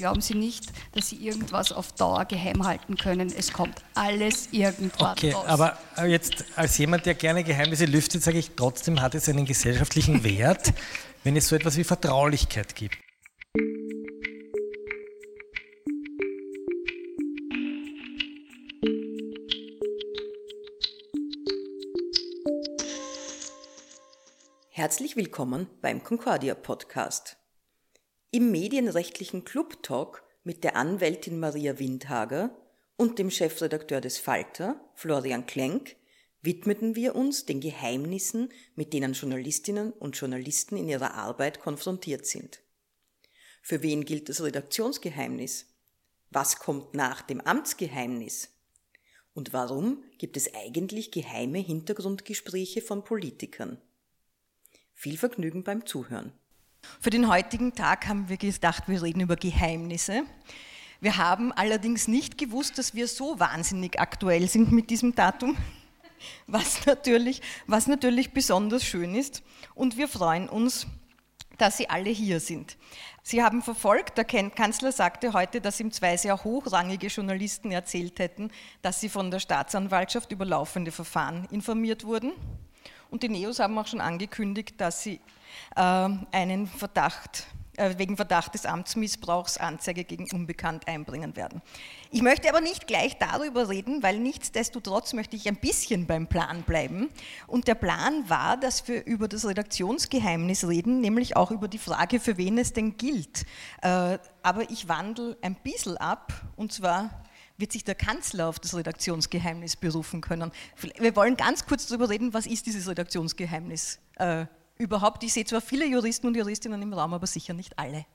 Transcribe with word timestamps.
glauben 0.00 0.22
Sie 0.22 0.34
nicht, 0.34 0.64
dass 0.92 1.10
Sie 1.10 1.16
irgendwas 1.16 1.72
auf 1.72 1.92
Dauer 1.92 2.24
geheim 2.24 2.66
halten 2.66 2.96
können. 2.96 3.30
Es 3.36 3.52
kommt 3.52 3.82
alles 3.94 4.48
irgendwann 4.50 5.12
okay, 5.12 5.32
raus. 5.32 5.44
Aber 5.46 5.78
jetzt 6.06 6.42
als 6.56 6.78
jemand, 6.78 7.04
der 7.04 7.14
gerne 7.14 7.44
Geheimnisse 7.44 7.84
lüftet, 7.84 8.22
sage 8.22 8.38
ich, 8.38 8.52
trotzdem 8.56 9.02
hat 9.02 9.14
es 9.14 9.28
einen 9.28 9.44
gesellschaftlichen 9.44 10.24
Wert, 10.24 10.72
wenn 11.22 11.36
es 11.36 11.48
so 11.48 11.54
etwas 11.54 11.76
wie 11.76 11.84
Vertraulichkeit 11.84 12.74
gibt. 12.74 12.96
Herzlich 24.70 25.14
willkommen 25.14 25.66
beim 25.82 26.02
Concordia 26.02 26.54
Podcast. 26.54 27.39
Im 28.32 28.52
medienrechtlichen 28.52 29.44
Club 29.44 29.82
Talk 29.82 30.22
mit 30.44 30.62
der 30.62 30.76
Anwältin 30.76 31.40
Maria 31.40 31.80
Windhager 31.80 32.56
und 32.96 33.18
dem 33.18 33.28
Chefredakteur 33.28 34.00
des 34.00 34.18
Falter, 34.18 34.80
Florian 34.94 35.46
Klenk, 35.46 35.96
widmeten 36.40 36.94
wir 36.94 37.16
uns 37.16 37.44
den 37.44 37.60
Geheimnissen, 37.60 38.50
mit 38.76 38.92
denen 38.92 39.14
Journalistinnen 39.14 39.90
und 39.90 40.16
Journalisten 40.16 40.76
in 40.76 40.88
ihrer 40.88 41.14
Arbeit 41.14 41.58
konfrontiert 41.58 42.24
sind. 42.24 42.60
Für 43.62 43.82
wen 43.82 44.04
gilt 44.04 44.28
das 44.28 44.40
Redaktionsgeheimnis? 44.40 45.66
Was 46.30 46.60
kommt 46.60 46.94
nach 46.94 47.22
dem 47.22 47.40
Amtsgeheimnis? 47.40 48.50
Und 49.34 49.52
warum 49.52 50.04
gibt 50.18 50.36
es 50.36 50.54
eigentlich 50.54 51.10
geheime 51.10 51.58
Hintergrundgespräche 51.58 52.80
von 52.80 53.02
Politikern? 53.02 53.82
Viel 54.94 55.18
Vergnügen 55.18 55.64
beim 55.64 55.84
Zuhören. 55.84 56.32
Für 57.00 57.10
den 57.10 57.28
heutigen 57.28 57.74
Tag 57.74 58.06
haben 58.08 58.28
wir 58.28 58.36
gedacht, 58.36 58.84
wir 58.86 59.02
reden 59.02 59.20
über 59.20 59.36
Geheimnisse. 59.36 60.24
Wir 61.00 61.16
haben 61.16 61.52
allerdings 61.52 62.08
nicht 62.08 62.36
gewusst, 62.36 62.78
dass 62.78 62.94
wir 62.94 63.08
so 63.08 63.40
wahnsinnig 63.40 63.98
aktuell 63.98 64.48
sind 64.48 64.70
mit 64.70 64.90
diesem 64.90 65.14
Datum, 65.14 65.56
was 66.46 66.84
natürlich, 66.86 67.40
was 67.66 67.86
natürlich 67.86 68.32
besonders 68.32 68.84
schön 68.84 69.14
ist. 69.14 69.42
Und 69.74 69.96
wir 69.96 70.08
freuen 70.08 70.48
uns, 70.48 70.86
dass 71.56 71.76
Sie 71.76 71.88
alle 71.88 72.10
hier 72.10 72.40
sind. 72.40 72.76
Sie 73.22 73.42
haben 73.42 73.62
verfolgt, 73.62 74.16
der 74.18 74.24
Kanzler 74.24 74.92
sagte 74.92 75.32
heute, 75.34 75.60
dass 75.60 75.80
ihm 75.80 75.92
zwei 75.92 76.16
sehr 76.16 76.42
hochrangige 76.42 77.08
Journalisten 77.08 77.70
erzählt 77.70 78.18
hätten, 78.18 78.50
dass 78.82 79.00
sie 79.00 79.10
von 79.10 79.30
der 79.30 79.40
Staatsanwaltschaft 79.40 80.32
über 80.32 80.46
laufende 80.46 80.90
Verfahren 80.90 81.46
informiert 81.50 82.04
wurden. 82.04 82.32
Und 83.10 83.22
die 83.22 83.28
Neos 83.28 83.58
haben 83.58 83.76
auch 83.78 83.86
schon 83.86 84.00
angekündigt, 84.00 84.80
dass 84.80 85.02
sie 85.02 85.20
einen 85.74 86.66
Verdacht 86.66 87.46
äh, 87.80 87.96
wegen 87.96 88.16
Verdacht 88.16 88.52
des 88.52 88.66
Amtsmissbrauchs 88.66 89.56
Anzeige 89.56 90.04
gegen 90.04 90.30
Unbekannt 90.32 90.86
einbringen 90.86 91.34
werden. 91.34 91.62
Ich 92.10 92.20
möchte 92.20 92.50
aber 92.50 92.60
nicht 92.60 92.86
gleich 92.86 93.16
darüber 93.16 93.70
reden, 93.70 94.02
weil 94.02 94.18
nichtsdestotrotz 94.18 95.14
möchte 95.14 95.34
ich 95.34 95.48
ein 95.48 95.56
bisschen 95.56 96.06
beim 96.06 96.26
Plan 96.26 96.62
bleiben. 96.62 97.08
Und 97.46 97.68
der 97.68 97.76
Plan 97.76 98.28
war, 98.28 98.58
dass 98.58 98.86
wir 98.86 99.06
über 99.06 99.28
das 99.28 99.46
Redaktionsgeheimnis 99.46 100.68
reden, 100.68 101.00
nämlich 101.00 101.36
auch 101.36 101.50
über 101.50 101.68
die 101.68 101.78
Frage, 101.78 102.20
für 102.20 102.36
wen 102.36 102.58
es 102.58 102.74
denn 102.74 102.98
gilt. 102.98 103.46
Äh, 103.80 104.18
aber 104.42 104.68
ich 104.68 104.88
wandle 104.88 105.38
ein 105.40 105.54
bisschen 105.54 105.96
ab, 105.96 106.34
und 106.56 106.72
zwar 106.74 107.22
wird 107.56 107.72
sich 107.72 107.84
der 107.84 107.94
Kanzler 107.94 108.48
auf 108.48 108.58
das 108.58 108.74
Redaktionsgeheimnis 108.74 109.76
berufen 109.76 110.20
können. 110.20 110.50
Wir 110.98 111.16
wollen 111.16 111.36
ganz 111.36 111.64
kurz 111.64 111.86
darüber 111.86 112.10
reden, 112.10 112.34
was 112.34 112.46
ist 112.46 112.66
dieses 112.66 112.88
Redaktionsgeheimnis 112.88 114.00
äh, 114.16 114.46
überhaupt. 114.80 115.22
Ich 115.22 115.32
sehe 115.32 115.44
zwar 115.44 115.60
viele 115.60 115.86
Juristen 115.86 116.26
und 116.26 116.36
Juristinnen 116.36 116.80
im 116.82 116.92
Raum, 116.92 117.14
aber 117.14 117.26
sicher 117.26 117.54
nicht 117.54 117.78
alle. 117.78 118.06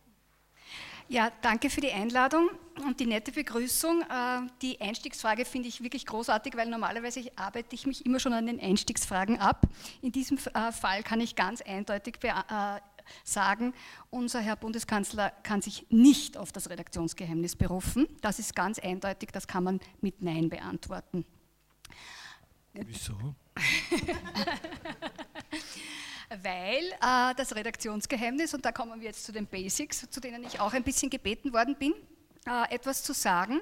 Ja, 1.08 1.32
danke 1.44 1.70
für 1.70 1.82
die 1.82 1.92
Einladung 1.92 2.50
und 2.84 3.00
die 3.00 3.06
nette 3.06 3.32
Begrüßung. 3.32 4.02
Äh, 4.02 4.48
die 4.64 4.82
Einstiegsfrage 4.82 5.46
finde 5.46 5.68
ich 5.68 5.84
wirklich 5.84 6.08
großartig, 6.08 6.58
weil 6.58 6.68
normalerweise 6.68 7.32
arbeite 7.36 7.76
ich 7.76 7.86
mich 7.86 8.08
immer 8.08 8.20
schon 8.20 8.34
an 8.34 8.48
den 8.48 8.60
Einstiegsfragen 8.60 9.40
ab. 9.40 9.68
In 10.02 10.12
diesem 10.12 10.40
äh, 10.56 10.72
Fall 10.72 11.04
kann 11.04 11.22
ich 11.22 11.36
ganz 11.36 11.62
eindeutig 11.62 12.18
äh, 12.24 12.34
sagen, 13.24 13.76
unser 14.10 14.42
Herr 14.42 14.56
Bundeskanzler 14.56 15.30
kann 15.44 15.62
sich 15.62 15.86
nicht 15.92 16.38
auf 16.38 16.52
das 16.52 16.72
Redaktionsgeheimnis 16.72 17.56
berufen. 17.56 18.08
Das 18.22 18.40
ist 18.40 18.56
ganz 18.56 18.80
eindeutig, 18.80 19.30
das 19.32 19.48
kann 19.48 19.64
man 19.64 19.80
mit 20.02 20.24
Nein 20.24 20.50
beantworten. 20.50 21.24
Wieso? 22.74 23.36
Weil 26.30 26.84
äh, 26.84 27.36
das 27.36 27.56
Redaktionsgeheimnis, 27.56 28.54
und 28.54 28.66
da 28.66 28.72
kommen 28.72 29.00
wir 29.00 29.08
jetzt 29.08 29.26
zu 29.26 29.32
den 29.32 29.46
Basics, 29.46 30.10
zu 30.10 30.20
denen 30.20 30.44
ich 30.44 30.60
auch 30.60 30.74
ein 30.74 30.84
bisschen 30.84 31.10
gebeten 31.10 31.54
worden 31.54 31.76
bin, 31.76 31.94
äh, 32.48 32.74
etwas 32.74 33.04
zu 33.04 33.14
sagen, 33.14 33.62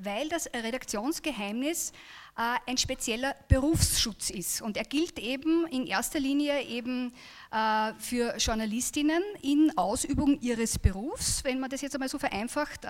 weil 0.00 0.28
das 0.28 0.46
Redaktionsgeheimnis 0.46 1.92
äh, 2.36 2.70
ein 2.70 2.78
spezieller 2.78 3.34
Berufsschutz 3.48 4.30
ist. 4.30 4.62
Und 4.62 4.76
er 4.76 4.84
gilt 4.84 5.18
eben 5.18 5.66
in 5.66 5.86
erster 5.86 6.18
Linie 6.18 6.62
eben 6.62 7.12
äh, 7.52 7.92
für 7.98 8.36
Journalistinnen 8.38 9.22
in 9.42 9.76
Ausübung 9.76 10.40
ihres 10.40 10.78
Berufs, 10.78 11.44
wenn 11.44 11.60
man 11.60 11.70
das 11.70 11.82
jetzt 11.82 11.94
einmal 11.94 12.08
so 12.08 12.18
vereinfacht 12.18 12.86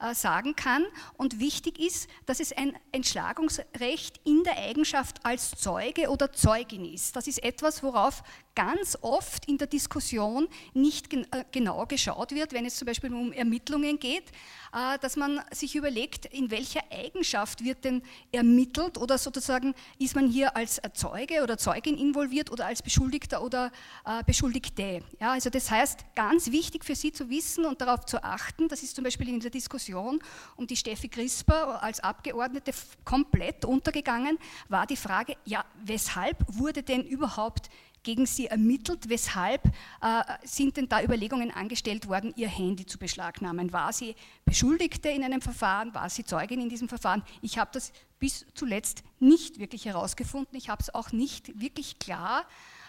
äh, 0.00 0.14
sagen 0.14 0.56
kann. 0.56 0.84
Und 1.16 1.40
wichtig 1.40 1.78
ist, 1.78 2.08
dass 2.26 2.40
es 2.40 2.52
ein 2.52 2.76
Entschlagungsrecht 2.92 4.20
in 4.24 4.44
der 4.44 4.58
Eigenschaft 4.58 5.24
als 5.24 5.52
Zeuge 5.52 6.08
oder 6.08 6.32
Zeugin 6.32 6.84
ist. 6.84 7.16
Das 7.16 7.26
ist 7.26 7.42
etwas, 7.42 7.82
worauf 7.82 8.22
ganz 8.58 8.98
oft 9.02 9.46
in 9.46 9.56
der 9.56 9.68
Diskussion 9.68 10.48
nicht 10.74 11.14
äh, 11.14 11.44
genau 11.52 11.86
geschaut 11.86 12.32
wird, 12.32 12.52
wenn 12.52 12.66
es 12.66 12.74
zum 12.74 12.86
Beispiel 12.86 13.14
um 13.14 13.30
Ermittlungen 13.30 14.00
geht, 14.00 14.24
äh, 14.72 14.98
dass 14.98 15.14
man 15.14 15.40
sich 15.52 15.76
überlegt, 15.76 16.26
in 16.26 16.50
welcher 16.50 16.80
Eigenschaft 16.90 17.62
wird 17.62 17.84
denn 17.84 18.02
ermittelt 18.32 18.98
oder 18.98 19.16
sozusagen 19.16 19.76
ist 20.00 20.16
man 20.16 20.28
hier 20.28 20.56
als 20.56 20.80
Zeuge 20.94 21.44
oder 21.44 21.56
Zeugin 21.56 21.96
involviert 21.96 22.50
oder 22.50 22.66
als 22.66 22.82
Beschuldigter 22.82 23.44
oder 23.44 23.70
äh, 24.04 24.24
Beschuldigte. 24.24 25.02
Ja, 25.20 25.34
also 25.34 25.50
das 25.50 25.70
heißt, 25.70 26.00
ganz 26.16 26.50
wichtig 26.50 26.84
für 26.84 26.96
Sie 26.96 27.12
zu 27.12 27.30
wissen 27.30 27.64
und 27.64 27.80
darauf 27.80 28.06
zu 28.06 28.24
achten, 28.24 28.66
das 28.66 28.82
ist 28.82 28.96
zum 28.96 29.04
Beispiel 29.04 29.28
in 29.28 29.38
der 29.38 29.50
Diskussion 29.50 30.18
um 30.56 30.66
die 30.66 30.76
Steffi 30.76 31.08
Crisper 31.08 31.80
als 31.80 32.00
Abgeordnete 32.00 32.72
komplett 33.04 33.64
untergegangen, 33.64 34.36
war 34.68 34.84
die 34.84 34.96
Frage, 34.96 35.36
ja, 35.44 35.64
weshalb 35.84 36.38
wurde 36.48 36.82
denn 36.82 37.04
überhaupt 37.04 37.70
gegen 38.08 38.24
sie 38.24 38.46
ermittelt. 38.46 39.10
Weshalb 39.10 39.66
äh, 40.00 40.22
sind 40.42 40.78
denn 40.78 40.88
da 40.88 41.02
Überlegungen 41.02 41.50
angestellt 41.50 42.08
worden, 42.08 42.32
ihr 42.36 42.48
Handy 42.48 42.86
zu 42.86 42.98
beschlagnahmen? 42.98 43.70
War 43.74 43.92
sie 43.92 44.16
Beschuldigte 44.46 45.10
in 45.10 45.22
einem 45.22 45.42
Verfahren? 45.42 45.92
War 45.92 46.08
sie 46.08 46.24
Zeugin 46.24 46.62
in 46.62 46.70
diesem 46.70 46.88
Verfahren? 46.88 47.22
Ich 47.42 47.58
habe 47.58 47.70
das 47.74 47.92
bis 48.18 48.46
zuletzt 48.54 49.02
nicht 49.20 49.58
wirklich 49.58 49.84
herausgefunden. 49.84 50.56
Ich 50.56 50.70
habe 50.70 50.80
es 50.80 50.94
auch 50.94 51.12
nicht 51.12 51.60
wirklich 51.60 51.98
klar 51.98 52.46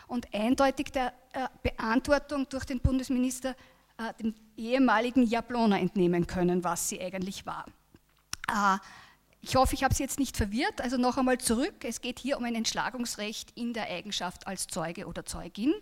und 0.08 0.34
eindeutig 0.34 0.94
der 0.94 1.12
äh, 1.34 1.50
Beantwortung 1.63 2.47
durch 2.47 2.63
den 2.63 2.79
Bundesminister, 2.79 3.58
äh, 3.97 4.13
dem 4.24 4.34
ehemaligen 4.56 5.24
Jablona, 5.24 5.79
entnehmen 5.79 6.28
können, 6.28 6.63
was 6.63 6.88
sie 6.88 7.02
eigentlich 7.02 7.46
war. 7.46 7.66
Ich 9.42 9.56
hoffe, 9.56 9.74
ich 9.74 9.84
habe 9.84 9.94
Sie 9.94 10.04
jetzt 10.04 10.20
nicht 10.20 10.36
verwirrt. 10.36 10.82
Also 10.82 10.98
noch 10.98 11.18
einmal 11.18 11.38
zurück. 11.38 11.86
Es 11.86 12.02
geht 12.02 12.20
hier 12.20 12.38
um 12.38 12.44
ein 12.44 12.56
Entschlagungsrecht 12.56 13.52
in 13.56 13.74
der 13.74 13.90
Eigenschaft 13.90 14.48
als 14.48 14.68
Zeuge 14.68 15.08
oder 15.08 15.26
Zeugin. 15.26 15.74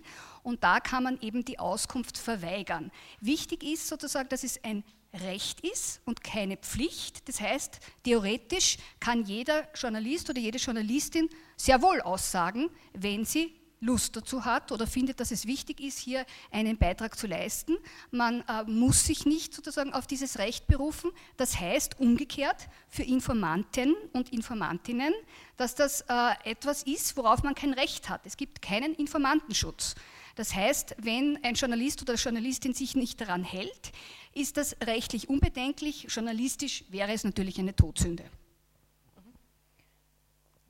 Und 0.43 0.63
da 0.63 0.79
kann 0.79 1.03
man 1.03 1.19
eben 1.21 1.43
die 1.43 1.57
Auskunft 1.57 2.17
verweigern. 2.17 2.91
Wichtig 3.19 3.63
ist 3.63 3.87
sozusagen, 3.87 4.29
dass 4.29 4.43
es 4.43 4.63
ein 4.63 4.83
Recht 5.13 5.61
ist 5.61 6.01
und 6.05 6.23
keine 6.23 6.57
Pflicht. 6.57 7.27
Das 7.27 7.41
heißt, 7.41 7.79
theoretisch 8.03 8.77
kann 8.99 9.23
jeder 9.23 9.67
Journalist 9.73 10.29
oder 10.29 10.39
jede 10.39 10.59
Journalistin 10.59 11.29
sehr 11.55 11.81
wohl 11.81 12.01
aussagen, 12.01 12.69
wenn 12.93 13.25
sie 13.25 13.56
Lust 13.79 14.15
dazu 14.15 14.45
hat 14.45 14.71
oder 14.71 14.87
findet, 14.87 15.19
dass 15.19 15.31
es 15.31 15.45
wichtig 15.45 15.79
ist, 15.79 15.99
hier 15.99 16.25
einen 16.51 16.77
Beitrag 16.77 17.17
zu 17.17 17.27
leisten. 17.27 17.77
Man 18.11 18.41
äh, 18.47 18.63
muss 18.63 19.05
sich 19.05 19.25
nicht 19.25 19.53
sozusagen 19.53 19.93
auf 19.93 20.07
dieses 20.07 20.39
Recht 20.39 20.67
berufen. 20.67 21.11
Das 21.37 21.59
heißt 21.59 21.99
umgekehrt 21.99 22.67
für 22.89 23.03
Informanten 23.03 23.95
und 24.13 24.33
Informantinnen, 24.33 25.13
dass 25.57 25.75
das 25.75 26.01
äh, 26.01 26.33
etwas 26.43 26.83
ist, 26.83 27.17
worauf 27.17 27.43
man 27.43 27.53
kein 27.53 27.73
Recht 27.73 28.09
hat. 28.09 28.21
Es 28.25 28.37
gibt 28.37 28.61
keinen 28.61 28.95
Informantenschutz. 28.95 29.95
Das 30.35 30.53
heißt, 30.53 30.95
wenn 30.99 31.43
ein 31.43 31.55
Journalist 31.55 32.01
oder 32.01 32.15
Journalistin 32.15 32.73
sich 32.73 32.95
nicht 32.95 33.21
daran 33.21 33.43
hält, 33.43 33.91
ist 34.33 34.57
das 34.57 34.75
rechtlich 34.83 35.29
unbedenklich. 35.29 36.07
Journalistisch 36.09 36.83
wäre 36.89 37.11
es 37.11 37.23
natürlich 37.23 37.59
eine 37.59 37.75
Todsünde. 37.75 38.23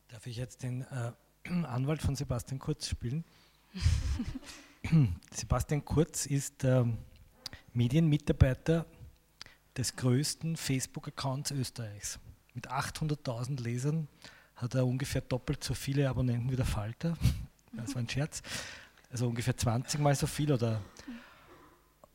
Darf 0.08 0.26
ich 0.26 0.38
jetzt 0.38 0.64
den 0.64 0.82
äh 0.84 1.12
Anwalt 1.50 2.02
von 2.02 2.16
Sebastian 2.16 2.60
Kurz 2.60 2.88
spielen. 2.88 3.24
Sebastian 5.32 5.84
Kurz 5.84 6.26
ist 6.26 6.64
äh, 6.64 6.86
Medienmitarbeiter 7.74 8.86
des 9.76 9.96
größten 9.96 10.58
Facebook-Accounts 10.58 11.52
Österreichs. 11.52 12.20
Mit 12.54 12.70
800.000 12.70 13.62
Lesern 13.62 14.08
hat 14.56 14.74
er 14.74 14.86
ungefähr 14.86 15.22
doppelt 15.22 15.64
so 15.64 15.74
viele 15.74 16.10
Abonnenten 16.10 16.52
wie 16.52 16.56
der 16.56 16.66
Falter. 16.66 17.18
Das 17.74 17.94
war 17.94 18.02
ein 18.02 18.10
Scherz. 18.10 18.42
Also 19.12 19.28
ungefähr 19.28 19.56
20 19.56 20.00
mal 20.00 20.16
so 20.16 20.26
viel 20.26 20.52
oder 20.52 20.82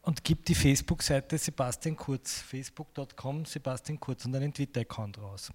und 0.02 0.24
gibt 0.24 0.48
die 0.48 0.54
Facebook-Seite 0.54 1.38
Sebastian 1.38 1.96
Kurz, 1.96 2.40
facebook.com 2.40 3.44
Sebastian 3.44 4.00
Kurz 4.00 4.24
und 4.24 4.34
einen 4.34 4.52
Twitter-Account 4.52 5.18
raus. 5.18 5.52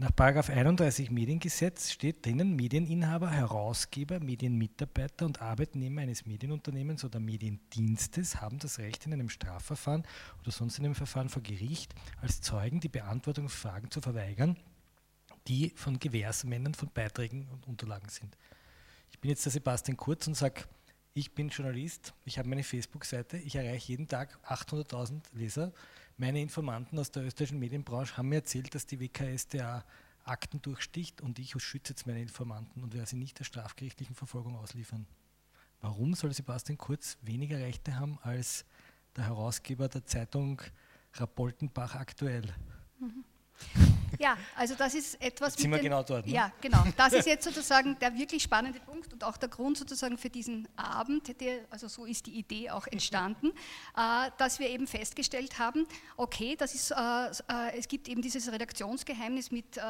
Nach 0.00 0.12
31 0.18 1.10
Mediengesetz 1.10 1.90
steht 1.90 2.24
drinnen, 2.24 2.56
Medieninhaber, 2.56 3.30
Herausgeber, 3.30 4.18
Medienmitarbeiter 4.18 5.26
und 5.26 5.42
Arbeitnehmer 5.42 6.00
eines 6.00 6.24
Medienunternehmens 6.24 7.04
oder 7.04 7.20
Mediendienstes 7.20 8.40
haben 8.40 8.58
das 8.58 8.78
Recht, 8.78 9.04
in 9.04 9.12
einem 9.12 9.28
Strafverfahren 9.28 10.06
oder 10.40 10.52
sonst 10.52 10.78
in 10.78 10.86
einem 10.86 10.94
Verfahren 10.94 11.28
vor 11.28 11.42
Gericht 11.42 11.94
als 12.22 12.40
Zeugen 12.40 12.80
die 12.80 12.88
Beantwortung 12.88 13.50
von 13.50 13.72
Fragen 13.72 13.90
zu 13.90 14.00
verweigern, 14.00 14.56
die 15.48 15.74
von 15.76 15.98
Gewährsmännern 15.98 16.72
von 16.72 16.88
Beiträgen 16.94 17.46
und 17.52 17.68
Unterlagen 17.68 18.08
sind. 18.08 18.38
Ich 19.10 19.18
bin 19.18 19.28
jetzt 19.28 19.44
der 19.44 19.52
Sebastian 19.52 19.98
Kurz 19.98 20.26
und 20.26 20.34
sage, 20.34 20.62
ich 21.12 21.34
bin 21.34 21.50
Journalist, 21.50 22.14
ich 22.24 22.38
habe 22.38 22.48
meine 22.48 22.62
Facebook-Seite, 22.62 23.36
ich 23.36 23.54
erreiche 23.54 23.88
jeden 23.88 24.08
Tag 24.08 24.38
800.000 24.46 25.20
Leser 25.34 25.74
meine 26.20 26.42
Informanten 26.42 26.98
aus 26.98 27.10
der 27.10 27.24
österreichischen 27.24 27.58
Medienbranche 27.58 28.18
haben 28.18 28.28
mir 28.28 28.36
erzählt, 28.36 28.74
dass 28.74 28.86
die 28.86 29.00
WKStA 29.00 29.84
Akten 30.22 30.60
durchsticht 30.60 31.22
und 31.22 31.38
ich 31.38 31.54
schütze 31.62 31.94
jetzt 31.94 32.06
meine 32.06 32.20
Informanten 32.20 32.82
und 32.82 32.92
werde 32.92 33.08
sie 33.08 33.16
nicht 33.16 33.38
der 33.38 33.44
strafgerichtlichen 33.44 34.14
Verfolgung 34.14 34.54
ausliefern. 34.54 35.06
Warum 35.80 36.12
soll 36.12 36.34
Sebastian 36.34 36.76
Kurz 36.76 37.16
weniger 37.22 37.58
Rechte 37.58 37.98
haben 37.98 38.18
als 38.20 38.66
der 39.16 39.24
Herausgeber 39.24 39.88
der 39.88 40.04
Zeitung 40.04 40.60
Rapoltenbach 41.14 41.94
aktuell? 41.94 42.52
Mhm. 43.00 43.24
Ja, 44.18 44.36
also 44.56 44.74
das 44.74 44.94
ist 44.94 45.20
etwas. 45.20 45.54
Jetzt 45.54 45.62
sind 45.62 45.70
wir 45.70 45.78
den, 45.78 45.84
genau 45.84 46.02
dort. 46.02 46.26
Ne? 46.26 46.32
Ja, 46.32 46.52
genau. 46.60 46.84
Das 46.96 47.12
ist 47.12 47.26
jetzt 47.26 47.44
sozusagen 47.44 47.98
der 47.98 48.16
wirklich 48.16 48.42
spannende 48.42 48.80
Punkt 48.80 49.12
und 49.12 49.24
auch 49.24 49.36
der 49.36 49.48
Grund 49.48 49.78
sozusagen 49.78 50.18
für 50.18 50.30
diesen 50.30 50.68
Abend, 50.76 51.40
der, 51.40 51.60
also 51.70 51.88
so 51.88 52.04
ist 52.04 52.26
die 52.26 52.32
Idee 52.32 52.70
auch 52.70 52.86
entstanden, 52.86 53.52
äh, 53.96 54.30
dass 54.38 54.58
wir 54.58 54.68
eben 54.68 54.86
festgestellt 54.86 55.58
haben, 55.58 55.86
okay, 56.16 56.56
das 56.56 56.74
ist, 56.74 56.90
äh, 56.90 56.94
äh, 56.94 57.78
es 57.78 57.88
gibt 57.88 58.08
eben 58.08 58.22
dieses 58.22 58.50
Redaktionsgeheimnis 58.50 59.50
mit, 59.50 59.76
äh, 59.76 59.80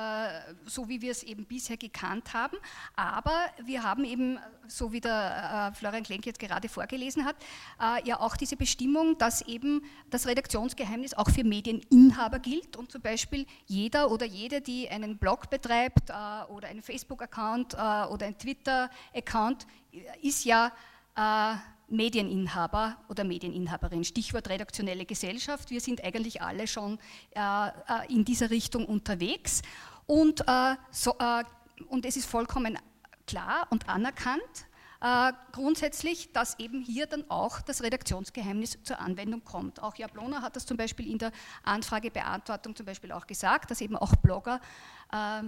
so 0.66 0.88
wie 0.88 1.00
wir 1.00 1.10
es 1.10 1.22
eben 1.22 1.44
bisher 1.44 1.76
gekannt 1.76 2.34
haben, 2.34 2.56
aber 2.96 3.46
wir 3.64 3.82
haben 3.82 4.04
eben, 4.04 4.38
so 4.68 4.92
wie 4.92 5.00
der 5.00 5.72
äh, 5.72 5.76
Florian 5.76 6.04
Klenk 6.04 6.26
jetzt 6.26 6.38
gerade 6.38 6.68
vorgelesen 6.68 7.24
hat, 7.24 7.36
äh, 7.80 8.06
ja 8.06 8.20
auch 8.20 8.36
diese 8.36 8.56
Bestimmung, 8.56 9.18
dass 9.18 9.42
eben 9.42 9.82
das 10.10 10.26
Redaktionsgeheimnis 10.26 11.14
auch 11.14 11.30
für 11.30 11.44
Medieninhaber 11.44 12.38
gilt 12.38 12.76
und 12.76 12.90
zum 12.92 13.02
Beispiel 13.02 13.46
jeder 13.66 14.09
oder 14.10 14.26
jede, 14.26 14.60
die 14.60 14.88
einen 14.88 15.16
Blog 15.16 15.48
betreibt 15.48 16.10
äh, 16.10 16.12
oder 16.52 16.68
einen 16.68 16.82
Facebook-Account 16.82 17.74
äh, 17.74 17.76
oder 17.76 18.26
einen 18.26 18.36
Twitter-Account, 18.36 19.66
ist 20.20 20.44
ja 20.44 20.72
äh, 21.16 21.54
Medieninhaber 21.88 22.96
oder 23.08 23.24
Medieninhaberin. 23.24 24.04
Stichwort 24.04 24.48
redaktionelle 24.48 25.04
Gesellschaft. 25.04 25.70
Wir 25.70 25.80
sind 25.80 26.02
eigentlich 26.04 26.42
alle 26.42 26.66
schon 26.66 26.98
äh, 27.34 27.68
äh, 27.68 27.70
in 28.08 28.24
dieser 28.24 28.50
Richtung 28.50 28.86
unterwegs. 28.86 29.62
Und, 30.06 30.40
äh, 30.46 30.76
so, 30.90 31.14
und 31.88 32.04
es 32.04 32.16
ist 32.16 32.26
vollkommen 32.26 32.78
klar 33.26 33.66
und 33.70 33.88
anerkannt, 33.88 34.66
äh, 35.00 35.32
grundsätzlich, 35.52 36.32
dass 36.32 36.58
eben 36.58 36.82
hier 36.82 37.06
dann 37.06 37.24
auch 37.30 37.60
das 37.62 37.82
Redaktionsgeheimnis 37.82 38.78
zur 38.82 39.00
Anwendung 39.00 39.42
kommt. 39.44 39.82
Auch 39.82 39.96
Jablona 39.96 40.42
hat 40.42 40.56
das 40.56 40.66
zum 40.66 40.76
Beispiel 40.76 41.10
in 41.10 41.18
der 41.18 41.32
Anfragebeantwortung 41.62 42.76
zum 42.76 42.84
Beispiel 42.86 43.12
auch 43.12 43.26
gesagt, 43.26 43.70
dass 43.70 43.80
eben 43.80 43.96
auch 43.96 44.14
Blogger 44.16 44.60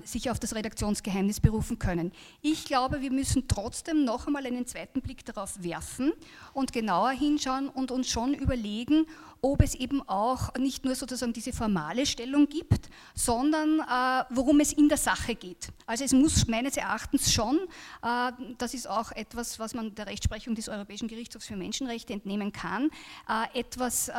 sich 0.05 0.29
auf 0.29 0.41
das 0.41 0.55
Redaktionsgeheimnis 0.55 1.41
berufen 1.41 1.79
können. 1.79 2.13
Ich 2.41 2.65
glaube, 2.65 3.01
wir 3.01 3.13
müssen 3.13 3.47
trotzdem 3.47 4.05
noch 4.05 4.27
einmal 4.27 4.45
einen 4.45 4.67
zweiten 4.67 5.01
Blick 5.01 5.25
darauf 5.25 5.63
werfen 5.63 6.13
und 6.53 6.73
genauer 6.73 7.11
hinschauen 7.11 7.69
und 7.69 7.91
uns 7.91 8.09
schon 8.09 8.35
überlegen, 8.35 9.07
ob 9.45 9.61
es 9.61 9.75
eben 9.75 10.09
auch 10.09 10.55
nicht 10.55 10.85
nur 10.85 10.95
sozusagen 10.95 11.33
diese 11.33 11.53
formale 11.53 12.07
Stellung 12.07 12.49
gibt, 12.49 12.89
sondern 13.15 13.81
äh, 13.81 14.25
worum 14.31 14.61
es 14.61 14.73
in 14.73 14.89
der 14.89 14.99
Sache 14.99 15.35
geht. 15.35 15.69
Also 15.85 16.05
es 16.05 16.13
muss 16.13 16.47
meines 16.47 16.77
Erachtens 16.77 17.33
schon, 17.33 17.59
äh, 18.03 18.33
das 18.59 18.73
ist 18.73 18.89
auch 18.89 19.11
etwas, 19.11 19.59
was 19.59 19.75
man 19.75 19.95
der 19.97 20.07
Rechtsprechung 20.07 20.55
des 20.55 20.69
Europäischen 20.69 21.09
Gerichtshofs 21.09 21.47
für 21.47 21.57
Menschenrechte 21.57 22.13
entnehmen 22.13 22.53
kann, 22.53 22.91
äh, 23.29 23.59
etwas, 23.59 24.09
äh, 24.09 24.13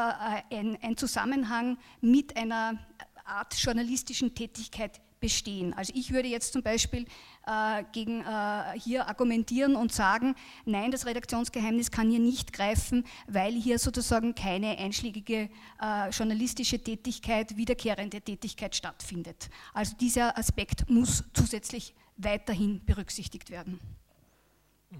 ein, 0.52 0.78
ein 0.82 0.98
Zusammenhang 0.98 1.78
mit 2.02 2.36
einer 2.36 2.78
Art 3.24 3.54
journalistischen 3.56 4.36
Tätigkeit 4.36 5.00
bestehen. 5.24 5.74
Also 5.74 5.94
ich 5.96 6.12
würde 6.12 6.28
jetzt 6.28 6.52
zum 6.52 6.64
Beispiel 6.64 7.06
äh, 7.48 7.86
gegen, 7.94 8.20
äh, 8.20 8.78
hier 8.78 9.08
argumentieren 9.08 9.78
und 9.78 9.94
sagen, 9.94 10.36
nein, 10.66 10.92
das 10.92 11.06
Redaktionsgeheimnis 11.06 11.92
kann 11.92 12.10
hier 12.10 12.20
nicht 12.20 12.52
greifen, 12.52 13.06
weil 13.30 13.54
hier 13.54 13.80
sozusagen 13.80 14.36
keine 14.36 14.78
einschlägige 14.78 15.50
äh, 15.82 16.10
journalistische 16.10 16.78
Tätigkeit, 16.78 17.56
wiederkehrende 17.56 18.20
Tätigkeit 18.20 18.76
stattfindet. 18.76 19.50
Also 19.74 19.96
dieser 19.96 20.38
Aspekt 20.38 20.90
muss 20.90 21.24
zusätzlich 21.34 21.96
weiterhin 22.18 22.84
berücksichtigt 22.84 23.50
werden. 23.50 23.80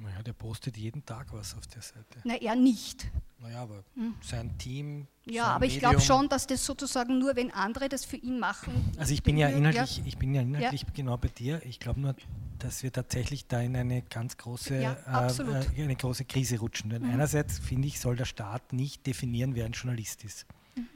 Naja, 0.02 0.24
der 0.24 0.34
postet 0.34 0.78
jeden 0.78 1.06
Tag 1.06 1.28
was 1.32 1.56
auf 1.56 1.68
der 1.68 1.82
Seite. 1.82 2.20
Na, 2.24 2.36
er 2.36 2.56
nicht. 2.56 3.08
Naja, 3.40 3.62
aber 3.64 3.84
hm. 3.96 4.16
sein 4.22 4.58
Team. 4.58 5.08
Ja, 5.26 5.44
sein 5.44 5.52
aber 5.54 5.66
ich 5.66 5.80
glaube 5.80 6.00
schon, 6.00 6.30
dass 6.30 6.48
das 6.48 6.66
sozusagen 6.66 7.20
nur, 7.20 7.36
wenn 7.36 7.52
andere 7.52 7.90
das 7.90 8.06
für 8.06 8.18
ihn 8.18 8.40
machen. 8.40 8.74
Also 8.98 9.14
ich 9.14 9.22
bin 9.22 9.38
ja 9.38 9.50
inhaltlich, 9.50 9.98
ja. 9.98 10.04
Ich 10.06 10.18
bin 10.18 10.34
ja 10.34 10.42
inhaltlich 10.42 10.82
ja. 10.82 10.88
genau 10.94 11.18
bei 11.18 11.28
dir. 11.28 11.62
Ich 11.66 11.80
glaube 11.80 12.00
nur, 12.00 12.16
dass 12.60 12.84
wir 12.84 12.92
tatsächlich 12.92 13.48
da 13.48 13.60
in 13.60 13.76
eine 13.76 14.02
ganz 14.02 14.38
große, 14.38 14.82
ja, 14.82 14.94
äh, 15.28 15.82
eine 15.82 15.96
große 15.96 16.26
Krise 16.26 16.60
rutschen. 16.60 16.90
Denn 16.90 17.04
mhm. 17.04 17.12
einerseits 17.12 17.60
finde 17.60 17.88
ich, 17.88 18.00
soll 18.00 18.16
der 18.16 18.26
Staat 18.26 18.72
nicht 18.72 19.06
definieren, 19.06 19.56
wer 19.56 19.66
ein 19.66 19.74
Journalist 19.74 20.24
ist. 20.24 20.46
Mhm. 20.76 20.88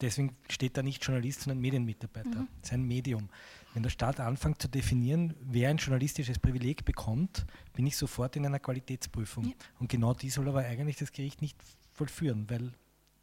Deswegen 0.00 0.36
steht 0.48 0.76
da 0.78 0.82
nicht 0.82 1.04
Journalist, 1.04 1.42
sondern 1.42 1.60
Medienmitarbeiter. 1.60 2.40
Mhm. 2.40 2.48
Sein 2.62 2.82
Medium. 2.82 3.28
Wenn 3.74 3.82
der 3.82 3.90
Staat 3.90 4.20
anfängt 4.20 4.62
zu 4.62 4.68
definieren, 4.68 5.34
wer 5.40 5.68
ein 5.68 5.78
journalistisches 5.78 6.38
Privileg 6.38 6.84
bekommt, 6.84 7.44
bin 7.74 7.86
ich 7.86 7.96
sofort 7.96 8.36
in 8.36 8.46
einer 8.46 8.60
Qualitätsprüfung. 8.60 9.46
Ja. 9.46 9.52
Und 9.80 9.90
genau 9.90 10.14
die 10.14 10.30
soll 10.30 10.48
aber 10.48 10.60
eigentlich 10.60 10.96
das 10.96 11.12
Gericht 11.12 11.42
nicht 11.42 11.56
vollführen, 11.92 12.48
weil 12.48 12.72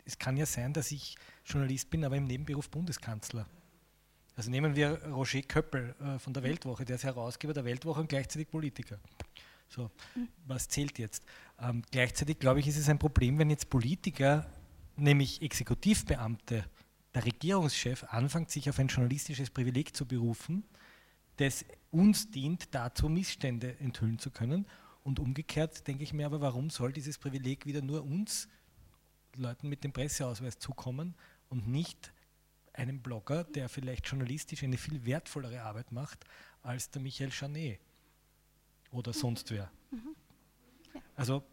es 0.04 0.20
kann 0.20 0.36
ja 0.36 0.46
sein, 0.46 0.74
dass 0.74 0.92
ich 0.92 1.16
Journalist 1.46 1.90
bin, 1.90 2.04
aber 2.04 2.18
im 2.18 2.26
Nebenberuf 2.26 2.70
Bundeskanzler. 2.70 3.48
Also 4.36 4.50
nehmen 4.50 4.76
wir 4.76 5.02
Roger 5.06 5.42
Köppel 5.42 5.96
äh, 6.02 6.20
von 6.20 6.34
der 6.34 6.44
Weltwoche, 6.44 6.84
der 6.84 6.98
ist 6.98 7.06
Herausgeber 7.06 7.54
der 7.54 7.64
Weltwoche 7.64 8.02
und 8.02 8.10
gleichzeitig 8.10 8.50
Politiker. 8.50 9.00
So, 9.70 9.90
mhm. 10.16 10.28
was 10.48 10.68
zählt 10.68 11.00
jetzt? 11.00 11.24
Ähm, 11.60 11.82
gleichzeitig 11.92 12.40
glaube 12.40 12.60
ich, 12.60 12.68
ist 12.68 12.78
es 12.78 12.90
ein 12.90 13.00
Problem, 13.00 13.38
wenn 13.40 13.50
jetzt 13.50 13.70
Politiker, 13.70 14.46
nämlich 14.98 15.42
Exekutivbeamte, 15.42 16.66
der 17.14 17.26
Regierungschef 17.26 18.04
anfängt, 18.06 18.52
sich 18.52 18.70
auf 18.70 18.80
ein 18.80 18.88
journalistisches 18.88 19.50
Privileg 19.50 19.96
zu 19.96 20.06
berufen, 20.06 20.64
das 21.38 21.66
uns 21.90 22.32
dient, 22.32 22.74
dazu 22.74 23.10
Missstände 23.10 23.78
enthüllen 23.80 24.20
zu 24.20 24.32
können. 24.32 24.66
Und 25.04 25.20
umgekehrt 25.20 25.88
denke 25.88 26.04
ich 26.04 26.14
mir 26.14 26.26
aber, 26.26 26.42
warum 26.42 26.70
soll 26.70 26.94
dieses 26.94 27.18
Privileg 27.18 27.66
wieder 27.66 27.82
nur 27.82 28.04
uns, 28.04 28.48
Leuten 29.36 29.70
mit 29.70 29.84
dem 29.84 29.94
Presseausweis, 29.94 30.60
zukommen 30.60 31.16
und 31.50 31.68
nicht 31.68 32.14
einem 32.74 33.02
Blogger, 33.02 33.44
der 33.44 33.70
vielleicht 33.70 34.08
journalistisch 34.08 34.64
eine 34.64 34.78
viel 34.78 35.06
wertvollere 35.06 35.64
Arbeit 35.64 35.92
macht 35.92 36.26
als 36.62 36.90
der 36.92 37.02
Michael 37.02 37.32
Chanet 37.32 37.80
oder 38.92 39.14
sonst 39.14 39.52
wer. 39.52 39.72
Mhm. 39.92 40.16
Also 41.16 41.44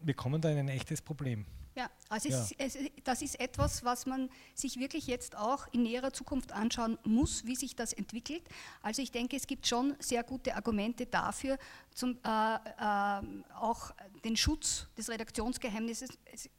wir 0.00 0.14
kommen 0.14 0.40
da 0.40 0.50
in 0.50 0.58
ein 0.58 0.68
echtes 0.68 1.02
Problem. 1.02 1.46
Ja, 1.76 1.88
also 2.08 2.28
ja. 2.28 2.46
Es, 2.58 2.74
es, 2.74 2.90
das 3.04 3.22
ist 3.22 3.38
etwas, 3.38 3.84
was 3.84 4.04
man 4.04 4.28
sich 4.54 4.78
wirklich 4.78 5.06
jetzt 5.06 5.36
auch 5.36 5.68
in 5.72 5.82
näherer 5.84 6.12
Zukunft 6.12 6.52
anschauen 6.52 6.98
muss, 7.04 7.44
wie 7.44 7.54
sich 7.54 7.76
das 7.76 7.92
entwickelt. 7.92 8.42
Also 8.82 9.02
ich 9.02 9.12
denke, 9.12 9.36
es 9.36 9.46
gibt 9.46 9.66
schon 9.66 9.94
sehr 10.00 10.24
gute 10.24 10.56
Argumente 10.56 11.06
dafür, 11.06 11.58
zum, 11.94 12.18
äh, 12.24 12.54
äh, 12.54 13.22
auch 13.54 13.92
den 14.24 14.36
Schutz 14.36 14.88
des 14.96 15.08
Redaktionsgeheimnisses 15.08 16.10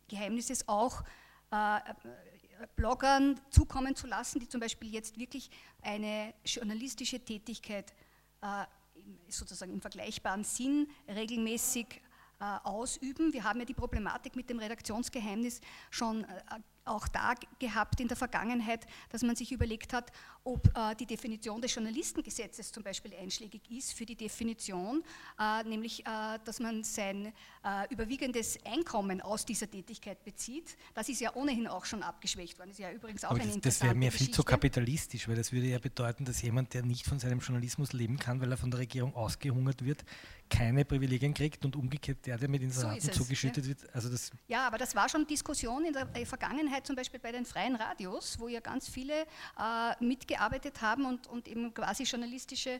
Geheimnisses 0.08 0.68
auch 0.68 1.03
äh, 1.51 1.80
Bloggern 2.75 3.39
zukommen 3.50 3.96
zu 3.96 4.08
lassen, 4.08 4.39
die 4.39 4.48
zum 4.48 4.62
Beispiel 4.62 4.94
jetzt 4.94 5.18
wirklich 5.18 5.50
eine 5.82 6.34
journalistische 6.46 7.20
Tätigkeit 7.20 7.94
äh, 8.41 8.65
sozusagen 9.27 9.74
im 9.74 9.82
vergleichbaren 9.82 10.44
Sinn 10.44 10.88
regelmäßig 11.08 12.01
ausüben. 12.42 13.34
Wir 13.34 13.44
haben 13.44 13.60
ja 13.60 13.66
die 13.66 13.74
Problematik 13.74 14.36
mit 14.36 14.50
dem 14.50 14.60
Redaktionsgeheimnis 14.60 15.62
schon 15.90 16.24
äh, 16.24 16.28
auch 16.86 17.08
da 17.08 17.36
gehabt 17.60 18.00
in 18.00 18.08
der 18.08 18.18
Vergangenheit, 18.18 18.86
dass 19.10 19.22
man 19.22 19.36
sich 19.36 19.52
überlegt 19.52 19.94
hat, 19.94 20.12
ob 20.44 20.68
äh, 20.76 20.96
die 20.96 21.06
Definition 21.06 21.62
des 21.62 21.74
Journalistengesetzes 21.74 22.72
zum 22.72 22.84
Beispiel 22.84 23.14
einschlägig 23.16 23.62
ist 23.70 23.94
für 23.94 24.06
die 24.06 24.16
Definition, 24.16 25.04
äh, 25.40 25.64
nämlich 25.64 26.06
äh, 26.06 26.40
dass 26.44 26.60
man 26.60 26.84
sein 26.84 27.32
äh, 27.64 27.94
überwiegendes 27.94 28.58
Einkommen 28.66 29.22
aus 29.22 29.46
dieser 29.46 29.70
Tätigkeit 29.70 30.24
bezieht. 30.24 30.78
Das 30.94 31.10
ist 31.10 31.22
ja 31.22 31.36
ohnehin 31.36 31.68
auch 31.68 31.86
schon 31.86 32.02
abgeschwächt 32.02 32.58
worden. 32.58 32.70
Das 32.70 32.80
ist 32.80 32.84
ja 32.84 32.92
übrigens 32.92 33.24
auch 33.24 33.32
Aber 33.32 33.42
eine 33.42 33.52
das, 33.52 33.62
das 33.62 33.84
wäre 33.84 33.96
mir 33.96 34.12
viel 34.12 34.32
zu 34.32 34.44
kapitalistisch, 34.44 35.28
weil 35.28 35.36
das 35.36 35.52
würde 35.52 35.68
ja 35.68 35.80
bedeuten, 35.80 36.26
dass 36.26 36.42
jemand, 36.42 36.74
der 36.74 36.84
nicht 36.84 37.06
von 37.06 37.20
seinem 37.20 37.40
Journalismus 37.40 37.94
leben 37.94 38.18
kann, 38.18 38.42
weil 38.42 38.52
er 38.52 38.58
von 38.58 38.72
der 38.72 38.80
Regierung 38.80 39.16
ausgehungert 39.16 39.86
wird, 39.86 40.04
keine 40.50 40.86
Privilegien 40.86 41.34
kriegt 41.34 41.64
und 41.64 41.76
umgekehrt 41.76 42.26
der, 42.26 42.38
der 42.38 42.50
mit 42.50 42.62
Inseraten 42.62 43.00
so 43.00 43.12
zugeschüttet 43.12 43.64
ja. 43.64 43.70
wird. 43.70 43.96
Also 43.96 44.10
das 44.10 44.32
ja, 44.48 44.68
aber 44.68 44.78
das 44.78 44.96
war 44.96 45.08
schon 45.08 45.26
Diskussion 45.26 45.86
in 45.86 45.94
der 45.94 46.08
Vergangenheit, 46.26 46.86
zum 46.86 46.96
Beispiel 46.96 47.20
bei 47.20 47.32
den 47.32 47.46
freien 47.46 47.76
Radios, 47.76 48.38
wo 48.40 48.48
ja 48.48 48.60
ganz 48.60 48.90
viele 48.90 49.22
äh, 49.22 50.04
mitgearbeitet 50.32 50.82
haben 50.82 51.06
und, 51.06 51.28
und 51.28 51.48
eben 51.48 51.74
quasi 51.74 52.04
journalistische 52.04 52.70
äh, 52.70 52.80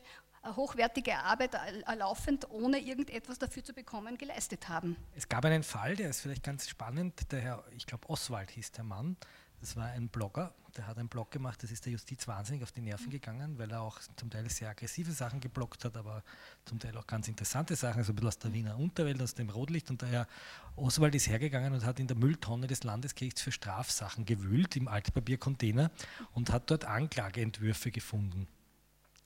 hochwertige 0.56 1.18
Arbeit 1.18 1.56
äh, 1.56 1.96
laufend, 1.96 2.50
ohne 2.50 2.80
irgendetwas 2.80 3.40
dafür 3.40 3.64
zu 3.64 3.74
bekommen, 3.74 4.18
geleistet 4.18 4.70
haben. 4.70 4.96
Es 5.16 5.28
gab 5.28 5.46
einen 5.46 5.64
Fall, 5.64 5.96
der 5.96 6.10
ist 6.10 6.22
vielleicht 6.22 6.44
ganz 6.44 6.68
spannend, 6.68 7.32
der 7.32 7.42
Herr, 7.42 7.64
ich 7.76 7.86
glaube 7.86 8.10
Oswald 8.10 8.52
hieß 8.52 8.72
der 8.72 8.84
Mann, 8.84 9.18
das 9.62 9.76
war 9.76 9.86
ein 9.86 10.10
Blogger, 10.10 10.54
der 10.76 10.88
hat 10.88 10.98
einen 10.98 11.08
Blog 11.08 11.32
gemacht, 11.32 11.62
das 11.62 11.72
ist 11.72 11.86
der 11.86 11.94
Justiz 11.94 12.28
wahnsinnig 12.28 12.64
auf 12.64 12.72
die 12.72 12.82
Nerven 12.82 13.08
mhm. 13.08 13.12
gegangen, 13.12 13.58
weil 13.60 13.72
er 13.72 13.82
auch 13.82 14.00
zum 14.16 14.30
Teil 14.30 14.50
sehr 14.50 14.70
aggressive 14.70 15.12
Sachen 15.12 15.40
geblockt 15.40 15.86
hat, 15.86 15.96
aber 15.96 16.24
zum 16.66 16.80
Teil 16.80 16.98
auch 16.98 17.06
ganz 17.06 17.28
interessante 17.28 17.76
Sachen, 17.76 18.00
also 18.00 18.12
ein 18.12 18.16
bisschen 18.16 18.28
aus 18.28 18.40
der 18.40 18.54
Wiener 18.54 18.78
Unterwelt, 18.78 19.22
aus 19.22 19.36
dem 19.36 19.50
Rotlicht. 19.50 19.90
Und 19.90 20.02
der 20.02 20.10
Herr 20.10 20.28
Oswald 20.76 21.14
ist 21.14 21.28
hergegangen 21.28 21.74
und 21.74 21.86
hat 21.86 22.00
in 22.00 22.08
der 22.08 22.18
Mülltonne 22.18 22.68
des 22.68 22.84
Landesgerichts 22.84 23.42
für 23.42 23.52
Strafsachen 23.52 24.26
gewühlt, 24.26 24.76
im 24.76 24.88
Altpapiercontainer, 24.88 25.92
und 26.34 26.52
hat 26.52 26.72
dort 26.72 26.86
Anklageentwürfe 26.86 27.92
gefunden. 27.92 28.48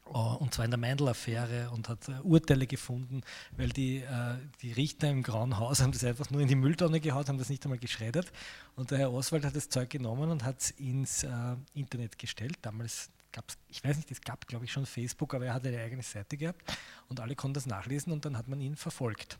Oh, 0.07 0.38
und 0.39 0.53
zwar 0.53 0.65
in 0.65 0.71
der 0.71 0.79
Meindl-Affäre 0.79 1.71
und 1.71 1.89
hat 1.89 2.07
uh, 2.07 2.21
Urteile 2.24 2.67
gefunden, 2.67 3.21
weil 3.57 3.69
die, 3.69 4.03
uh, 4.03 4.38
die 4.62 4.71
Richter 4.71 5.09
im 5.09 5.24
Grauen 5.24 5.57
Haus 5.57 5.81
haben 5.81 5.91
das 5.91 6.03
einfach 6.03 6.29
nur 6.29 6.41
in 6.41 6.47
die 6.47 6.55
Mülltonne 6.55 7.00
gehaut, 7.00 7.27
haben 7.27 7.39
das 7.39 7.50
nicht 7.50 7.65
einmal 7.65 7.79
geschreddert. 7.79 8.31
Und 8.75 8.91
der 8.91 9.00
Herr 9.00 9.12
Oswald 9.12 9.45
hat 9.45 9.55
das 9.55 9.69
Zeug 9.69 9.89
genommen 9.89 10.29
und 10.29 10.43
hat 10.43 10.62
es 10.62 10.71
ins 10.71 11.25
Internet 11.74 12.19
gestellt. 12.19 12.57
Damals 12.62 13.09
gab 13.31 13.50
es, 13.50 13.57
ich 13.67 13.83
weiß 13.83 13.97
nicht, 13.97 14.12
es 14.12 14.21
gab 14.21 14.47
glaube 14.47 14.65
ich 14.65 14.71
schon 14.71 14.85
Facebook, 14.85 15.33
aber 15.33 15.47
er 15.47 15.53
hatte 15.53 15.69
eine 15.69 15.81
eigene 15.81 16.03
Seite 16.03 16.38
gehabt 16.38 16.62
und 17.09 17.19
alle 17.19 17.35
konnten 17.35 17.55
das 17.55 17.65
nachlesen 17.65 18.13
und 18.13 18.25
dann 18.25 18.38
hat 18.38 18.47
man 18.47 18.62
ihn 18.62 18.75
verfolgt 18.75 19.39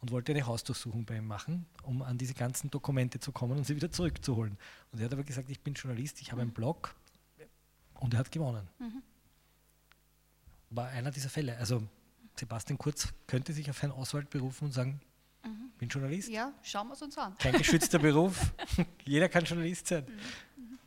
und 0.00 0.10
wollte 0.12 0.32
eine 0.32 0.46
Hausdurchsuchung 0.46 1.04
bei 1.04 1.16
ihm 1.16 1.26
machen, 1.26 1.66
um 1.82 2.02
an 2.02 2.18
diese 2.18 2.34
ganzen 2.34 2.70
Dokumente 2.70 3.18
zu 3.18 3.32
kommen 3.32 3.58
und 3.58 3.66
sie 3.66 3.76
wieder 3.76 3.90
zurückzuholen. 3.90 4.56
Und 4.92 5.00
er 5.00 5.06
hat 5.06 5.12
aber 5.12 5.24
gesagt, 5.24 5.50
ich 5.50 5.60
bin 5.60 5.74
Journalist, 5.74 6.20
ich 6.20 6.30
habe 6.32 6.42
einen 6.42 6.52
Blog 6.52 6.94
und 7.94 8.14
er 8.14 8.20
hat 8.20 8.30
gewonnen. 8.30 8.68
Mhm 8.78 9.02
war 10.70 10.88
einer 10.88 11.10
dieser 11.10 11.28
Fälle. 11.28 11.56
Also 11.56 11.82
Sebastian 12.36 12.78
Kurz 12.78 13.08
könnte 13.26 13.52
sich 13.52 13.68
auf 13.70 13.82
Herrn 13.82 13.92
Oswald 13.92 14.30
berufen 14.30 14.66
und 14.66 14.72
sagen, 14.72 15.00
mhm. 15.44 15.70
bin 15.78 15.88
Journalist. 15.88 16.28
Ja, 16.28 16.52
schauen 16.62 16.88
wir 16.88 16.94
es 16.94 17.02
uns 17.02 17.18
an. 17.18 17.36
Kein 17.38 17.54
geschützter 17.54 17.98
Beruf. 17.98 18.52
Jeder 19.04 19.28
kann 19.28 19.44
Journalist 19.44 19.86
sein. 19.86 20.04
Mhm. 20.56 20.62
mhm. 20.62 20.78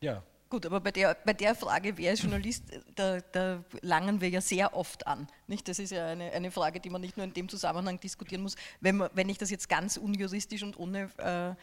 Ja. 0.00 0.22
Gut, 0.50 0.64
aber 0.64 0.80
bei 0.80 0.92
der, 0.92 1.14
bei 1.26 1.34
der 1.34 1.54
Frage, 1.54 1.98
wer 1.98 2.14
ist 2.14 2.22
Journalist, 2.22 2.64
da, 2.94 3.20
da, 3.20 3.62
langen 3.82 4.22
wir 4.22 4.30
ja 4.30 4.40
sehr 4.40 4.74
oft 4.74 5.06
an. 5.06 5.26
Nicht? 5.46 5.68
Das 5.68 5.78
ist 5.78 5.90
ja 5.90 6.06
eine, 6.06 6.30
eine 6.32 6.50
Frage, 6.50 6.80
die 6.80 6.88
man 6.88 7.02
nicht 7.02 7.18
nur 7.18 7.24
in 7.24 7.34
dem 7.34 7.50
Zusammenhang 7.50 8.00
diskutieren 8.00 8.40
muss. 8.40 8.54
Wenn, 8.80 8.96
man, 8.96 9.10
wenn 9.12 9.28
ich 9.28 9.36
das 9.36 9.50
jetzt 9.50 9.68
ganz 9.68 9.98
unjuristisch 9.98 10.62
und 10.62 10.78
ohne 10.78 11.10
äh, 11.18 11.54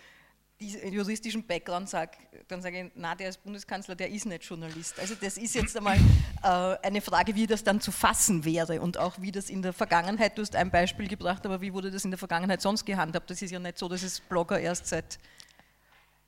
diesen 0.59 0.93
juristischen 0.93 1.45
Background 1.45 1.89
sage, 1.89 2.11
dann 2.47 2.61
sage 2.61 2.85
ich, 2.85 2.91
na, 2.95 3.15
der 3.15 3.29
ist 3.29 3.43
Bundeskanzler, 3.43 3.95
der 3.95 4.09
ist 4.09 4.25
nicht 4.25 4.43
Journalist. 4.43 4.99
Also 4.99 5.15
das 5.19 5.37
ist 5.37 5.53
jetzt 5.55 5.75
einmal 5.75 5.97
äh, 6.43 6.47
eine 6.85 7.01
Frage, 7.01 7.35
wie 7.35 7.45
das 7.45 7.63
dann 7.63 7.81
zu 7.81 7.91
fassen 7.91 8.45
wäre 8.45 8.79
und 8.81 8.97
auch 8.97 9.19
wie 9.19 9.31
das 9.31 9.49
in 9.49 9.61
der 9.61 9.73
Vergangenheit, 9.73 10.37
du 10.37 10.41
hast 10.41 10.55
ein 10.55 10.71
Beispiel 10.71 11.07
gebracht, 11.07 11.45
aber 11.45 11.59
wie 11.61 11.73
wurde 11.73 11.91
das 11.91 12.05
in 12.05 12.11
der 12.11 12.17
Vergangenheit 12.17 12.61
sonst 12.61 12.85
gehandhabt? 12.85 13.29
Das 13.29 13.41
ist 13.41 13.51
ja 13.51 13.59
nicht 13.59 13.77
so, 13.77 13.89
dass 13.89 14.03
es 14.03 14.19
Blogger 14.19 14.59
erst 14.59 14.87
seit... 14.87 15.19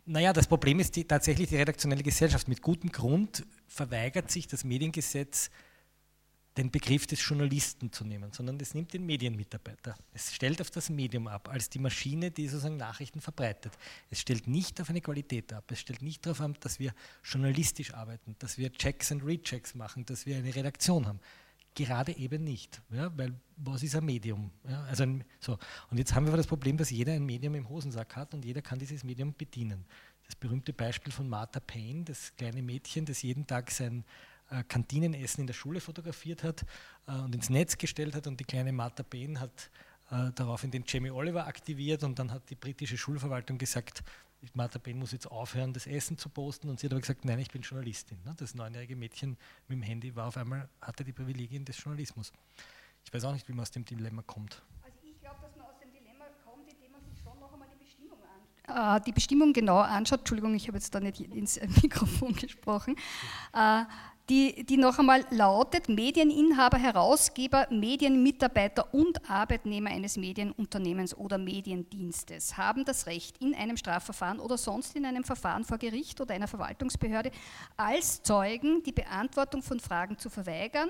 Naja, 0.05 0.31
das 0.31 0.47
Problem 0.47 0.79
ist 0.79 0.95
die, 0.95 1.03
tatsächlich 1.03 1.49
die 1.49 1.57
redaktionelle 1.57 2.03
Gesellschaft. 2.03 2.47
Mit 2.47 2.61
gutem 2.61 2.91
Grund 2.91 3.45
verweigert 3.67 4.31
sich 4.31 4.47
das 4.47 4.63
Mediengesetz 4.63 5.49
den 6.57 6.71
Begriff 6.71 7.05
des 7.05 7.25
Journalisten 7.25 7.91
zu 7.91 8.03
nehmen, 8.03 8.31
sondern 8.33 8.59
es 8.59 8.73
nimmt 8.73 8.93
den 8.93 9.05
Medienmitarbeiter. 9.05 9.95
Es 10.13 10.33
stellt 10.33 10.59
auf 10.59 10.71
das 10.71 10.89
Medium 10.89 11.27
ab, 11.27 11.49
als 11.49 11.69
die 11.69 11.79
Maschine, 11.79 12.31
die 12.31 12.47
sozusagen 12.47 12.77
Nachrichten 12.77 13.21
verbreitet. 13.21 13.77
Es 14.09 14.19
stellt 14.21 14.47
nicht 14.47 14.81
auf 14.81 14.89
eine 14.89 15.01
Qualität 15.01 15.53
ab. 15.53 15.69
Es 15.71 15.79
stellt 15.79 16.01
nicht 16.01 16.25
darauf 16.25 16.41
ab, 16.41 16.59
dass 16.59 16.79
wir 16.79 16.93
journalistisch 17.23 17.93
arbeiten, 17.93 18.35
dass 18.39 18.57
wir 18.57 18.71
Checks 18.71 19.11
and 19.11 19.23
Rechecks 19.23 19.75
machen, 19.75 20.05
dass 20.05 20.25
wir 20.25 20.37
eine 20.37 20.53
Redaktion 20.53 21.05
haben. 21.05 21.19
Gerade 21.75 22.11
eben 22.17 22.43
nicht, 22.43 22.81
ja, 22.89 23.15
weil 23.15 23.35
was 23.55 23.83
ist 23.83 23.95
ein 23.95 24.03
Medium? 24.03 24.49
Ja, 24.67 24.83
also 24.85 25.03
ein, 25.03 25.23
so. 25.39 25.59
Und 25.91 25.99
jetzt 25.99 26.15
haben 26.15 26.25
wir 26.25 26.29
aber 26.31 26.37
das 26.37 26.47
Problem, 26.47 26.75
dass 26.75 26.89
jeder 26.89 27.13
ein 27.13 27.23
Medium 27.23 27.53
im 27.53 27.69
Hosensack 27.69 28.15
hat 28.15 28.33
und 28.33 28.43
jeder 28.43 28.63
kann 28.63 28.79
dieses 28.79 29.03
Medium 29.03 29.35
bedienen. 29.37 29.85
Das 30.25 30.35
berühmte 30.35 30.73
Beispiel 30.73 31.13
von 31.13 31.29
Martha 31.29 31.59
Payne, 31.59 32.03
das 32.03 32.35
kleine 32.35 32.63
Mädchen, 32.63 33.05
das 33.05 33.21
jeden 33.21 33.45
Tag 33.45 33.69
sein 33.69 34.03
Kantinenessen 34.67 35.41
in 35.41 35.47
der 35.47 35.53
Schule 35.53 35.79
fotografiert 35.79 36.43
hat 36.43 36.65
äh, 37.07 37.11
und 37.13 37.35
ins 37.35 37.49
Netz 37.49 37.77
gestellt 37.77 38.15
hat 38.15 38.27
und 38.27 38.39
die 38.39 38.45
kleine 38.45 38.71
Martha 38.71 39.03
Bain 39.03 39.39
hat 39.39 39.69
äh, 40.09 40.31
daraufhin 40.35 40.71
den 40.71 40.83
Jamie 40.87 41.11
Oliver 41.11 41.47
aktiviert 41.47 42.03
und 42.03 42.17
dann 42.19 42.31
hat 42.31 42.49
die 42.49 42.55
britische 42.55 42.97
Schulverwaltung 42.97 43.57
gesagt, 43.57 44.03
Martha 44.53 44.79
Bain 44.79 44.97
muss 44.97 45.11
jetzt 45.11 45.29
aufhören, 45.29 45.73
das 45.73 45.87
Essen 45.87 46.17
zu 46.17 46.29
posten 46.29 46.69
und 46.69 46.79
sie 46.79 46.87
hat 46.87 46.93
aber 46.93 47.01
gesagt, 47.01 47.25
nein, 47.25 47.39
ich 47.39 47.49
bin 47.49 47.61
Journalistin. 47.61 48.17
Ne? 48.23 48.33
Das 48.37 48.55
neunjährige 48.55 48.95
Mädchen 48.95 49.37
mit 49.67 49.79
dem 49.79 49.81
Handy 49.81 50.15
war 50.15 50.27
auf 50.27 50.37
einmal, 50.37 50.69
hatte 50.81 51.03
die 51.03 51.13
Privilegien 51.13 51.65
des 51.65 51.81
Journalismus. 51.83 52.31
Ich 53.03 53.13
weiß 53.13 53.25
auch 53.25 53.33
nicht, 53.33 53.47
wie 53.47 53.53
man 53.53 53.61
aus 53.61 53.71
dem 53.71 53.83
Dilemma 53.83 54.21
kommt. 54.21 54.61
Also 54.83 54.97
ich 55.03 55.19
glaube, 55.19 55.37
dass 55.41 55.55
man 55.55 55.65
aus 55.65 55.79
dem 55.79 55.91
Dilemma 55.91 56.25
kommt, 56.45 56.71
indem 56.71 56.91
man 56.91 57.03
sich 57.03 57.19
schon 57.21 57.39
noch 57.39 57.51
einmal 57.51 57.67
die 57.67 57.83
Bestimmung 57.83 58.19
anschaut. 58.21 59.01
Äh, 59.01 59.05
die 59.05 59.11
Bestimmung 59.11 59.53
genau 59.53 59.79
anschaut, 59.79 60.19
Entschuldigung, 60.19 60.55
ich 60.55 60.67
habe 60.67 60.77
jetzt 60.77 60.93
da 60.93 60.99
nicht 60.99 61.19
ins 61.19 61.59
Mikrofon 61.81 62.33
gesprochen. 62.33 62.95
Äh, 63.53 63.83
die, 64.29 64.65
die 64.65 64.77
noch 64.77 64.99
einmal 64.99 65.23
lautet, 65.29 65.87
Medieninhaber, 65.87 66.77
Herausgeber, 66.77 67.67
Medienmitarbeiter 67.69 68.93
und 68.93 69.29
Arbeitnehmer 69.29 69.89
eines 69.89 70.17
Medienunternehmens 70.17 71.15
oder 71.15 71.37
Mediendienstes 71.37 72.57
haben 72.57 72.83
das 72.83 73.07
Recht, 73.07 73.37
in 73.37 73.55
einem 73.55 73.77
Strafverfahren 73.77 74.39
oder 74.39 74.57
sonst 74.57 74.95
in 74.97 75.05
einem 75.05 75.23
Verfahren 75.23 75.63
vor 75.63 75.77
Gericht 75.77 76.19
oder 76.19 76.33
einer 76.33 76.47
Verwaltungsbehörde 76.47 77.31
als 77.77 78.21
Zeugen 78.21 78.83
die 78.83 78.91
Beantwortung 78.91 79.61
von 79.61 79.79
Fragen 79.79 80.17
zu 80.17 80.29
verweigern, 80.29 80.89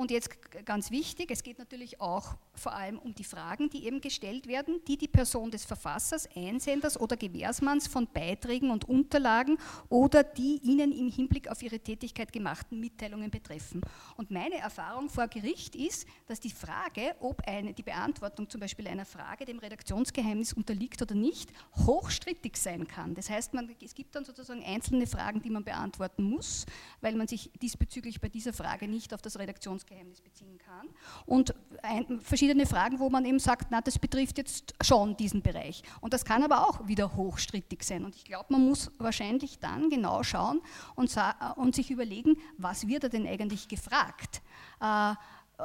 und 0.00 0.10
jetzt 0.10 0.30
ganz 0.64 0.90
wichtig, 0.90 1.30
es 1.30 1.42
geht 1.42 1.58
natürlich 1.58 2.00
auch 2.00 2.34
vor 2.54 2.72
allem 2.72 2.98
um 2.98 3.14
die 3.14 3.22
Fragen, 3.22 3.68
die 3.68 3.84
eben 3.84 4.00
gestellt 4.00 4.46
werden, 4.46 4.80
die 4.88 4.96
die 4.96 5.08
Person 5.08 5.50
des 5.50 5.66
Verfassers, 5.66 6.26
Einsenders 6.34 6.98
oder 6.98 7.18
Gewährsmanns 7.18 7.86
von 7.86 8.06
Beiträgen 8.06 8.70
und 8.70 8.88
Unterlagen 8.88 9.58
oder 9.90 10.24
die 10.24 10.58
ihnen 10.62 10.92
im 10.92 11.10
Hinblick 11.10 11.48
auf 11.48 11.62
ihre 11.62 11.78
Tätigkeit 11.78 12.32
gemachten 12.32 12.80
Mitteilungen 12.80 13.30
betreffen. 13.30 13.82
Und 14.16 14.30
meine 14.30 14.56
Erfahrung 14.56 15.10
vor 15.10 15.28
Gericht 15.28 15.76
ist, 15.76 16.06
dass 16.26 16.40
die 16.40 16.50
Frage, 16.50 17.14
ob 17.20 17.46
eine, 17.46 17.74
die 17.74 17.82
Beantwortung 17.82 18.48
zum 18.48 18.60
Beispiel 18.60 18.88
einer 18.88 19.04
Frage 19.04 19.44
dem 19.44 19.58
Redaktionsgeheimnis 19.58 20.54
unterliegt 20.54 21.02
oder 21.02 21.14
nicht, 21.14 21.52
hochstrittig 21.76 22.56
sein 22.56 22.88
kann. 22.88 23.14
Das 23.14 23.28
heißt, 23.28 23.52
man, 23.52 23.68
es 23.84 23.94
gibt 23.94 24.14
dann 24.14 24.24
sozusagen 24.24 24.64
einzelne 24.64 25.06
Fragen, 25.06 25.42
die 25.42 25.50
man 25.50 25.62
beantworten 25.62 26.22
muss, 26.22 26.64
weil 27.02 27.14
man 27.16 27.28
sich 27.28 27.50
diesbezüglich 27.60 28.22
bei 28.22 28.30
dieser 28.30 28.54
Frage 28.54 28.88
nicht 28.88 29.12
auf 29.12 29.20
das 29.20 29.38
Redaktionsgeheimnis 29.38 29.89
Geschäftsgeheimnis 29.90 30.20
beziehen 30.20 30.58
kann. 30.58 30.88
Und 31.26 31.54
ein, 31.82 32.20
verschiedene 32.20 32.66
Fragen, 32.66 32.98
wo 32.98 33.10
man 33.10 33.24
eben 33.24 33.38
sagt, 33.38 33.68
na, 33.70 33.80
das 33.80 33.98
betrifft 33.98 34.38
jetzt 34.38 34.74
schon 34.80 35.16
diesen 35.16 35.42
Bereich. 35.42 35.82
Und 36.00 36.12
das 36.12 36.24
kann 36.24 36.42
aber 36.42 36.68
auch 36.68 36.86
wieder 36.86 37.16
hochstrittig 37.16 37.82
sein. 37.82 38.04
Und 38.04 38.14
ich 38.14 38.24
glaube, 38.24 38.46
man 38.50 38.66
muss 38.66 38.90
wahrscheinlich 38.98 39.58
dann 39.58 39.90
genau 39.90 40.22
schauen 40.22 40.60
und, 40.94 41.14
und, 41.56 41.74
sich 41.74 41.90
überlegen, 41.90 42.36
was 42.56 42.86
wird 42.86 43.04
er 43.04 43.10
denn 43.10 43.26
eigentlich 43.26 43.68
gefragt? 43.68 44.42
Äh, 44.80 45.14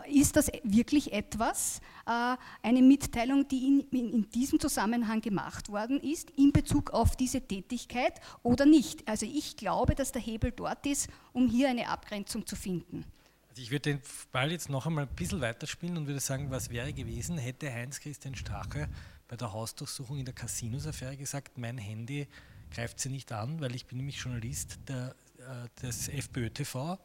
ist 0.10 0.36
das 0.36 0.52
wirklich 0.64 1.14
etwas, 1.14 1.80
äh, 2.06 2.36
eine 2.62 2.82
Mitteilung, 2.82 3.48
die 3.48 3.86
in, 3.92 4.30
diesem 4.30 4.60
Zusammenhang 4.60 5.22
gemacht 5.22 5.70
worden 5.70 6.02
ist, 6.02 6.32
in 6.32 6.52
Bezug 6.52 6.92
auf 6.92 7.16
diese 7.16 7.42
Tätigkeit 7.42 8.20
oder 8.44 8.66
nicht? 8.66 9.08
Also 9.08 9.26
ich 9.26 9.56
glaube, 9.56 9.96
dass 9.96 10.12
der 10.12 10.22
Hebel 10.22 10.52
dort 10.52 10.86
ist, 10.86 11.10
um 11.32 11.48
hier 11.48 11.70
eine 11.70 11.88
Abgrenzung 11.88 12.46
zu 12.46 12.56
finden. 12.56 13.06
Also 13.56 13.64
ich 13.64 13.72
würde 13.72 13.92
den 13.92 14.02
Ball 14.34 14.52
jetzt 14.52 14.68
noch 14.68 14.86
einmal 14.86 15.06
ein 15.06 15.16
bisschen 15.16 15.40
weiterspielen 15.40 15.96
und 15.96 16.08
würde 16.08 16.20
sagen, 16.20 16.52
was 16.52 16.72
wäre 16.72 16.92
gewesen, 16.92 17.38
hätte 17.38 17.72
Heinz-Christian 17.72 18.36
Strache 18.36 18.90
bei 19.30 19.38
der 19.38 19.54
Hausdurchsuchung 19.54 20.18
in 20.18 20.26
der 20.26 20.34
Casinos-Affäre 20.34 21.16
gesagt, 21.16 21.58
mein 21.58 21.78
Handy 21.78 22.28
greift 22.70 23.00
sie 23.00 23.08
nicht 23.08 23.32
an, 23.32 23.62
weil 23.62 23.74
ich 23.74 23.86
bin 23.86 24.00
nämlich 24.00 24.18
Journalist 24.18 24.80
der, 24.90 25.16
äh, 25.38 25.82
des 25.82 26.10
FPÖ-TV 26.10 27.00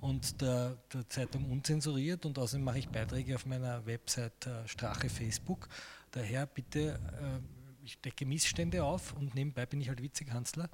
und 0.00 0.40
der, 0.40 0.76
der, 0.92 1.08
Zeitung 1.08 1.48
unzensuriert 1.48 2.26
und 2.26 2.40
außerdem 2.40 2.64
mache 2.64 2.80
ich 2.80 2.88
Beiträge 2.88 3.36
auf 3.36 3.46
meiner 3.46 3.86
Website 3.86 4.48
äh, 4.48 4.66
Strache 4.66 5.08
Facebook. 5.08 5.68
Daher 6.10 6.46
bitte 6.46 6.98
äh, 7.20 7.84
ich 7.84 8.00
decke 8.00 8.26
Missstände 8.26 8.82
auf 8.82 9.12
und 9.12 9.36
nebenbei 9.36 9.64
bin 9.64 9.80
ich 9.80 9.88
halt 9.88 10.02
Vizekanzler 10.02 10.68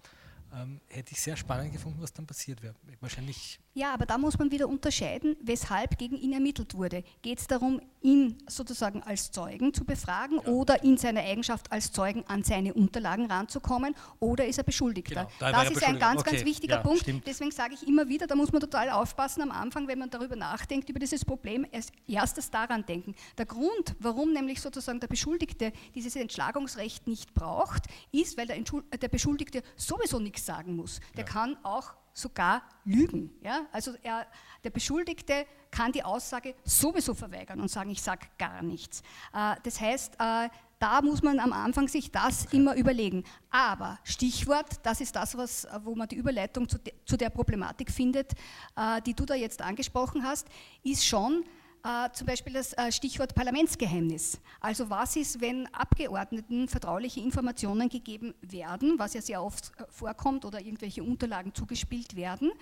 ähm, 0.55 0.81
hätte 0.89 1.13
ich 1.13 1.21
sehr 1.21 1.37
spannend 1.37 1.73
gefunden, 1.73 2.01
was 2.01 2.13
dann 2.13 2.27
passiert 2.27 2.63
wäre. 2.63 2.75
Wahrscheinlich. 3.01 3.61
Ja, 3.73 3.95
aber 3.95 4.07
da 4.07 4.19
muss 4.19 4.39
man 4.39 4.51
wieder 4.51 4.69
unterscheiden, 4.69 5.37
weshalb 5.43 5.99
gegen 5.99 6.17
ihn 6.17 6.33
ermittelt 6.33 6.75
wurde. 6.75 7.05
Geht 7.23 7.39
es 7.39 7.47
darum, 7.47 7.81
ihn 8.01 8.37
sozusagen 8.49 9.03
als 9.03 9.31
Zeugen 9.31 9.73
zu 9.73 9.85
befragen 9.85 10.41
ja. 10.45 10.51
oder 10.51 10.83
in 10.83 10.97
seiner 10.97 11.21
Eigenschaft 11.21 11.71
als 11.71 11.93
Zeugen 11.93 12.25
an 12.27 12.43
seine 12.43 12.75
Unterlagen 12.75 13.31
ranzukommen 13.31 13.95
oder 14.19 14.47
ist 14.47 14.59
er 14.59 14.65
Beschuldigter? 14.65 15.29
Genau, 15.39 15.53
da 15.53 15.65
das 15.65 15.71
ist 15.71 15.85
ein 15.85 15.99
ganz, 15.99 16.23
okay. 16.23 16.31
ganz 16.31 16.45
wichtiger 16.45 16.77
ja, 16.77 16.83
Punkt. 16.83 17.03
Stimmt. 17.03 17.27
Deswegen 17.27 17.51
sage 17.53 17.75
ich 17.75 17.87
immer 17.87 18.09
wieder, 18.09 18.27
da 18.27 18.35
muss 18.35 18.51
man 18.51 18.61
total 18.61 18.91
aufpassen 18.91 19.43
am 19.43 19.51
Anfang, 19.51 19.87
wenn 19.87 19.99
man 19.99 20.11
darüber 20.11 20.37
nachdenkt, 20.37 20.89
über 20.89 20.99
dieses 20.99 21.25
Problem, 21.25 21.67
als 21.73 21.93
erstes 22.09 22.51
daran 22.51 22.85
denken. 22.87 23.15
Der 23.39 23.47
Grund, 23.47 23.95
warum 24.01 24.33
nämlich 24.33 24.61
sozusagen 24.61 24.99
der 24.99 25.09
Beschuldigte 25.09 25.73
dieses 25.95 26.17
Entschlagungsrecht 26.17 27.07
nicht 27.07 27.35
braucht, 27.35 27.85
ist, 28.11 28.37
weil 28.37 28.47
der, 28.47 28.59
der 29.01 29.09
Beschuldigte 29.09 29.63
sowieso 29.77 30.19
nichts 30.19 30.31
nichts 30.31 30.47
sagen 30.47 30.77
muss. 30.77 31.01
Der 31.17 31.25
ja. 31.25 31.31
kann 31.31 31.57
auch 31.63 31.93
sogar 32.13 32.63
lügen. 32.85 33.33
Ja? 33.43 33.67
Also 33.73 33.95
er, 34.03 34.27
der 34.65 34.71
Beschuldigte 34.71 35.47
kann 35.71 35.93
die 35.93 36.03
Aussage 36.03 36.55
sowieso 36.65 37.15
verweigern 37.15 37.61
und 37.61 37.69
sagen, 37.69 37.91
ich 37.91 38.03
sage 38.03 38.27
gar 38.39 38.63
nichts. 38.63 39.03
Äh, 39.33 39.57
das 39.63 39.81
heißt, 39.81 40.15
äh, 40.19 40.49
da 40.79 41.03
muss 41.03 41.23
man 41.23 41.39
am 41.39 41.53
Anfang 41.53 41.89
sich 41.89 42.11
das 42.11 42.47
immer 42.47 42.75
überlegen. 42.75 43.25
Aber 43.51 43.99
Stichwort, 44.03 44.81
das 44.83 45.01
ist 45.01 45.15
das, 45.15 45.37
was, 45.37 45.69
wo 45.85 45.95
man 45.95 46.09
die 46.09 46.17
Überleitung 46.17 46.69
zu, 46.69 46.79
de, 46.79 46.95
zu 47.05 47.17
der 47.17 47.29
Problematik 47.29 47.91
findet, 47.91 48.33
äh, 48.77 49.03
die 49.03 49.15
du 49.15 49.27
da 49.27 49.35
jetzt 49.35 49.61
angesprochen 49.61 50.25
hast, 50.25 50.49
ist 50.83 51.05
schon, 51.05 51.45
äh, 51.83 52.11
zum 52.13 52.27
Beispiel 52.27 52.53
das 52.53 52.73
äh, 52.75 52.93
Stichwort 52.93 53.35
Parlamentsgeheimnis. 53.35 54.39
Also 54.61 54.91
was 54.91 55.17
ist, 55.17 55.41
wenn 55.41 55.67
Abgeordneten 55.75 56.69
vertrauliche 56.69 57.21
Informationen 57.21 57.89
gegeben 57.89 58.35
werden, 58.43 58.99
was 58.99 59.15
ja 59.15 59.23
sehr 59.23 59.43
oft 59.43 59.73
äh, 59.79 59.85
vorkommt 59.89 60.45
oder 60.45 60.61
irgendwelche 60.61 61.03
Unterlagen 61.03 61.55
zugespielt 61.55 62.17
werden, 62.17 62.53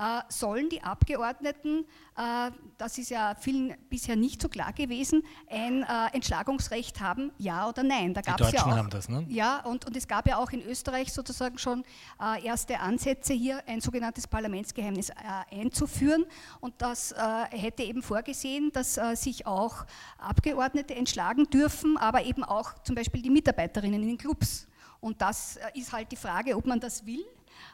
äh, 0.00 0.22
sollen 0.28 0.68
die 0.70 0.82
Abgeordneten, 0.82 1.84
äh, 2.16 2.50
das 2.78 2.96
ist 2.96 3.10
ja 3.10 3.34
vielen 3.34 3.76
bisher 3.90 4.16
nicht 4.16 4.40
so 4.40 4.48
klar 4.48 4.72
gewesen, 4.72 5.22
ein 5.50 5.82
äh, 5.82 6.14
Entschlagungsrecht 6.14 7.00
haben, 7.00 7.32
ja 7.38 7.68
oder 7.68 7.82
nein. 7.82 8.14
Da 8.14 8.22
die 8.22 8.30
Deutschen 8.30 8.54
ja 8.54 8.62
auch, 8.62 8.76
haben 8.76 8.90
das, 8.90 9.08
ne? 9.08 9.26
Ja, 9.28 9.60
und, 9.60 9.86
und 9.86 9.96
es 9.96 10.08
gab 10.08 10.26
ja 10.26 10.38
auch 10.38 10.52
in 10.52 10.62
Österreich 10.62 11.12
sozusagen 11.12 11.58
schon 11.58 11.84
erste 12.42 12.80
Ansätze 12.80 13.32
hier, 13.32 13.62
ein 13.66 13.80
sogenanntes 13.80 14.26
Parlamentsgeheimnis 14.26 15.10
einzuführen. 15.50 16.24
Und 16.60 16.74
das 16.78 17.14
hätte 17.50 17.82
eben 17.82 18.02
vorgesehen, 18.02 18.59
dass 18.72 19.00
sich 19.14 19.46
auch 19.46 19.86
Abgeordnete 20.18 20.94
entschlagen 20.94 21.48
dürfen, 21.48 21.96
aber 21.96 22.24
eben 22.24 22.44
auch 22.44 22.74
zum 22.82 22.94
Beispiel 22.94 23.22
die 23.22 23.30
Mitarbeiterinnen 23.30 24.02
in 24.02 24.08
den 24.08 24.18
Clubs. 24.18 24.66
Und 25.00 25.22
das 25.22 25.58
ist 25.74 25.92
halt 25.92 26.12
die 26.12 26.16
Frage, 26.16 26.56
ob 26.56 26.66
man 26.66 26.78
das 26.78 27.06
will 27.06 27.24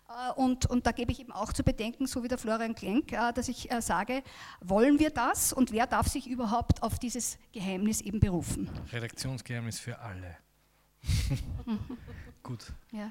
äh, 0.09 0.33
und, 0.33 0.67
und, 0.67 0.87
da 0.87 0.93
gebe 0.93 1.13
ich 1.13 1.21
eben 1.21 1.33
auch 1.33 1.53
zu 1.53 1.63
bedenken, 1.63 2.07
so 2.07 2.23
wie 2.23 2.29
der 2.29 2.39
Florian 2.39 2.75
Klenk, 2.75 3.13
äh, 3.13 3.33
dass 3.33 3.49
ich 3.49 3.71
äh, 3.71 3.83
sage, 3.83 4.23
wollen 4.61 4.99
wir 4.99 5.11
das 5.11 5.53
und 5.53 5.73
wer 5.73 5.87
darf 5.87 6.09
sich 6.09 6.27
überhaupt 6.29 6.83
auf 6.83 6.99
dieses 6.99 7.39
Geheimnis 7.53 8.01
eben 8.01 8.21
berufen? 8.21 8.69
Redaktionsgeheimnis 8.93 9.81
für 9.81 9.99
alle. 9.99 10.37
Gut. 12.43 12.73
Ja. 12.93 13.11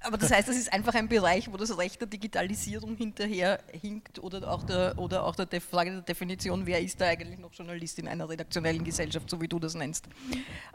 Aber 0.00 0.18
das 0.18 0.30
heißt, 0.30 0.48
das 0.48 0.56
ist 0.56 0.72
einfach 0.72 0.94
ein 0.94 1.08
Bereich, 1.08 1.50
wo 1.50 1.56
das 1.56 1.76
Recht 1.76 2.00
der 2.00 2.08
Digitalisierung 2.08 2.96
hinterher 2.96 3.60
hinkt 3.72 4.18
oder 4.18 4.50
auch 4.50 4.62
der, 4.64 4.98
oder 4.98 5.24
auch 5.24 5.34
der 5.34 5.60
Frage 5.60 5.90
der 5.90 6.02
Definition, 6.02 6.66
wer 6.66 6.80
ist 6.80 7.00
da 7.00 7.06
eigentlich 7.06 7.38
noch 7.38 7.52
Journalist 7.52 7.98
in 7.98 8.08
einer 8.08 8.28
redaktionellen 8.28 8.84
Gesellschaft, 8.84 9.28
so 9.28 9.40
wie 9.40 9.48
du 9.48 9.58
das 9.58 9.74
nennst. 9.74 10.06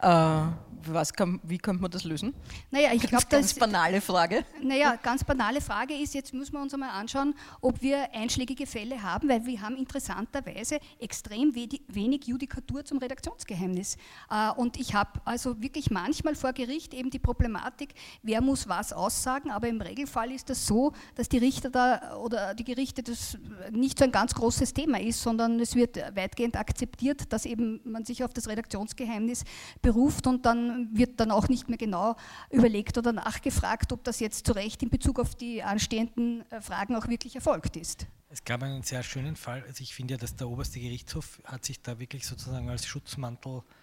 Äh, 0.01 0.41
was 0.85 1.13
kann, 1.13 1.39
wie 1.43 1.57
könnte 1.57 1.81
man 1.81 1.91
das 1.91 2.03
lösen? 2.03 2.33
Naja, 2.71 2.91
ich 2.93 3.03
glaube, 3.03 3.25
ganz 3.29 3.53
banale 3.53 4.01
Frage. 4.01 4.45
Naja, 4.61 4.95
ganz 5.01 5.23
banale 5.23 5.61
Frage 5.61 5.93
ist, 5.93 6.13
jetzt 6.13 6.33
müssen 6.33 6.53
wir 6.53 6.61
uns 6.61 6.73
einmal 6.73 6.91
anschauen, 6.91 7.35
ob 7.61 7.81
wir 7.81 8.13
einschlägige 8.13 8.65
Fälle 8.65 9.01
haben, 9.01 9.29
weil 9.29 9.45
wir 9.45 9.61
haben 9.61 9.75
interessanterweise 9.77 10.79
extrem 10.99 11.53
wenig 11.55 12.25
Judikatur 12.25 12.85
zum 12.85 12.97
Redaktionsgeheimnis. 12.97 13.97
Äh, 14.29 14.51
und 14.51 14.79
ich 14.79 14.93
habe 14.93 15.21
also 15.25 15.61
wirklich 15.61 15.91
manchmal 15.91 16.35
vor 16.35 16.53
Gericht 16.53 16.93
eben 16.93 17.09
die 17.09 17.19
Problematik, 17.19 17.93
wer 18.23 18.41
muss 18.41 18.67
was 18.67 18.88
was 18.89 18.93
aussagen, 18.93 19.51
aber 19.51 19.67
im 19.67 19.81
Regelfall 19.81 20.31
ist 20.31 20.49
das 20.49 20.65
so, 20.65 20.93
dass 21.15 21.29
die 21.29 21.37
Richter 21.37 21.69
da 21.69 22.17
oder 22.17 22.53
die 22.55 22.63
Gerichte 22.63 23.03
das 23.03 23.37
nicht 23.71 23.99
so 23.99 24.05
ein 24.05 24.11
ganz 24.11 24.33
großes 24.33 24.73
Thema 24.73 24.99
ist, 24.99 25.21
sondern 25.21 25.59
es 25.59 25.75
wird 25.75 25.97
weitgehend 26.15 26.57
akzeptiert, 26.57 27.31
dass 27.31 27.45
eben 27.45 27.79
man 27.83 28.05
sich 28.05 28.23
auf 28.23 28.33
das 28.33 28.47
Redaktionsgeheimnis 28.47 29.43
beruft 29.81 30.27
und 30.27 30.45
dann 30.45 30.89
wird 30.91 31.19
dann 31.19 31.31
auch 31.31 31.47
nicht 31.47 31.69
mehr 31.69 31.77
genau 31.77 32.15
überlegt 32.49 32.97
oder 32.97 33.13
nachgefragt, 33.13 33.91
ob 33.93 34.03
das 34.03 34.19
jetzt 34.19 34.45
zu 34.45 34.53
Recht 34.53 34.81
in 34.83 34.89
Bezug 34.89 35.19
auf 35.19 35.35
die 35.35 35.63
anstehenden 35.63 36.43
äh, 36.51 36.61
Fragen 36.61 36.95
auch 36.95 37.07
wirklich 37.07 37.35
erfolgt 37.35 37.77
ist. 37.77 38.07
Es 38.31 38.43
gab 38.43 38.61
einen 38.61 38.83
sehr 38.83 39.01
schönen 39.01 39.35
Fall, 39.35 39.63
also 39.67 39.81
ich 39.81 39.95
finde 39.95 40.13
ja, 40.13 40.17
dass 40.19 40.35
der 40.35 40.47
oberste 40.47 40.79
Gerichtshof 40.79 41.41
hat 41.45 41.65
sich 41.65 41.81
da 41.81 41.99
wirklich 41.99 42.27
sozusagen 42.27 42.69
als 42.69 42.85
Schutzmantel 42.85 43.57
äh, 43.57 43.78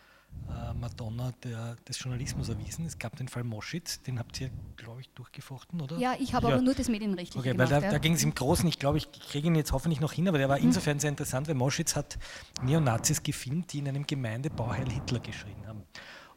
Madonna 0.80 1.32
der, 1.42 1.76
des 1.88 1.98
Journalismus 1.98 2.48
erwiesen. 2.48 2.86
Es 2.86 2.98
gab 2.98 3.16
den 3.16 3.28
Fall 3.28 3.44
Moschitz, 3.44 4.02
den 4.02 4.18
habt 4.18 4.40
ihr, 4.40 4.50
glaube 4.76 5.00
ich, 5.00 5.08
durchgefochten, 5.10 5.80
oder? 5.80 5.96
Ja, 5.98 6.14
ich 6.18 6.34
habe 6.34 6.48
ja. 6.48 6.54
aber 6.54 6.62
nur 6.62 6.74
das 6.74 6.88
Medienrechtliche 6.88 7.38
okay, 7.40 7.52
gemacht. 7.52 7.70
Weil 7.70 7.80
da, 7.80 7.86
ja. 7.86 7.92
da 7.92 7.98
ging 7.98 8.14
es 8.14 8.22
im 8.22 8.34
Großen, 8.34 8.68
ich 8.68 8.78
glaube, 8.78 8.98
ich 8.98 9.10
kriege 9.12 9.48
ihn 9.48 9.54
jetzt 9.54 9.72
hoffentlich 9.72 10.00
noch 10.00 10.12
hin, 10.12 10.28
aber 10.28 10.38
der 10.38 10.48
war 10.48 10.58
mhm. 10.58 10.66
insofern 10.66 10.98
sehr 11.00 11.10
interessant, 11.10 11.48
weil 11.48 11.54
Moschitz 11.54 11.96
hat 11.96 12.18
Neonazis 12.62 13.22
gefilmt, 13.22 13.72
die 13.72 13.78
in 13.80 13.88
einem 13.88 14.06
Gemeindebau 14.06 14.70
Heil 14.70 14.90
Hitler 14.90 15.20
geschrien 15.20 15.66
haben. 15.66 15.82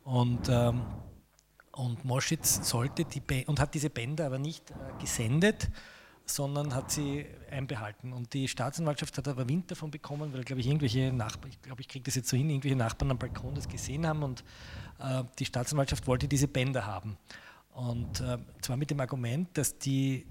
Und, 0.03 0.49
ähm, 0.49 0.81
und 1.73 2.03
Moschitz 2.05 2.67
sollte 2.67 3.05
die 3.05 3.19
ba 3.19 3.35
und 3.47 3.59
hat 3.59 3.73
diese 3.73 3.89
Bänder 3.89 4.25
aber 4.25 4.39
nicht 4.39 4.71
äh, 4.71 4.75
gesendet, 4.99 5.69
sondern 6.29 6.75
hat 6.75 6.91
sie 6.91 7.25
einbehalten. 7.49 8.13
Und 8.13 8.33
die 8.33 8.47
Staatsanwaltschaft 8.47 9.17
hat 9.17 9.27
aber 9.27 9.47
Wind 9.49 9.71
davon 9.71 9.91
bekommen, 9.91 10.33
weil, 10.33 10.43
glaube 10.43 10.61
ich, 10.61 10.67
irgendwelche 10.67 11.11
Nachbarn, 11.11 11.51
ich 11.51 11.61
glaube, 11.61 11.81
ich 11.81 11.87
kriege 11.87 12.03
das 12.03 12.15
jetzt 12.15 12.29
so 12.29 12.37
hin, 12.37 12.49
irgendwelche 12.49 12.75
Nachbarn 12.77 13.11
am 13.11 13.17
Balkon 13.17 13.55
das 13.55 13.67
gesehen 13.67 14.07
haben 14.07 14.23
und 14.23 14.43
äh, 14.99 15.23
die 15.37 15.45
Staatsanwaltschaft 15.45 16.07
wollte 16.07 16.27
diese 16.27 16.47
Bänder 16.47 16.85
haben. 16.85 17.17
Und 17.73 18.21
äh, 18.21 18.37
zwar 18.61 18.77
mit 18.77 18.91
dem 18.91 18.99
Argument, 18.99 19.49
dass 19.57 19.77
die 19.77 20.25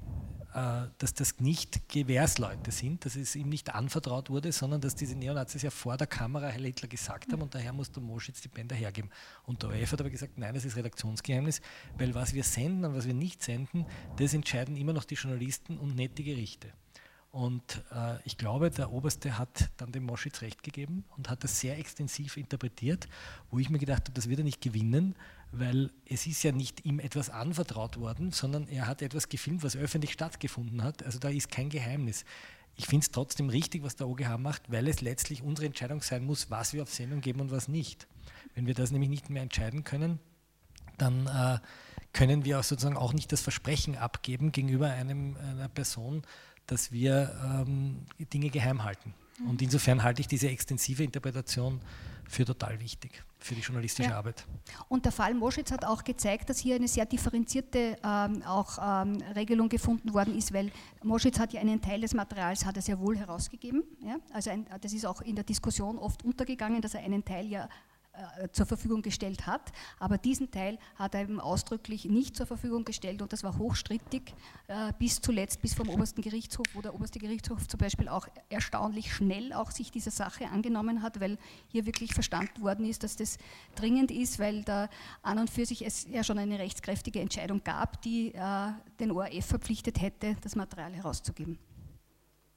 dass 0.52 1.14
das 1.14 1.40
nicht 1.40 1.88
Gewährsleute 1.88 2.72
sind, 2.72 3.04
dass 3.04 3.16
es 3.16 3.36
ihm 3.36 3.48
nicht 3.48 3.74
anvertraut 3.74 4.30
wurde, 4.30 4.50
sondern 4.50 4.80
dass 4.80 4.94
diese 4.94 5.14
Neonazis 5.14 5.62
ja 5.62 5.70
vor 5.70 5.96
der 5.96 6.06
Kamera 6.06 6.46
Heil 6.46 6.64
Hitler 6.64 6.88
gesagt 6.88 7.32
haben 7.32 7.42
und 7.42 7.54
daher 7.54 7.72
muss 7.72 7.92
der 7.92 8.02
Moschitz 8.02 8.40
die 8.40 8.48
Bänder 8.48 8.74
hergeben. 8.74 9.10
Und 9.44 9.62
der 9.62 9.70
ORF 9.70 9.92
hat 9.92 10.00
aber 10.00 10.10
gesagt, 10.10 10.38
nein, 10.38 10.54
das 10.54 10.64
ist 10.64 10.76
Redaktionsgeheimnis, 10.76 11.60
weil 11.98 12.14
was 12.14 12.32
wir 12.32 12.44
senden 12.44 12.86
und 12.86 12.94
was 12.96 13.06
wir 13.06 13.14
nicht 13.14 13.42
senden, 13.42 13.84
das 14.16 14.32
entscheiden 14.32 14.76
immer 14.76 14.92
noch 14.92 15.04
die 15.04 15.16
Journalisten 15.16 15.76
und 15.76 15.94
nicht 15.94 16.16
die 16.18 16.24
Gerichte. 16.24 16.72
Und 17.30 17.84
äh, 17.92 18.16
ich 18.24 18.38
glaube, 18.38 18.70
der 18.70 18.90
Oberste 18.90 19.36
hat 19.36 19.70
dann 19.76 19.92
dem 19.92 20.04
Moschitz 20.04 20.40
recht 20.40 20.62
gegeben 20.62 21.04
und 21.16 21.28
hat 21.28 21.44
das 21.44 21.60
sehr 21.60 21.78
extensiv 21.78 22.38
interpretiert, 22.38 23.06
wo 23.50 23.58
ich 23.58 23.68
mir 23.68 23.78
gedacht 23.78 24.04
habe, 24.04 24.12
das 24.12 24.28
wird 24.28 24.40
er 24.40 24.44
nicht 24.44 24.62
gewinnen, 24.62 25.14
weil 25.52 25.90
es 26.04 26.26
ist 26.26 26.42
ja 26.42 26.52
nicht 26.52 26.84
ihm 26.84 27.00
etwas 27.00 27.30
anvertraut 27.30 27.98
worden, 27.98 28.32
sondern 28.32 28.68
er 28.68 28.86
hat 28.86 29.02
etwas 29.02 29.28
gefilmt, 29.28 29.62
was 29.62 29.76
öffentlich 29.76 30.12
stattgefunden 30.12 30.82
hat. 30.82 31.02
Also 31.02 31.18
da 31.18 31.28
ist 31.28 31.50
kein 31.50 31.70
Geheimnis. 31.70 32.24
Ich 32.76 32.86
finde 32.86 33.04
es 33.04 33.10
trotzdem 33.10 33.48
richtig, 33.48 33.82
was 33.82 33.96
der 33.96 34.08
OGH 34.08 34.38
macht, 34.38 34.70
weil 34.70 34.86
es 34.88 35.00
letztlich 35.00 35.42
unsere 35.42 35.66
Entscheidung 35.66 36.02
sein 36.02 36.24
muss, 36.24 36.50
was 36.50 36.72
wir 36.72 36.82
auf 36.82 36.92
Sendung 36.92 37.20
geben 37.20 37.40
und 37.40 37.50
was 37.50 37.66
nicht. 37.66 38.06
Wenn 38.54 38.66
wir 38.66 38.74
das 38.74 38.90
nämlich 38.90 39.10
nicht 39.10 39.30
mehr 39.30 39.42
entscheiden 39.42 39.84
können, 39.84 40.20
dann 40.96 41.26
äh, 41.26 41.58
können 42.12 42.44
wir 42.44 42.60
auch 42.60 42.64
sozusagen 42.64 42.96
auch 42.96 43.12
nicht 43.12 43.32
das 43.32 43.40
Versprechen 43.40 43.96
abgeben 43.96 44.52
gegenüber 44.52 44.88
einem, 44.88 45.36
einer 45.36 45.68
Person, 45.68 46.22
dass 46.66 46.92
wir 46.92 47.64
ähm, 47.66 48.06
Dinge 48.32 48.50
geheim 48.50 48.84
halten. 48.84 49.14
Und 49.46 49.62
insofern 49.62 50.02
halte 50.02 50.20
ich 50.20 50.28
diese 50.28 50.48
extensive 50.48 51.04
Interpretation 51.04 51.80
für 52.28 52.44
total 52.44 52.80
wichtig 52.80 53.24
für 53.38 53.54
die 53.54 53.60
journalistische 53.60 54.10
ja. 54.10 54.18
Arbeit. 54.18 54.44
Und 54.88 55.04
der 55.04 55.12
Fall 55.12 55.32
Moschitz 55.34 55.70
hat 55.70 55.84
auch 55.84 56.02
gezeigt, 56.02 56.50
dass 56.50 56.58
hier 56.58 56.74
eine 56.74 56.88
sehr 56.88 57.06
differenzierte 57.06 57.96
ähm, 58.04 58.42
auch, 58.42 58.78
ähm, 58.82 59.22
Regelung 59.34 59.68
gefunden 59.68 60.12
worden 60.12 60.36
ist, 60.36 60.52
weil 60.52 60.70
Moschitz 61.02 61.38
hat 61.38 61.52
ja 61.52 61.60
einen 61.60 61.80
Teil 61.80 62.00
des 62.00 62.14
Materials 62.14 62.64
hat 62.64 62.76
er 62.76 62.82
sehr 62.82 62.98
wohl 62.98 63.16
herausgegeben. 63.16 63.84
Ja? 64.04 64.16
Also 64.32 64.50
ein, 64.50 64.66
das 64.80 64.92
ist 64.92 65.06
auch 65.06 65.22
in 65.22 65.36
der 65.36 65.44
Diskussion 65.44 65.98
oft 65.98 66.24
untergegangen, 66.24 66.82
dass 66.82 66.94
er 66.94 67.00
einen 67.00 67.24
Teil 67.24 67.46
ja 67.46 67.68
zur 68.52 68.66
Verfügung 68.66 69.02
gestellt 69.02 69.46
hat. 69.46 69.72
Aber 69.98 70.18
diesen 70.18 70.50
Teil 70.50 70.78
hat 70.96 71.14
er 71.14 71.22
eben 71.22 71.40
ausdrücklich 71.40 72.04
nicht 72.04 72.36
zur 72.36 72.46
Verfügung 72.46 72.84
gestellt 72.84 73.22
und 73.22 73.32
das 73.32 73.42
war 73.42 73.58
hochstrittig 73.58 74.34
äh, 74.68 74.92
bis 74.98 75.20
zuletzt, 75.20 75.60
bis 75.62 75.74
vom 75.74 75.88
obersten 75.88 76.22
Gerichtshof, 76.22 76.66
wo 76.74 76.80
der 76.80 76.94
oberste 76.94 77.18
Gerichtshof 77.18 77.66
zum 77.68 77.78
Beispiel 77.78 78.08
auch 78.08 78.26
erstaunlich 78.48 79.12
schnell 79.12 79.52
auch 79.52 79.70
sich 79.70 79.90
dieser 79.90 80.10
Sache 80.10 80.48
angenommen 80.48 81.02
hat, 81.02 81.20
weil 81.20 81.38
hier 81.68 81.86
wirklich 81.86 82.14
verstanden 82.14 82.62
worden 82.62 82.86
ist, 82.86 83.02
dass 83.02 83.16
das 83.16 83.38
dringend 83.74 84.10
ist, 84.10 84.38
weil 84.38 84.62
da 84.64 84.88
an 85.22 85.38
und 85.38 85.50
für 85.50 85.66
sich 85.66 85.84
es 85.84 86.06
ja 86.08 86.24
schon 86.24 86.38
eine 86.38 86.58
rechtskräftige 86.58 87.20
Entscheidung 87.20 87.62
gab, 87.64 88.02
die 88.02 88.34
äh, 88.34 88.72
den 89.00 89.10
ORF 89.10 89.46
verpflichtet 89.46 90.00
hätte, 90.00 90.36
das 90.40 90.56
Material 90.56 90.92
herauszugeben. 90.92 91.58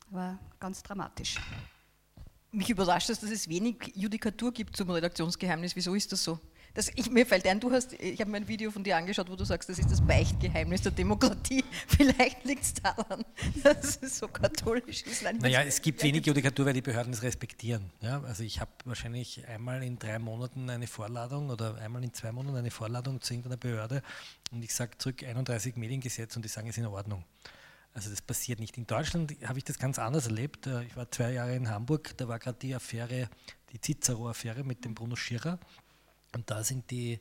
War 0.10 0.40
ganz 0.60 0.84
dramatisch. 0.84 1.38
Mich 2.54 2.70
überrascht 2.70 3.10
es, 3.10 3.22
dass 3.22 3.32
es 3.32 3.48
wenig 3.48 3.94
Judikatur 3.96 4.52
gibt 4.52 4.76
zum 4.76 4.90
Redaktionsgeheimnis. 4.90 5.76
Wieso 5.78 5.96
ist 5.96 6.12
das 6.12 6.24
so? 6.24 6.38
Das, 6.74 6.90
ich, 6.96 7.10
mir 7.10 7.26
fällt 7.26 7.46
ein, 7.48 7.60
du 7.60 7.72
hast, 7.72 7.94
ich 7.94 8.20
habe 8.22 8.32
mir 8.32 8.38
ein 8.38 8.48
Video 8.48 8.72
von 8.72 8.84
dir 8.84 8.96
angeschaut, 8.96 9.30
wo 9.30 9.36
du 9.36 9.44
sagst, 9.44 9.68
das 9.68 9.78
ist 9.78 9.92
das 9.92 10.00
Beichtgeheimnis 10.00 10.82
der 10.82 10.94
Demokratie. 10.94 11.64
Vielleicht 11.88 12.46
liegt 12.46 12.64
es 12.64 12.74
daran, 12.74 13.26
dass 13.64 14.00
es 14.02 14.20
so 14.20 14.28
katholisch 14.30 15.04
ist. 15.04 15.24
Nein, 15.24 15.38
naja, 15.38 15.64
es 15.64 15.82
gibt 15.82 16.02
wenig 16.04 16.26
Judikatur, 16.26 16.66
weil 16.66 16.74
die 16.74 16.82
Behörden 16.82 17.12
es 17.12 17.24
respektieren. 17.24 17.90
Ja? 18.02 18.22
Also 18.24 18.44
ich 18.44 18.62
habe 18.62 18.72
wahrscheinlich 18.86 19.46
einmal 19.48 19.84
in 19.84 20.00
drei 20.00 20.20
Monaten 20.20 20.70
eine 20.70 20.88
Vorladung 20.88 21.50
oder 21.50 21.76
einmal 21.76 22.04
in 22.04 22.14
zwei 22.14 22.32
Monaten 22.32 22.58
eine 22.58 22.72
Vorladung 22.72 23.20
zu 23.22 23.34
irgendeiner 23.34 23.58
Behörde 23.58 24.02
und 24.52 24.64
ich 24.64 24.74
sage 24.74 24.98
zurück 24.98 25.24
31 25.24 25.76
Mediengesetz 25.76 26.36
und 26.38 26.44
die 26.44 26.50
sagen, 26.50 26.70
es 26.70 26.78
ist 26.78 26.84
in 26.84 26.88
Ordnung. 26.88 27.26
Also 27.94 28.10
das 28.10 28.22
passiert 28.22 28.60
nicht. 28.60 28.78
In 28.78 28.88
Deutschland 28.88 29.36
habe 29.46 29.58
ich 29.58 29.66
das 29.66 29.78
ganz 29.78 30.00
anders 30.00 30.28
erlebt. 30.28 30.68
Äh, 30.68 30.84
ich 30.84 30.96
war 30.96 31.12
zwei 31.12 31.34
Jahre 31.34 31.56
in 31.56 31.70
Hamburg, 31.70 32.16
da 32.18 32.28
war 32.28 32.40
gerade 32.40 32.58
die 32.60 32.74
Affäre, 32.74 33.30
die 33.72 33.82
Cicero-Affäre 33.82 34.64
mit 34.64 34.86
dem 34.86 34.96
Bruno 34.96 35.16
Schirrer. 35.16 35.60
Und 36.34 36.50
da 36.50 36.64
sind 36.64 36.90
die 36.92 37.20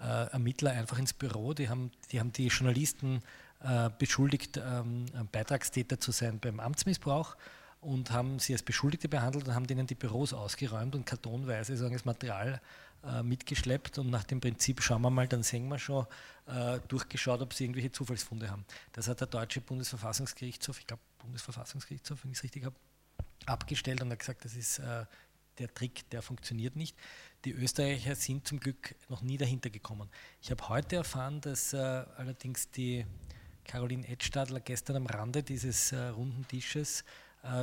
äh, 0.00 0.30
Ermittler 0.30 0.72
einfach 0.72 0.98
ins 0.98 1.12
Büro, 1.12 1.54
die 1.54 1.68
haben 1.68 1.90
die, 2.10 2.20
haben 2.20 2.32
die 2.32 2.48
Journalisten 2.48 3.22
äh, 3.62 3.90
beschuldigt, 3.98 4.60
ähm, 4.64 5.06
Beitragstäter 5.32 5.98
zu 5.98 6.12
sein 6.12 6.38
beim 6.40 6.60
Amtsmissbrauch 6.60 7.36
und 7.80 8.10
haben 8.10 8.38
sie 8.38 8.52
als 8.52 8.62
Beschuldigte 8.62 9.08
behandelt 9.08 9.46
und 9.46 9.54
haben 9.54 9.66
denen 9.66 9.86
die 9.86 9.94
Büros 9.94 10.32
ausgeräumt 10.32 10.94
und 10.94 11.06
kartonweise 11.06 11.76
sagen, 11.76 11.92
das 11.92 12.04
Material 12.04 12.60
äh, 13.04 13.22
mitgeschleppt 13.22 13.98
und 13.98 14.10
nach 14.10 14.24
dem 14.24 14.40
Prinzip, 14.40 14.82
schauen 14.82 15.02
wir 15.02 15.10
mal, 15.10 15.28
dann 15.28 15.44
sehen 15.44 15.68
wir 15.68 15.78
schon, 15.78 16.04
äh, 16.46 16.80
durchgeschaut, 16.88 17.40
ob 17.40 17.54
sie 17.54 17.64
irgendwelche 17.64 17.92
Zufallsfunde 17.92 18.50
haben. 18.50 18.64
Das 18.92 19.06
hat 19.06 19.20
der 19.20 19.28
deutsche 19.28 19.60
Bundesverfassungsgerichtshof, 19.60 20.80
ich 20.80 20.86
glaube 20.86 21.02
Bundesverfassungsgerichtshof, 21.18 22.24
wenn 22.24 22.32
ich 22.32 22.38
es 22.38 22.42
richtig 22.44 22.64
habe, 22.64 22.74
abgestellt 23.46 24.02
und 24.02 24.10
hat 24.10 24.18
gesagt, 24.18 24.44
das 24.44 24.56
ist 24.56 24.80
äh, 24.80 25.04
der 25.58 25.72
Trick, 25.74 26.10
der 26.10 26.22
funktioniert 26.22 26.74
nicht. 26.74 26.96
Die 27.44 27.52
Österreicher 27.52 28.16
sind 28.16 28.48
zum 28.48 28.58
Glück 28.58 28.96
noch 29.08 29.22
nie 29.22 29.36
dahinter 29.36 29.70
gekommen. 29.70 30.08
Ich 30.42 30.50
habe 30.50 30.68
heute 30.68 30.96
erfahren, 30.96 31.40
dass 31.40 31.74
allerdings 31.74 32.70
die 32.70 33.04
Caroline 33.64 34.06
Edstadler 34.06 34.60
gestern 34.60 34.96
am 34.96 35.06
Rande 35.06 35.42
dieses 35.42 35.92
runden 35.92 36.46
Tisches 36.46 37.04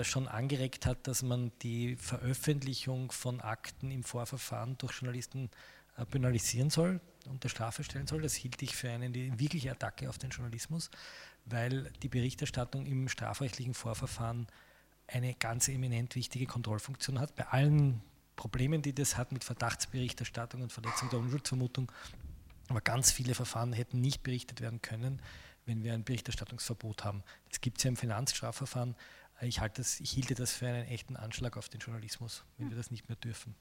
schon 0.04 0.28
angeregt 0.28 0.86
hat, 0.86 1.06
dass 1.08 1.22
man 1.22 1.52
die 1.62 1.96
Veröffentlichung 1.98 3.12
von 3.12 3.42
Akten 3.42 3.92
im 3.92 4.04
Vorverfahren 4.04 4.78
durch 4.78 4.94
Journalisten 4.94 5.50
äh, 5.98 6.06
penalisieren 6.06 6.70
soll, 6.70 7.00
unter 7.30 7.50
Strafe 7.50 7.84
stellen 7.84 8.08
soll. 8.08 8.22
Das 8.22 8.34
hielt 8.34 8.62
ich 8.62 8.76
für 8.76 8.90
eine 8.90 9.14
wirkliche 9.40 9.72
Attacke 9.72 10.10
auf 10.10 10.18
den 10.18 10.30
Journalismus, 10.30 10.90
weil 11.46 11.92
die 12.04 12.10
Berichterstattung 12.10 12.86
im 12.86 13.08
strafrechtlichen 13.08 13.74
Vorverfahren 13.74 14.48
eine 15.08 15.34
ganz 15.36 15.68
eminent 15.68 16.16
wichtige 16.16 16.48
Kontrollfunktion 16.48 17.20
hat. 17.20 17.36
Bei 17.36 17.48
allen 17.48 18.02
Problemen, 18.36 18.82
die 18.82 18.94
das 18.94 19.18
hat 19.18 19.32
mit 19.32 19.44
Verdachtsberichterstattung 19.44 20.62
und 20.62 20.74
Verletzung 20.74 21.10
der 21.10 21.20
Unschuldsvermutung, 21.20 21.92
aber 22.68 22.82
ganz 22.82 23.12
viele 23.12 23.36
Verfahren 23.36 23.74
hätten 23.74 24.02
nicht 24.02 24.24
berichtet 24.24 24.60
werden 24.60 24.82
können, 24.82 25.22
wenn 25.66 25.84
wir 25.84 25.94
ein 25.94 26.04
Berichterstattungsverbot 26.04 27.04
haben. 27.04 27.24
Das 27.50 27.62
gibt 27.62 27.78
es 27.78 27.84
ja 27.84 27.90
im 27.90 27.96
Finanzstrafverfahren. 27.96 28.96
Ich, 29.42 29.60
halte 29.60 29.82
das, 29.82 30.00
ich 30.00 30.12
hielte 30.12 30.34
das 30.34 30.54
für 30.54 30.68
einen 30.68 30.88
echten 30.88 31.16
Anschlag 31.16 31.58
auf 31.58 31.70
den 31.70 31.80
Journalismus, 31.80 32.46
wenn 32.58 32.70
wir 32.70 32.78
das 32.78 32.92
nicht 32.92 33.10
mehr 33.10 33.18
dürfen 33.18 33.56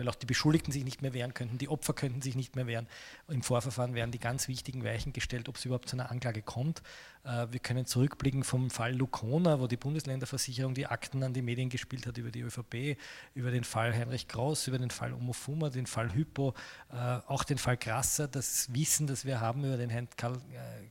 weil 0.00 0.08
auch 0.08 0.14
die 0.14 0.24
Beschuldigten 0.24 0.72
sich 0.72 0.82
nicht 0.82 1.02
mehr 1.02 1.12
wehren 1.12 1.34
könnten, 1.34 1.58
die 1.58 1.68
Opfer 1.68 1.92
könnten 1.92 2.22
sich 2.22 2.34
nicht 2.34 2.56
mehr 2.56 2.66
wehren. 2.66 2.88
Im 3.28 3.42
Vorverfahren 3.42 3.94
werden 3.94 4.10
die 4.12 4.18
ganz 4.18 4.48
wichtigen 4.48 4.82
Weichen 4.82 5.12
gestellt, 5.12 5.46
ob 5.50 5.56
es 5.56 5.66
überhaupt 5.66 5.90
zu 5.90 5.96
einer 5.96 6.10
Anklage 6.10 6.40
kommt. 6.40 6.82
Äh, 7.22 7.48
wir 7.50 7.60
können 7.60 7.84
zurückblicken 7.84 8.42
vom 8.42 8.70
Fall 8.70 8.94
Lukona, 8.94 9.60
wo 9.60 9.66
die 9.66 9.76
Bundesländerversicherung 9.76 10.72
die 10.72 10.86
Akten 10.86 11.22
an 11.22 11.34
die 11.34 11.42
Medien 11.42 11.68
gespielt 11.68 12.06
hat 12.06 12.16
über 12.16 12.30
die 12.30 12.40
ÖVP, 12.40 12.96
über 13.34 13.50
den 13.50 13.62
Fall 13.62 13.92
Heinrich 13.94 14.26
Gross, 14.26 14.68
über 14.68 14.78
den 14.78 14.90
Fall 14.90 15.12
Omofuma, 15.12 15.68
den 15.68 15.84
Fall 15.84 16.14
Hypo, 16.14 16.54
äh, 16.90 16.96
auch 17.26 17.44
den 17.44 17.58
Fall 17.58 17.76
Grasser. 17.76 18.26
Das 18.26 18.72
Wissen, 18.72 19.06
das 19.06 19.26
wir 19.26 19.42
haben 19.42 19.66
über 19.66 19.76
den 19.76 19.90
äh, 19.90 20.06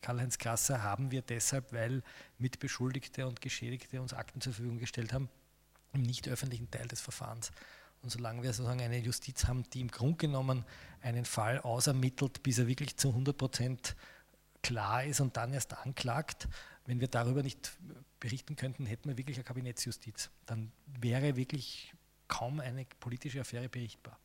Karl-Heinz 0.02 0.38
Grasser, 0.38 0.84
haben 0.84 1.10
wir 1.10 1.24
deshalb, 1.24 1.74
weil 1.74 2.04
Mitbeschuldigte 2.38 3.26
und 3.26 3.41
Geschädigte 3.41 4.00
uns 4.04 4.13
Akten 4.13 4.39
zur 4.39 4.54
Verfügung 4.54 4.78
gestellt 4.78 5.13
haben, 5.13 5.30
im 5.93 6.04
nicht 6.04 6.28
öffentlichen 6.30 6.69
Teil 6.69 6.88
des 6.88 7.02
Verfahrens. 7.02 7.52
Und 8.02 8.10
solange 8.10 8.44
wir 8.44 8.54
sozusagen 8.54 8.82
eine 8.82 9.00
Justiz 9.00 9.46
haben, 9.46 9.64
die 9.72 9.82
im 9.82 9.90
Grunde 9.90 10.18
genommen 10.18 10.66
einen 11.02 11.26
Fall 11.26 11.60
ausermittelt, 11.60 12.44
bis 12.44 12.60
er 12.60 12.68
wirklich 12.68 12.98
zu 12.98 13.10
100 13.10 13.38
Prozent 13.38 13.96
klar 14.62 15.04
ist 15.04 15.20
und 15.20 15.38
dann 15.38 15.54
erst 15.54 15.78
anklagt, 15.78 16.48
wenn 16.86 17.00
wir 17.00 17.08
darüber 17.08 17.44
nicht 17.44 17.78
berichten 18.20 18.56
könnten, 18.56 18.86
hätten 18.86 19.10
wir 19.10 19.18
wirklich 19.18 19.38
eine 19.38 19.44
Kabinettsjustiz. 19.44 20.30
Dann 20.46 20.72
wäre 21.00 21.36
wirklich 21.36 21.94
kaum 22.28 22.60
eine 22.60 22.86
politische 23.00 23.42
Affäre 23.42 23.70
berichtbar. 23.70 24.18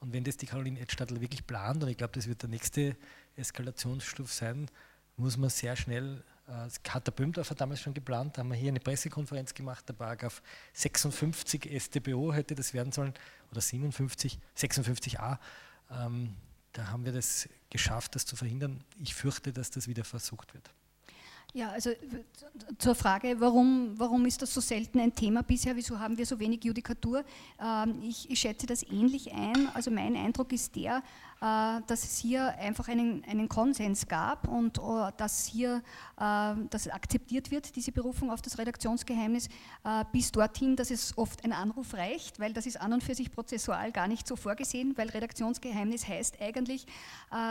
Und 0.00 0.12
wenn 0.12 0.24
das 0.24 0.36
die 0.36 0.46
Caroline 0.46 0.80
Edstadler 0.80 1.20
wirklich 1.20 1.46
plant, 1.46 1.82
und 1.82 1.88
ich 1.88 1.96
glaube, 1.96 2.14
das 2.14 2.26
wird 2.26 2.42
der 2.42 2.48
nächste 2.48 2.96
Eskalationsstufe 3.36 4.32
sein, 4.32 4.70
muss 5.16 5.36
man 5.36 5.50
sehr 5.50 5.76
schnell 5.76 6.24
das 6.46 6.80
hat 6.88 7.06
der 7.06 7.12
Böhmdorfer 7.12 7.54
damals 7.54 7.80
schon 7.80 7.94
geplant, 7.94 8.36
da 8.36 8.40
haben 8.40 8.50
wir 8.50 8.56
hier 8.56 8.70
eine 8.70 8.80
Pressekonferenz 8.80 9.54
gemacht, 9.54 9.88
der 9.88 9.94
Paragraph 9.94 10.42
56 10.72 11.70
StBO 11.80 12.32
hätte 12.32 12.54
das 12.54 12.74
werden 12.74 12.92
sollen, 12.92 13.14
oder 13.50 13.60
57, 13.60 14.38
56a. 14.56 15.38
Ähm, 15.90 16.34
da 16.72 16.88
haben 16.88 17.04
wir 17.04 17.12
das 17.12 17.48
geschafft, 17.68 18.14
das 18.14 18.26
zu 18.26 18.36
verhindern. 18.36 18.84
Ich 18.98 19.14
fürchte, 19.14 19.52
dass 19.52 19.70
das 19.70 19.88
wieder 19.88 20.04
versucht 20.04 20.54
wird. 20.54 20.70
Ja, 21.52 21.70
also 21.70 21.90
zur 22.78 22.94
Frage, 22.94 23.40
warum, 23.40 23.94
warum 23.96 24.24
ist 24.24 24.40
das 24.40 24.54
so 24.54 24.60
selten 24.60 25.00
ein 25.00 25.12
Thema 25.12 25.42
bisher, 25.42 25.74
wieso 25.74 25.98
haben 25.98 26.16
wir 26.16 26.24
so 26.24 26.38
wenig 26.38 26.62
Judikatur? 26.62 27.24
Ähm, 27.60 28.00
ich, 28.02 28.30
ich 28.30 28.38
schätze 28.38 28.66
das 28.66 28.84
ähnlich 28.84 29.32
ein. 29.32 29.68
Also 29.74 29.90
mein 29.90 30.14
Eindruck 30.14 30.52
ist 30.52 30.76
der, 30.76 30.98
äh, 30.98 31.00
dass 31.40 32.04
es 32.04 32.18
hier 32.18 32.48
einfach 32.58 32.88
einen, 32.88 33.24
einen 33.24 33.48
Konsens 33.48 34.06
gab 34.08 34.46
und 34.46 34.78
äh, 34.78 35.12
dass 35.16 35.46
hier 35.46 35.82
äh, 36.18 36.54
dass 36.68 36.88
akzeptiert 36.88 37.50
wird, 37.50 37.76
diese 37.76 37.92
Berufung 37.92 38.30
auf 38.30 38.42
das 38.42 38.58
Redaktionsgeheimnis, 38.58 39.48
bis 40.12 40.32
dorthin, 40.32 40.76
dass 40.76 40.90
es 40.90 41.16
oft 41.16 41.44
ein 41.44 41.52
Anruf 41.52 41.94
reicht, 41.94 42.40
weil 42.40 42.52
das 42.52 42.66
ist 42.66 42.80
an 42.80 42.92
und 42.92 43.04
für 43.04 43.14
sich 43.14 43.30
prozessual 43.30 43.92
gar 43.92 44.08
nicht 44.08 44.26
so 44.26 44.36
vorgesehen, 44.36 44.96
weil 44.96 45.08
Redaktionsgeheimnis 45.08 46.06
heißt 46.06 46.40
eigentlich, 46.40 46.86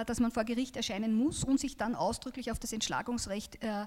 dass 0.05 0.19
man 0.19 0.31
vor 0.31 0.43
Gericht 0.43 0.75
erscheinen 0.75 1.15
muss 1.15 1.43
und 1.43 1.59
sich 1.59 1.77
dann 1.77 1.95
ausdrücklich 1.95 2.51
auf 2.51 2.59
das 2.59 2.73
Entschlagungsrecht 2.73 3.63
äh, 3.63 3.69
äh, 3.69 3.85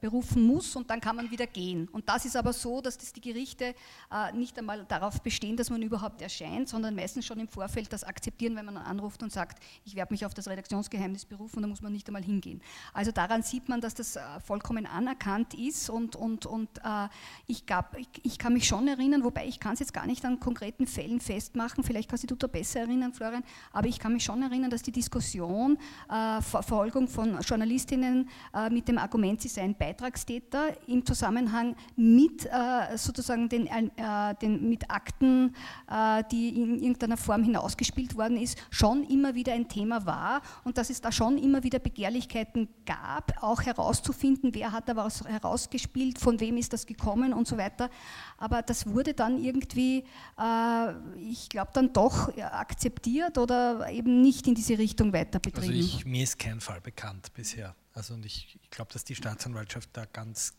berufen 0.00 0.42
muss 0.42 0.76
und 0.76 0.90
dann 0.90 1.00
kann 1.00 1.16
man 1.16 1.30
wieder 1.30 1.46
gehen. 1.46 1.88
Und 1.88 2.08
das 2.08 2.24
ist 2.24 2.36
aber 2.36 2.52
so, 2.52 2.80
dass 2.80 2.98
das 2.98 3.12
die 3.12 3.20
Gerichte 3.20 3.74
äh, 4.10 4.32
nicht 4.32 4.58
einmal 4.58 4.84
darauf 4.86 5.20
bestehen, 5.22 5.56
dass 5.56 5.70
man 5.70 5.82
überhaupt 5.82 6.22
erscheint, 6.22 6.68
sondern 6.68 6.94
meistens 6.94 7.26
schon 7.26 7.38
im 7.40 7.48
Vorfeld 7.48 7.92
das 7.92 8.04
akzeptieren, 8.04 8.56
wenn 8.56 8.66
man 8.66 8.76
anruft 8.76 9.22
und 9.22 9.32
sagt, 9.32 9.62
ich 9.84 9.94
werde 9.94 10.12
mich 10.12 10.24
auf 10.24 10.34
das 10.34 10.48
Redaktionsgeheimnis 10.48 11.24
berufen, 11.24 11.62
da 11.62 11.68
muss 11.68 11.82
man 11.82 11.92
nicht 11.92 12.08
einmal 12.08 12.22
hingehen. 12.22 12.60
Also 12.92 13.12
daran 13.12 13.42
sieht 13.42 13.68
man, 13.68 13.80
dass 13.80 13.94
das 13.94 14.18
vollkommen 14.44 14.86
anerkannt 14.86 15.54
ist 15.54 15.90
und, 15.90 16.16
und, 16.16 16.46
und 16.46 16.68
ich, 17.46 17.66
gab, 17.66 17.96
ich, 17.98 18.08
ich, 18.22 18.38
kann 18.38 18.52
mich 18.52 18.66
schon 18.66 18.88
erinnern, 18.88 19.24
wobei 19.24 19.46
ich 19.46 19.60
kann 19.60 19.74
es 19.74 19.80
jetzt 19.80 19.92
gar 19.92 20.06
nicht 20.06 20.24
an 20.24 20.40
konkreten 20.40 20.86
Fällen 20.86 21.20
festmachen, 21.20 21.84
vielleicht 21.84 22.08
kannst 22.08 22.28
du 22.30 22.34
da 22.34 22.46
besser 22.46 22.80
erinnern, 22.80 23.12
Florian, 23.12 23.44
aber 23.72 23.88
ich 23.88 23.98
kann 23.98 24.12
mich 24.12 24.24
schon 24.24 24.42
erinnern, 24.42 24.70
dass 24.70 24.82
die 24.82 24.92
Diskussion, 24.92 25.78
Verfolgung 26.40 27.08
von 27.08 27.40
Journalistinnen 27.40 28.28
mit 28.70 28.88
dem 28.88 28.98
Argument, 28.98 29.37
Moment, 29.38 29.42
sie 29.42 29.48
seien 29.48 29.74
Beitragstäter 29.76 30.76
im 30.88 31.04
Zusammenhang 31.04 31.76
mit 31.96 32.46
äh, 32.46 32.96
sozusagen 32.96 33.48
den, 33.48 33.66
äh, 33.66 34.34
den, 34.40 34.68
mit 34.68 34.90
Akten, 34.90 35.54
äh, 35.90 36.24
die 36.30 36.48
in 36.60 36.78
irgendeiner 36.78 37.16
Form 37.16 37.44
hinausgespielt 37.44 38.16
worden 38.16 38.36
ist, 38.36 38.58
schon 38.70 39.04
immer 39.04 39.34
wieder 39.34 39.52
ein 39.52 39.68
Thema 39.68 40.04
war 40.06 40.42
und 40.64 40.76
dass 40.78 40.90
es 40.90 41.00
da 41.00 41.12
schon 41.12 41.38
immer 41.38 41.62
wieder 41.62 41.78
Begehrlichkeiten 41.78 42.68
gab, 42.84 43.42
auch 43.42 43.62
herauszufinden, 43.62 44.54
wer 44.54 44.72
hat 44.72 44.88
da 44.88 44.96
was 44.96 45.24
herausgespielt, 45.24 46.18
von 46.18 46.40
wem 46.40 46.56
ist 46.56 46.72
das 46.72 46.86
gekommen 46.86 47.32
und 47.32 47.46
so 47.46 47.56
weiter. 47.56 47.90
Aber 48.38 48.62
das 48.62 48.86
wurde 48.88 49.14
dann 49.14 49.42
irgendwie, 49.42 50.04
äh, 50.38 50.92
ich 51.18 51.48
glaube, 51.48 51.70
dann 51.74 51.92
doch 51.92 52.36
akzeptiert 52.36 53.38
oder 53.38 53.88
eben 53.90 54.20
nicht 54.20 54.46
in 54.48 54.54
diese 54.54 54.78
Richtung 54.78 55.12
weiter 55.12 55.38
betrieben. 55.38 55.74
Also 55.74 55.96
ich, 55.98 56.04
mir 56.04 56.24
ist 56.24 56.38
kein 56.38 56.60
Fall 56.60 56.80
bekannt 56.80 57.32
bisher. 57.34 57.74
Also 57.92 58.14
und 58.14 58.24
ich, 58.24 58.58
ich 58.62 58.70
glaube, 58.70 58.92
dass 58.92 59.04
die 59.04 59.14
Staatsanwaltschaft 59.14 59.90
da 59.92 60.04
ganz 60.04 60.54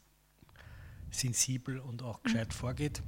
sensibel 1.11 1.79
und 1.79 2.03
auch 2.03 2.23
gescheit 2.23 2.53
vorgeht. 2.53 3.01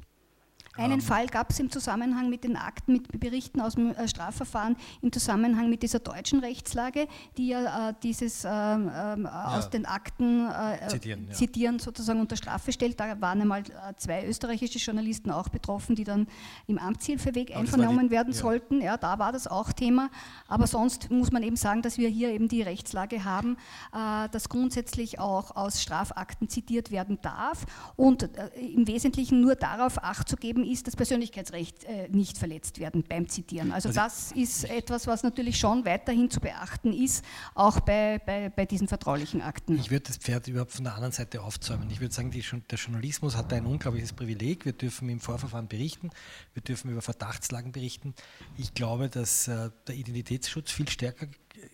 Einen 0.77 0.93
ähm, 0.93 1.01
Fall 1.01 1.27
gab 1.27 1.49
es 1.49 1.59
im 1.59 1.69
Zusammenhang 1.69 2.29
mit 2.29 2.45
den 2.45 2.55
Akten, 2.55 2.93
mit 2.93 3.19
Berichten 3.19 3.59
aus 3.59 3.75
dem 3.75 3.91
äh, 3.91 4.07
Strafverfahren, 4.07 4.77
im 5.01 5.11
Zusammenhang 5.11 5.69
mit 5.69 5.83
dieser 5.83 5.99
deutschen 5.99 6.39
Rechtslage, 6.39 7.07
die 7.37 7.49
ja 7.49 7.89
äh, 7.89 7.93
dieses 8.01 8.45
ähm, 8.45 8.89
ja, 8.93 9.57
aus 9.57 9.69
den 9.69 9.85
Akten 9.85 10.47
äh, 10.49 10.87
zitieren, 10.87 11.27
ja. 11.27 11.33
zitieren, 11.33 11.79
sozusagen 11.79 12.21
unter 12.21 12.37
Strafe 12.37 12.71
stellt. 12.71 12.99
Da 13.01 13.19
waren 13.19 13.41
einmal 13.41 13.61
äh, 13.61 13.93
zwei 13.97 14.25
österreichische 14.25 14.79
Journalisten 14.79 15.29
auch 15.29 15.49
betroffen, 15.49 15.95
die 15.95 16.05
dann 16.05 16.27
im 16.67 16.77
Amtshilfeweg 16.77 17.53
einvernommen 17.55 18.07
die, 18.07 18.11
werden 18.11 18.31
ja. 18.31 18.39
sollten. 18.39 18.81
Ja, 18.81 18.95
da 18.95 19.19
war 19.19 19.33
das 19.33 19.47
auch 19.47 19.73
Thema. 19.73 20.09
Aber 20.47 20.67
sonst 20.67 21.11
muss 21.11 21.31
man 21.33 21.43
eben 21.43 21.57
sagen, 21.57 21.81
dass 21.81 21.97
wir 21.97 22.07
hier 22.07 22.29
eben 22.29 22.47
die 22.47 22.61
Rechtslage 22.61 23.25
haben, 23.25 23.57
äh, 23.93 24.29
dass 24.29 24.47
grundsätzlich 24.47 25.19
auch 25.19 25.53
aus 25.53 25.81
Strafakten 25.81 26.47
zitiert 26.47 26.91
werden 26.91 27.19
darf 27.21 27.65
und 27.97 28.23
äh, 28.23 28.49
im 28.57 28.87
Wesentlichen 28.87 29.41
nur 29.41 29.55
darauf 29.55 30.01
Acht 30.01 30.29
zu 30.29 30.37
geben, 30.37 30.60
eben 30.61 30.71
ist 30.71 30.87
das 30.87 30.95
Persönlichkeitsrecht 30.95 31.83
äh, 31.83 32.07
nicht 32.09 32.37
verletzt 32.37 32.79
werden 32.79 33.03
beim 33.07 33.27
Zitieren. 33.27 33.71
Also, 33.71 33.89
also 33.89 33.99
das 33.99 34.31
ist 34.31 34.65
etwas, 34.65 35.07
was 35.07 35.23
natürlich 35.23 35.57
schon 35.57 35.85
weiterhin 35.85 36.29
zu 36.29 36.39
beachten 36.39 36.93
ist, 36.93 37.23
auch 37.55 37.79
bei, 37.81 38.19
bei, 38.25 38.49
bei 38.49 38.65
diesen 38.65 38.87
vertraulichen 38.87 39.41
Akten. 39.41 39.77
Ich 39.77 39.91
würde 39.91 40.05
das 40.07 40.17
Pferd 40.17 40.47
überhaupt 40.47 40.71
von 40.71 40.83
der 40.83 40.95
anderen 40.95 41.13
Seite 41.13 41.41
aufzäumen. 41.41 41.89
Ich 41.89 42.01
würde 42.01 42.13
sagen, 42.13 42.31
die, 42.31 42.43
der 42.69 42.77
Journalismus 42.77 43.35
hat 43.35 43.51
ein 43.53 43.65
unglaubliches 43.65 44.13
Privileg. 44.13 44.65
Wir 44.65 44.73
dürfen 44.73 45.09
im 45.09 45.19
Vorverfahren 45.19 45.67
berichten, 45.67 46.09
wir 46.53 46.61
dürfen 46.61 46.91
über 46.91 47.01
Verdachtslagen 47.01 47.71
berichten. 47.71 48.13
Ich 48.57 48.73
glaube, 48.73 49.09
dass 49.09 49.47
äh, 49.47 49.69
der 49.87 49.95
Identitätsschutz 49.95 50.71
viel 50.71 50.89
stärker 50.89 51.27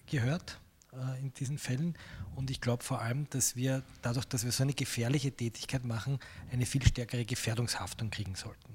gehört 0.06 0.60
äh, 0.94 1.20
in 1.20 1.34
diesen 1.34 1.58
Fällen. 1.58 1.96
Und 2.36 2.52
ich 2.52 2.62
glaube 2.62 2.84
vor 2.84 3.02
allem, 3.02 3.30
dass 3.30 3.56
wir 3.56 3.84
dadurch, 4.02 4.26
dass 4.26 4.46
wir 4.46 4.52
so 4.52 4.64
eine 4.64 4.74
gefährliche 4.74 5.32
Tätigkeit 5.32 5.84
machen, 5.86 6.20
eine 6.52 6.66
viel 6.66 6.86
stärkere 6.86 7.26
Gefährdungshaftung 7.26 8.10
kriegen 8.10 8.36
sollten. 8.36 8.67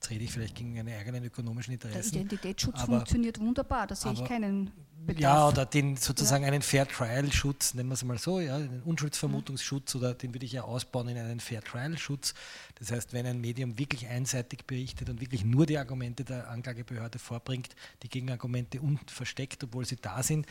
Jetzt 0.00 0.08
rede 0.08 0.24
ich 0.24 0.32
vielleicht 0.32 0.54
gegen 0.54 0.72
meine 0.72 0.96
eigenen 0.96 1.22
ökonomischen 1.24 1.74
Interessen. 1.74 2.12
Der 2.12 2.22
Identitätsschutz 2.22 2.76
aber, 2.76 2.86
funktioniert 2.86 3.38
wunderbar, 3.38 3.86
da 3.86 3.94
sehe 3.94 4.14
ich 4.14 4.24
keinen 4.24 4.70
Bedarf. 5.04 5.20
Ja, 5.20 5.48
oder 5.48 5.66
den 5.66 5.98
sozusagen 5.98 6.42
ja. 6.42 6.48
einen 6.48 6.62
Fair 6.62 6.88
Trial 6.88 7.30
Schutz, 7.30 7.74
nennen 7.74 7.90
wir 7.90 7.94
es 7.94 8.04
mal 8.04 8.16
so, 8.16 8.40
ja, 8.40 8.56
einen 8.56 8.82
Unschuldsvermutungsschutz 8.82 9.94
oder 9.96 10.14
den 10.14 10.32
würde 10.32 10.46
ich 10.46 10.52
ja 10.52 10.62
ausbauen 10.62 11.08
in 11.08 11.18
einen 11.18 11.38
Fair 11.38 11.60
Trial 11.60 11.98
Schutz. 11.98 12.32
Das 12.76 12.90
heißt, 12.90 13.12
wenn 13.12 13.26
ein 13.26 13.42
Medium 13.42 13.78
wirklich 13.78 14.08
einseitig 14.08 14.64
berichtet 14.66 15.10
und 15.10 15.20
wirklich 15.20 15.44
nur 15.44 15.66
die 15.66 15.76
Argumente 15.76 16.24
der 16.24 16.48
Anklagebehörde 16.48 17.18
vorbringt, 17.18 17.76
die 18.02 18.08
Gegenargumente 18.08 18.80
unversteckt, 18.80 19.62
obwohl 19.64 19.84
sie 19.84 19.96
da 19.96 20.22
sind, 20.22 20.46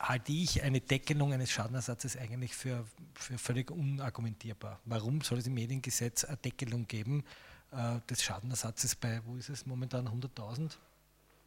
halte 0.00 0.32
ich 0.32 0.60
eine 0.64 0.80
Deckelung 0.80 1.32
eines 1.32 1.52
Schadenersatzes 1.52 2.16
eigentlich 2.16 2.52
für, 2.52 2.84
für 3.14 3.38
völlig 3.38 3.70
unargumentierbar. 3.70 4.80
Warum 4.86 5.20
soll 5.20 5.38
es 5.38 5.46
im 5.46 5.54
Mediengesetz 5.54 6.24
eine 6.24 6.36
Deckelung 6.38 6.88
geben 6.88 7.22
äh, 7.72 8.00
des 8.08 8.22
Schadenersatzes 8.22 8.96
bei, 8.96 9.20
wo 9.24 9.36
ist 9.36 9.48
es 9.48 9.66
momentan, 9.66 10.08
100.000? 10.08 10.72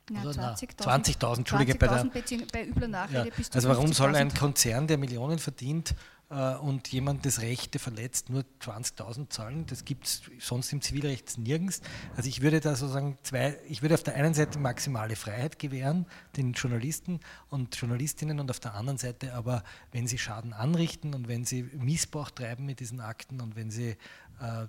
Ja, 0.09 0.23
20.000, 0.23 0.77
20.000, 1.19 1.37
Entschuldige, 1.37 1.77
20 1.77 2.11
bei, 2.11 2.21
der, 2.21 2.45
bei 2.51 2.65
übler 2.67 2.87
Nachrede 2.87 3.29
ja, 3.29 3.45
Also 3.53 3.69
warum 3.69 3.93
soll 3.93 4.15
ein 4.15 4.33
Konzern, 4.33 4.87
der 4.87 4.97
Millionen 4.97 5.39
verdient, 5.39 5.95
äh, 6.31 6.55
und 6.55 6.87
jemand 6.87 7.25
das 7.25 7.41
Rechte 7.41 7.77
verletzt, 7.77 8.29
nur 8.29 8.45
20.000 8.61 9.29
zahlen. 9.29 9.65
Das 9.67 9.85
gibt 9.85 10.07
es 10.07 10.21
sonst 10.39 10.71
im 10.71 10.81
Zivilrecht 10.81 11.37
nirgends. 11.37 11.81
Also 12.15 12.29
ich 12.29 12.41
würde 12.41 12.61
da 12.61 12.75
sozusagen 12.75 13.17
zwei, 13.23 13.57
ich 13.67 13.81
würde 13.81 13.95
auf 13.95 14.03
der 14.03 14.15
einen 14.15 14.33
Seite 14.33 14.57
maximale 14.57 15.15
Freiheit 15.15 15.59
gewähren, 15.59 16.05
den 16.37 16.53
Journalisten 16.53 17.19
und 17.49 17.75
Journalistinnen 17.75 18.39
und 18.39 18.49
auf 18.49 18.59
der 18.59 18.75
anderen 18.75 18.97
Seite 18.97 19.33
aber, 19.33 19.63
wenn 19.91 20.07
sie 20.07 20.17
Schaden 20.17 20.53
anrichten 20.53 21.13
und 21.13 21.27
wenn 21.27 21.43
sie 21.43 21.63
Missbrauch 21.63 22.31
treiben 22.31 22.65
mit 22.65 22.79
diesen 22.79 23.01
Akten 23.01 23.41
und 23.41 23.55
wenn 23.57 23.69
sie, 23.69 23.97
äh, 24.39 24.67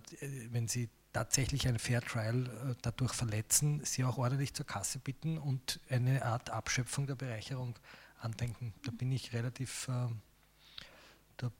wenn 0.51 0.67
sie 0.67 0.89
tatsächlich 1.13 1.69
ein 1.69 1.79
Fair 1.79 2.01
Trial 2.01 2.47
äh, 2.47 2.75
dadurch 2.83 3.13
verletzen, 3.13 3.85
sie 3.85 4.05
auch 4.05 4.19
ordentlich 4.19 4.55
zur 4.55 4.67
Kasse 4.67 4.99
bitten 4.99 5.39
und 5.39 5.81
eine 5.89 6.25
Art 6.25 6.51
Abschöpfung 6.51 7.07
der 7.07 7.15
Bereicherung 7.15 7.79
andenken. 8.21 8.73
Da 8.85 8.93
bin 8.93 9.13
ich 9.13 9.33
relativ 9.33 9.89
äh, 9.89 10.09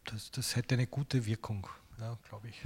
das, 0.05 0.31
das 0.31 0.57
hätte 0.57 0.75
eine 0.75 0.87
gute 0.87 1.27
Wirkung, 1.27 1.67
ja, 1.99 2.17
glaube 2.29 2.49
ich. 2.49 2.63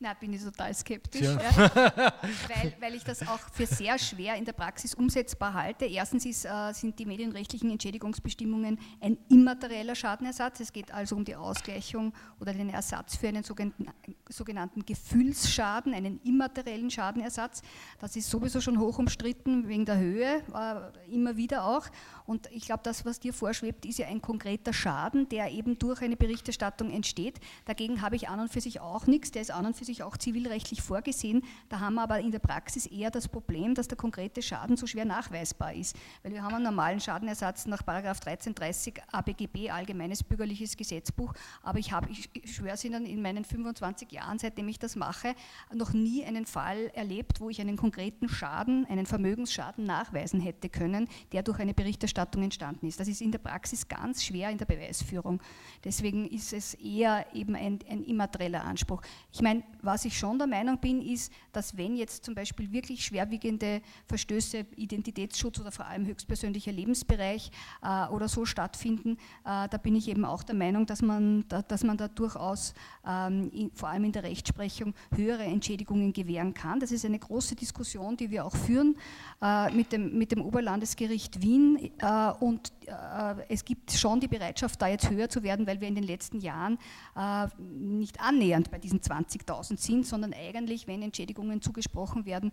Na, 0.00 0.12
bin 0.12 0.32
ich 0.32 0.42
total 0.42 0.74
skeptisch, 0.74 1.22
ja. 1.22 1.40
Ja, 1.40 1.72
weil, 2.48 2.74
weil 2.80 2.94
ich 2.94 3.04
das 3.04 3.22
auch 3.22 3.38
für 3.52 3.64
sehr 3.64 3.96
schwer 3.98 4.34
in 4.34 4.44
der 4.44 4.52
Praxis 4.52 4.92
umsetzbar 4.92 5.54
halte. 5.54 5.84
Erstens 5.84 6.26
ist, 6.26 6.44
äh, 6.44 6.72
sind 6.72 6.98
die 6.98 7.06
medienrechtlichen 7.06 7.70
Entschädigungsbestimmungen 7.70 8.78
ein 9.00 9.18
immaterieller 9.28 9.94
Schadenersatz. 9.94 10.60
Es 10.60 10.72
geht 10.72 10.92
also 10.92 11.14
um 11.14 11.24
die 11.24 11.36
Ausgleichung 11.36 12.12
oder 12.40 12.52
den 12.52 12.70
Ersatz 12.70 13.16
für 13.16 13.28
einen 13.28 13.44
sogenannten, 13.44 13.86
sogenannten 14.28 14.84
Gefühlsschaden, 14.84 15.94
einen 15.94 16.20
immateriellen 16.24 16.90
Schadenersatz. 16.90 17.62
Das 18.00 18.16
ist 18.16 18.28
sowieso 18.28 18.60
schon 18.60 18.80
hoch 18.80 18.98
umstritten 18.98 19.68
wegen 19.68 19.84
der 19.84 19.98
Höhe, 19.98 20.42
äh, 20.54 21.14
immer 21.14 21.36
wieder 21.36 21.64
auch. 21.64 21.86
Und 22.26 22.50
ich 22.50 22.64
glaube, 22.64 22.80
das, 22.82 23.04
was 23.04 23.20
dir 23.20 23.34
vorschwebt, 23.34 23.84
ist 23.84 23.98
ja 23.98 24.06
ein 24.06 24.22
konkreter 24.22 24.72
Schaden, 24.72 25.28
der 25.28 25.50
eben 25.52 25.78
durch 25.78 26.00
eine 26.00 26.16
Berichterstattung 26.16 26.90
entsteht. 26.90 27.38
Dagegen 27.66 28.00
habe 28.00 28.16
ich 28.16 28.28
an 28.28 28.40
und 28.40 28.50
für 28.50 28.62
sich 28.62 28.80
auch 28.80 29.06
nichts. 29.06 29.30
Der 29.32 29.42
ist 29.42 29.50
an 29.50 29.66
und 29.66 29.76
für 29.76 29.84
sich 29.84 30.02
auch 30.02 30.16
zivilrechtlich 30.16 30.80
vorgesehen. 30.80 31.44
Da 31.68 31.80
haben 31.80 31.94
wir 31.94 32.02
aber 32.02 32.20
in 32.20 32.30
der 32.30 32.38
Praxis 32.38 32.86
eher 32.86 33.10
das 33.10 33.28
Problem, 33.28 33.74
dass 33.74 33.88
der 33.88 33.98
konkrete 33.98 34.40
Schaden 34.40 34.78
so 34.78 34.86
schwer 34.86 35.04
nachweisbar 35.04 35.74
ist. 35.74 35.96
Weil 36.22 36.32
wir 36.32 36.42
haben 36.42 36.54
einen 36.54 36.64
normalen 36.64 36.98
Schadenersatz 36.98 37.66
nach 37.66 37.82
1330 37.86 39.02
ABGB, 39.12 39.70
Allgemeines 39.70 40.22
Bürgerliches 40.22 40.78
Gesetzbuch. 40.78 41.34
Aber 41.62 41.78
ich 41.78 41.92
habe, 41.92 42.08
ich 42.10 42.30
schwöre 42.46 42.74
es 42.74 42.84
Ihnen, 42.84 43.04
in 43.04 43.20
meinen 43.20 43.44
25 43.44 44.10
Jahren, 44.12 44.38
seitdem 44.38 44.68
ich 44.68 44.78
das 44.78 44.96
mache, 44.96 45.34
noch 45.74 45.92
nie 45.92 46.24
einen 46.24 46.46
Fall 46.46 46.90
erlebt, 46.94 47.40
wo 47.40 47.50
ich 47.50 47.60
einen 47.60 47.76
konkreten 47.76 48.30
Schaden, 48.30 48.86
einen 48.86 49.04
Vermögensschaden 49.04 49.84
nachweisen 49.84 50.40
hätte 50.40 50.70
können, 50.70 51.08
der 51.32 51.42
durch 51.42 51.58
eine 51.58 51.74
Berichterstattung 51.74 52.13
Berichterstattung 52.14 52.42
entstanden 52.42 52.86
ist. 52.86 53.00
Das 53.00 53.08
ist 53.08 53.20
in 53.20 53.32
der 53.32 53.38
Praxis 53.38 53.88
ganz 53.88 54.24
schwer 54.24 54.50
in 54.50 54.58
der 54.58 54.66
Beweisführung. 54.66 55.40
Deswegen 55.84 56.26
ist 56.28 56.52
es 56.52 56.74
eher 56.74 57.26
eben 57.34 57.54
ein, 57.56 57.80
ein 57.88 58.04
immaterieller 58.04 58.64
Anspruch. 58.64 59.02
Ich 59.32 59.42
meine, 59.42 59.62
was 59.82 60.04
ich 60.04 60.16
schon 60.16 60.38
der 60.38 60.46
Meinung 60.46 60.78
bin, 60.78 61.02
ist, 61.02 61.32
dass 61.52 61.76
wenn 61.76 61.96
jetzt 61.96 62.24
zum 62.24 62.34
Beispiel 62.34 62.72
wirklich 62.72 63.04
schwerwiegende 63.04 63.82
Verstöße, 64.06 64.66
Identitätsschutz 64.76 65.60
oder 65.60 65.72
vor 65.72 65.86
allem 65.86 66.06
höchstpersönlicher 66.06 66.72
Lebensbereich 66.72 67.50
äh, 67.82 68.06
oder 68.08 68.28
so 68.28 68.44
stattfinden, 68.44 69.16
äh, 69.44 69.68
da 69.68 69.78
bin 69.82 69.96
ich 69.96 70.08
eben 70.08 70.24
auch 70.24 70.42
der 70.42 70.54
Meinung, 70.54 70.86
dass 70.86 71.02
man 71.02 71.44
da, 71.48 71.62
dass 71.62 71.84
man 71.84 71.96
da 71.96 72.08
durchaus 72.08 72.74
ähm, 73.06 73.50
in, 73.52 73.70
vor 73.74 73.88
allem 73.88 74.04
in 74.04 74.12
der 74.12 74.22
Rechtsprechung 74.22 74.94
höhere 75.14 75.44
Entschädigungen 75.44 76.12
gewähren 76.12 76.54
kann. 76.54 76.80
Das 76.80 76.92
ist 76.92 77.04
eine 77.04 77.18
große 77.18 77.56
Diskussion, 77.56 78.16
die 78.16 78.30
wir 78.30 78.44
auch 78.44 78.56
führen 78.56 78.96
äh, 79.42 79.70
mit, 79.72 79.92
dem, 79.92 80.16
mit 80.16 80.32
dem 80.32 80.42
Oberlandesgericht 80.42 81.42
Wien 81.42 81.64
äh, 81.98 82.03
und 82.40 82.72
äh, 82.86 83.34
es 83.48 83.64
gibt 83.64 83.92
schon 83.92 84.20
die 84.20 84.28
Bereitschaft, 84.28 84.80
da 84.80 84.88
jetzt 84.88 85.10
höher 85.10 85.28
zu 85.28 85.42
werden, 85.42 85.66
weil 85.66 85.80
wir 85.80 85.88
in 85.88 85.94
den 85.94 86.04
letzten 86.04 86.40
Jahren 86.40 86.78
äh, 87.16 87.46
nicht 87.58 88.20
annähernd 88.20 88.70
bei 88.70 88.78
diesen 88.78 89.00
20.000 89.00 89.78
sind, 89.78 90.06
sondern 90.06 90.32
eigentlich, 90.32 90.86
wenn 90.86 91.02
Entschädigungen 91.02 91.62
zugesprochen 91.62 92.26
werden, 92.26 92.52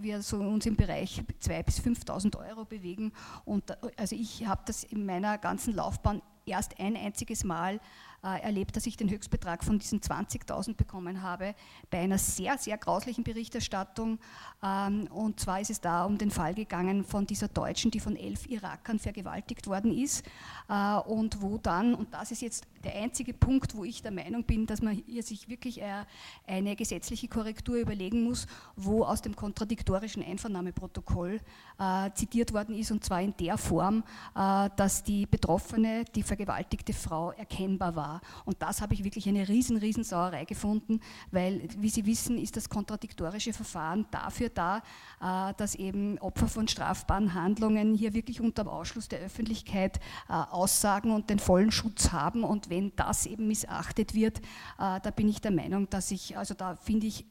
wir 0.00 0.22
so 0.22 0.38
uns 0.38 0.66
im 0.66 0.76
Bereich 0.76 1.22
2.000 1.42 1.62
bis 1.62 1.80
5.000 1.80 2.48
Euro 2.48 2.64
bewegen. 2.64 3.12
Und 3.44 3.76
also 3.98 4.14
ich 4.14 4.46
habe 4.46 4.62
das 4.66 4.84
in 4.84 5.06
meiner 5.06 5.38
ganzen 5.38 5.74
Laufbahn 5.74 6.22
erst 6.46 6.78
ein 6.78 6.96
einziges 6.96 7.44
Mal 7.44 7.80
äh, 8.22 8.42
erlebt, 8.42 8.76
dass 8.76 8.86
ich 8.86 8.96
den 8.96 9.10
Höchstbetrag 9.10 9.64
von 9.64 9.78
diesen 9.78 10.00
20.000 10.00 10.74
bekommen 10.74 11.22
habe 11.22 11.54
bei 11.90 11.98
einer 11.98 12.18
sehr, 12.18 12.58
sehr 12.58 12.76
grauslichen 12.78 13.24
Berichterstattung. 13.24 14.18
Ähm, 14.62 15.08
und 15.12 15.40
zwar 15.40 15.60
ist 15.60 15.70
es 15.70 15.80
da 15.80 16.04
um 16.04 16.18
den 16.18 16.30
Fall 16.30 16.54
gegangen 16.54 17.04
von 17.04 17.26
dieser 17.26 17.48
Deutschen, 17.48 17.90
die 17.90 18.00
von 18.00 18.16
elf 18.16 18.46
Irakern 18.48 18.98
vergewaltigt 18.98 19.66
worden 19.66 19.96
ist. 19.96 20.24
Äh, 20.68 20.96
und 20.96 21.42
wo 21.42 21.58
dann, 21.58 21.94
und 21.94 22.12
das 22.12 22.30
ist 22.30 22.42
jetzt 22.42 22.66
der 22.84 22.94
einzige 22.96 23.34
Punkt, 23.34 23.74
wo 23.74 23.84
ich 23.84 24.02
der 24.02 24.12
Meinung 24.12 24.44
bin, 24.44 24.66
dass 24.66 24.82
man 24.82 25.02
hier 25.06 25.22
sich 25.22 25.48
wirklich 25.48 25.80
äh, 25.80 26.04
eine 26.46 26.76
gesetzliche 26.76 27.28
Korrektur 27.28 27.76
überlegen 27.76 28.22
muss, 28.22 28.46
wo 28.76 29.04
aus 29.04 29.22
dem 29.22 29.34
kontradiktorischen 29.36 30.24
Einvernahmeprotokoll 30.24 31.40
zitiert 32.14 32.52
worden 32.52 32.74
ist, 32.74 32.90
und 32.90 33.04
zwar 33.04 33.22
in 33.22 33.34
der 33.38 33.56
Form, 33.56 34.02
dass 34.34 35.04
die 35.04 35.26
Betroffene, 35.26 36.04
die 36.14 36.24
vergewaltigte 36.24 36.92
Frau 36.92 37.30
erkennbar 37.30 37.94
war. 37.94 38.20
Und 38.44 38.60
das 38.60 38.80
habe 38.80 38.94
ich 38.94 39.04
wirklich 39.04 39.28
eine 39.28 39.48
riesen, 39.48 39.76
riesen 39.76 40.02
Sauerei 40.02 40.44
gefunden, 40.44 41.00
weil, 41.30 41.68
wie 41.78 41.88
Sie 41.88 42.04
wissen, 42.06 42.38
ist 42.38 42.56
das 42.56 42.68
kontradiktorische 42.68 43.52
Verfahren 43.52 44.06
dafür 44.10 44.48
da, 44.48 44.78
äh, 45.20 45.54
dass 45.56 45.74
eben 45.74 46.18
Opfer 46.18 46.48
von 46.48 46.68
strafbaren 46.68 47.34
Handlungen 47.34 47.94
hier 47.94 48.14
wirklich 48.14 48.40
unter 48.40 48.64
dem 48.64 48.68
Ausschluss 48.68 49.08
der 49.08 49.20
Öffentlichkeit 49.20 49.98
äh, 50.28 50.32
aussagen 50.32 51.10
und 51.10 51.30
den 51.30 51.38
vollen 51.38 51.70
Schutz 51.70 52.12
haben. 52.12 52.44
Und 52.44 52.67
wenn 52.68 52.94
das 52.96 53.26
eben 53.26 53.48
missachtet 53.48 54.14
wird, 54.14 54.38
äh, 54.38 55.00
da 55.00 55.10
bin 55.14 55.28
ich 55.28 55.40
der 55.40 55.50
Meinung, 55.50 55.88
dass 55.90 56.10
ich, 56.10 56.36
also 56.36 56.54
da 56.54 56.76
finde 56.76 57.06
ich, 57.06 57.26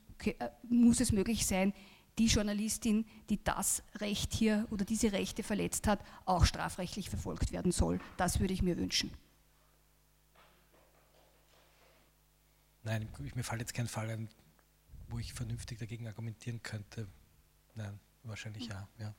muss 0.63 0.99
es 0.99 1.11
möglich 1.11 1.45
sein, 1.45 1.73
die 2.17 2.25
Journalistin, 2.25 3.05
die 3.29 3.43
das 3.43 3.83
Recht 3.95 4.33
hier 4.33 4.67
oder 4.71 4.85
diese 4.85 5.11
Rechte 5.11 5.43
verletzt 5.43 5.87
hat, 5.87 5.99
auch 6.25 6.45
strafrechtlich 6.45 7.09
verfolgt 7.09 7.51
werden 7.51 7.71
soll. 7.71 7.99
Das 8.17 8.39
würde 8.39 8.53
ich 8.53 8.61
mir 8.63 8.77
wünschen. 8.77 9.11
Nein, 12.83 13.07
mir 13.35 13.43
fällt 13.43 13.61
jetzt 13.61 13.73
kein 13.73 13.87
Fall 13.87 14.09
ein, 14.09 14.29
wo 15.09 15.19
ich 15.19 15.33
vernünftig 15.33 15.77
dagegen 15.77 16.07
argumentieren 16.07 16.63
könnte. 16.63 17.07
Nein, 17.75 17.99
wahrscheinlich 18.23 18.67
ja. 18.67 18.87
ja. 18.97 19.13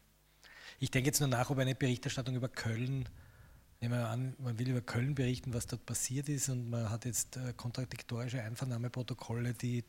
Ich 0.81 0.91
denke 0.91 1.09
jetzt 1.09 1.21
nur 1.21 1.29
nach, 1.29 1.51
ob 1.51 1.59
eine 1.59 1.75
Berichterstattung 1.75 2.35
über 2.35 2.49
Köln, 2.49 3.09
nehmen 3.81 3.95
wir 3.95 4.09
an, 4.09 4.35
man 4.39 4.59
will 4.59 4.69
über 4.69 4.81
Köln 4.81 5.15
berichten, 5.15 5.55
was 5.55 5.67
dort 5.67 5.87
passiert 5.87 6.29
ist 6.29 6.49
und 6.49 6.71
man 6.71 6.91
hat 6.91 7.05
jetzt 7.05 7.37
äh, 7.37 7.53
kontradiktorische 7.57 8.43
Einvernahmeprotokolle, 8.43 9.55
die 9.55 9.85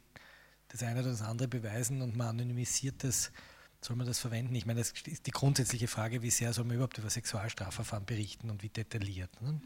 das 0.67 0.83
eine 0.83 0.99
oder 0.99 1.09
das 1.09 1.21
andere 1.21 1.47
beweisen 1.47 2.01
und 2.01 2.15
man 2.15 2.27
anonymisiert 2.27 3.03
das, 3.03 3.31
soll 3.81 3.95
man 3.95 4.05
das 4.05 4.19
verwenden? 4.19 4.53
Ich 4.55 4.65
meine, 4.65 4.79
das 4.79 4.91
ist 4.91 5.25
die 5.25 5.31
grundsätzliche 5.31 5.87
Frage, 5.87 6.21
wie 6.21 6.29
sehr 6.29 6.53
soll 6.53 6.65
man 6.65 6.75
überhaupt 6.75 6.97
über 6.97 7.09
Sexualstrafverfahren 7.09 8.05
berichten 8.05 8.49
und 8.49 8.61
wie 8.61 8.69
detailliert. 8.69 9.41
Ne? 9.41 9.59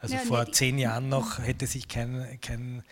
Also 0.00 0.14
ja, 0.14 0.20
vor 0.20 0.44
nee, 0.44 0.52
zehn 0.52 0.78
Jahren 0.78 1.08
noch 1.08 1.38
hätte 1.38 1.66
sich 1.66 1.88
kein, 1.88 2.38
kein 2.40 2.84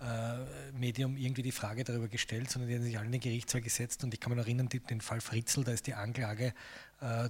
äh, 0.00 0.72
Medium 0.72 1.16
irgendwie 1.16 1.42
die 1.42 1.52
Frage 1.52 1.84
darüber 1.84 2.08
gestellt, 2.08 2.50
sondern 2.50 2.68
die 2.68 2.76
haben 2.76 2.84
sich 2.84 2.96
alle 2.96 3.06
in 3.06 3.12
den 3.12 3.20
Gerichtssaal 3.20 3.60
gesetzt 3.60 4.04
und 4.04 4.14
ich 4.14 4.20
kann 4.20 4.30
mich 4.30 4.38
noch 4.38 4.46
erinnern, 4.46 4.68
die, 4.68 4.80
den 4.80 5.00
Fall 5.00 5.20
Fritzl, 5.20 5.64
da 5.64 5.72
ist 5.72 5.86
die 5.86 5.94
Anklage, 5.94 6.54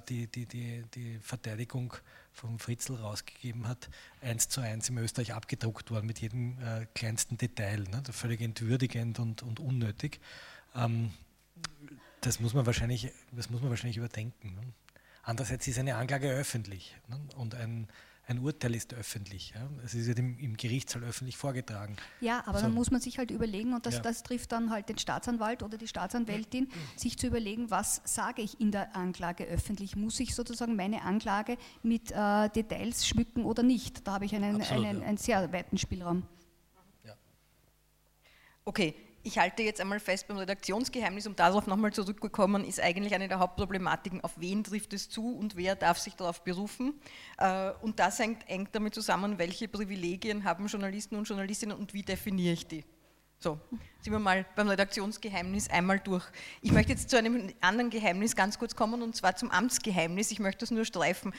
die, 0.08 0.26
die, 0.26 0.46
die, 0.46 0.84
die 0.94 1.18
Verteidigung 1.20 1.94
vom 2.32 2.58
Fritzl 2.58 2.96
rausgegeben 2.96 3.68
hat, 3.68 3.88
eins 4.20 4.48
zu 4.48 4.60
eins 4.60 4.88
in 4.88 4.98
Österreich 4.98 5.32
abgedruckt 5.32 5.90
worden 5.90 6.06
mit 6.06 6.20
jedem 6.20 6.58
äh, 6.60 6.86
kleinsten 6.94 7.38
Detail, 7.38 7.84
ne? 7.90 8.02
völlig 8.10 8.40
entwürdigend 8.40 9.18
und, 9.18 9.42
und 9.42 9.60
unnötig. 9.60 10.20
Ähm, 10.74 11.12
das 12.20 12.40
muss 12.40 12.54
man 12.54 12.66
wahrscheinlich, 12.66 13.12
das 13.32 13.50
muss 13.50 13.60
man 13.60 13.70
wahrscheinlich 13.70 13.96
überdenken. 13.96 14.54
Ne? 14.54 14.62
Andererseits 15.22 15.66
ist 15.68 15.78
eine 15.78 15.96
Anklage 15.96 16.28
öffentlich 16.30 16.96
ne? 17.08 17.20
und 17.36 17.54
ein, 17.54 17.88
ein 18.26 18.38
Urteil 18.38 18.74
ist 18.74 18.94
öffentlich. 18.94 19.52
Ja? 19.54 19.68
Es 19.84 19.94
ist 19.94 20.06
ja 20.06 20.14
im, 20.14 20.38
im 20.38 20.56
Gerichtssaal 20.56 21.04
öffentlich 21.04 21.36
vorgetragen. 21.36 21.96
Ja, 22.20 22.42
aber 22.46 22.58
so. 22.58 22.64
dann 22.64 22.74
muss 22.74 22.90
man 22.90 23.00
sich 23.00 23.18
halt 23.18 23.30
überlegen, 23.30 23.74
und 23.74 23.84
das, 23.86 23.96
ja. 23.96 24.00
das 24.00 24.22
trifft 24.22 24.52
dann 24.52 24.70
halt 24.70 24.88
den 24.88 24.98
Staatsanwalt 24.98 25.62
oder 25.62 25.76
die 25.76 25.88
Staatsanwältin, 25.88 26.68
sich 26.96 27.18
zu 27.18 27.26
überlegen, 27.26 27.70
was 27.70 28.00
sage 28.04 28.42
ich 28.42 28.60
in 28.60 28.72
der 28.72 28.96
Anklage 28.96 29.44
öffentlich? 29.44 29.96
Muss 29.96 30.18
ich 30.20 30.34
sozusagen 30.34 30.74
meine 30.76 31.02
Anklage 31.02 31.58
mit 31.82 32.12
äh, 32.12 32.48
Details 32.48 33.06
schmücken 33.06 33.44
oder 33.44 33.62
nicht? 33.62 34.06
Da 34.06 34.14
habe 34.14 34.24
ich 34.24 34.34
einen, 34.34 34.56
Absolut, 34.56 34.86
einen, 34.86 35.00
ja. 35.00 35.06
einen 35.06 35.18
sehr 35.18 35.52
weiten 35.52 35.76
Spielraum. 35.76 36.26
Ja. 37.04 37.14
Okay, 38.64 38.94
ich 39.24 39.38
halte 39.38 39.62
jetzt 39.62 39.80
einmal 39.80 40.00
fest 40.00 40.28
beim 40.28 40.36
Redaktionsgeheimnis, 40.36 41.26
um 41.26 41.34
darauf 41.34 41.66
nochmal 41.66 41.92
zurückzukommen, 41.92 42.64
ist 42.64 42.80
eigentlich 42.80 43.14
eine 43.14 43.26
der 43.26 43.38
Hauptproblematiken, 43.38 44.22
auf 44.22 44.32
wen 44.36 44.62
trifft 44.62 44.92
es 44.92 45.08
zu 45.08 45.34
und 45.34 45.56
wer 45.56 45.74
darf 45.74 45.98
sich 45.98 46.14
darauf 46.14 46.44
berufen. 46.44 46.94
Äh, 47.38 47.72
und 47.82 47.98
das 47.98 48.18
hängt 48.18 48.48
eng 48.48 48.68
damit 48.72 48.94
zusammen, 48.94 49.38
welche 49.38 49.66
Privilegien 49.66 50.44
haben 50.44 50.66
Journalisten 50.66 51.16
und 51.16 51.26
Journalistinnen 51.26 51.76
und 51.76 51.94
wie 51.94 52.02
definiere 52.02 52.52
ich 52.52 52.66
die. 52.66 52.84
So, 53.38 53.58
sind 54.00 54.12
wir 54.12 54.18
mal 54.18 54.46
beim 54.56 54.68
Redaktionsgeheimnis 54.68 55.68
einmal 55.68 56.00
durch. 56.00 56.24
Ich 56.62 56.72
möchte 56.72 56.92
jetzt 56.92 57.10
zu 57.10 57.18
einem 57.18 57.52
anderen 57.60 57.90
Geheimnis 57.90 58.36
ganz 58.36 58.58
kurz 58.58 58.76
kommen, 58.76 59.02
und 59.02 59.16
zwar 59.16 59.36
zum 59.36 59.50
Amtsgeheimnis. 59.50 60.30
Ich 60.30 60.38
möchte 60.38 60.60
das 60.60 60.70
nur 60.70 60.84
streifen. 60.84 61.34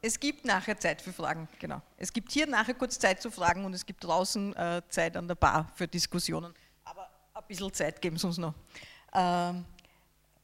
Es 0.00 0.20
gibt 0.20 0.44
nachher 0.44 0.78
Zeit 0.78 1.02
für 1.02 1.12
Fragen, 1.12 1.48
genau. 1.58 1.82
Es 1.96 2.12
gibt 2.12 2.30
hier 2.30 2.46
nachher 2.46 2.74
kurz 2.74 2.98
Zeit 2.98 3.20
zu 3.20 3.30
fragen 3.30 3.64
und 3.64 3.74
es 3.74 3.84
gibt 3.84 4.04
draußen 4.04 4.54
äh, 4.54 4.82
Zeit 4.88 5.16
an 5.16 5.26
der 5.26 5.34
Bar 5.34 5.70
für 5.74 5.88
Diskussionen. 5.88 6.54
Aber 6.84 7.08
ein 7.34 7.42
bisschen 7.48 7.72
Zeit 7.72 8.00
geben 8.00 8.16
Sie 8.16 8.26
uns 8.26 8.38
noch. 8.38 8.54
Ähm, 9.12 9.64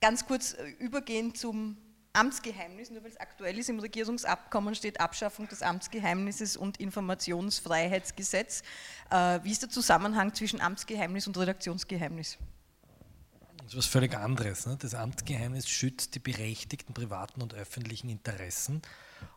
ganz 0.00 0.26
kurz 0.26 0.54
äh, 0.54 0.70
übergehen 0.80 1.34
zum 1.34 1.76
Amtsgeheimnis, 2.14 2.90
nur 2.90 3.02
weil 3.02 3.10
es 3.10 3.16
aktuell 3.16 3.58
ist, 3.58 3.68
im 3.68 3.78
Regierungsabkommen 3.78 4.74
steht 4.74 5.00
Abschaffung 5.00 5.48
des 5.48 5.62
Amtsgeheimnisses 5.62 6.56
und 6.56 6.78
Informationsfreiheitsgesetz. 6.78 8.62
Äh, 9.10 9.40
wie 9.44 9.52
ist 9.52 9.62
der 9.62 9.70
Zusammenhang 9.70 10.34
zwischen 10.34 10.60
Amtsgeheimnis 10.60 11.26
und 11.28 11.36
Redaktionsgeheimnis? 11.38 12.38
Das 13.58 13.72
ist 13.72 13.78
was 13.78 13.86
völlig 13.86 14.14
anderes. 14.14 14.66
Ne? 14.66 14.76
Das 14.80 14.94
Amtsgeheimnis 14.94 15.68
schützt 15.68 16.14
die 16.14 16.18
berechtigten 16.18 16.92
privaten 16.92 17.40
und 17.40 17.54
öffentlichen 17.54 18.08
Interessen 18.08 18.82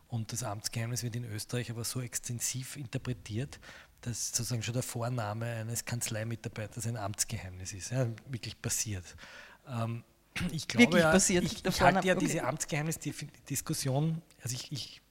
und 0.10 0.32
das 0.32 0.43
Amtsgeheimnis 0.43 1.04
wird 1.04 1.15
in 1.15 1.26
Österreich 1.26 1.70
aber 1.70 1.84
so 1.84 2.02
extensiv 2.02 2.78
interpretiert, 2.78 3.60
dass 4.02 4.30
sozusagen 4.30 4.63
schon 4.63 4.74
der 4.74 4.84
Vorname 4.84 5.46
eines 5.46 5.86
Kanzleimitarbeiters 5.86 6.88
ein 6.88 6.98
Amtsgeheimnis 6.98 7.74
ist. 7.74 7.91
Ja, 7.91 8.08
wirklich 8.30 8.62
passiert. 8.62 9.15
Ähm, 9.67 10.04
ich 10.52 10.67
glaube, 10.67 10.86
wirklich 10.86 11.04
ja, 11.04 11.12
passiert. 11.12 11.43
ich, 11.43 11.65
ich 11.65 11.82
halte 11.82 12.08
ja 12.08 12.15
okay. 12.15 12.26
diese 12.26 12.43
Amtsgeheimnisdiskussion, 12.43 14.22
also 14.41 14.56
ich, 14.56 14.72
ich, 14.72 15.02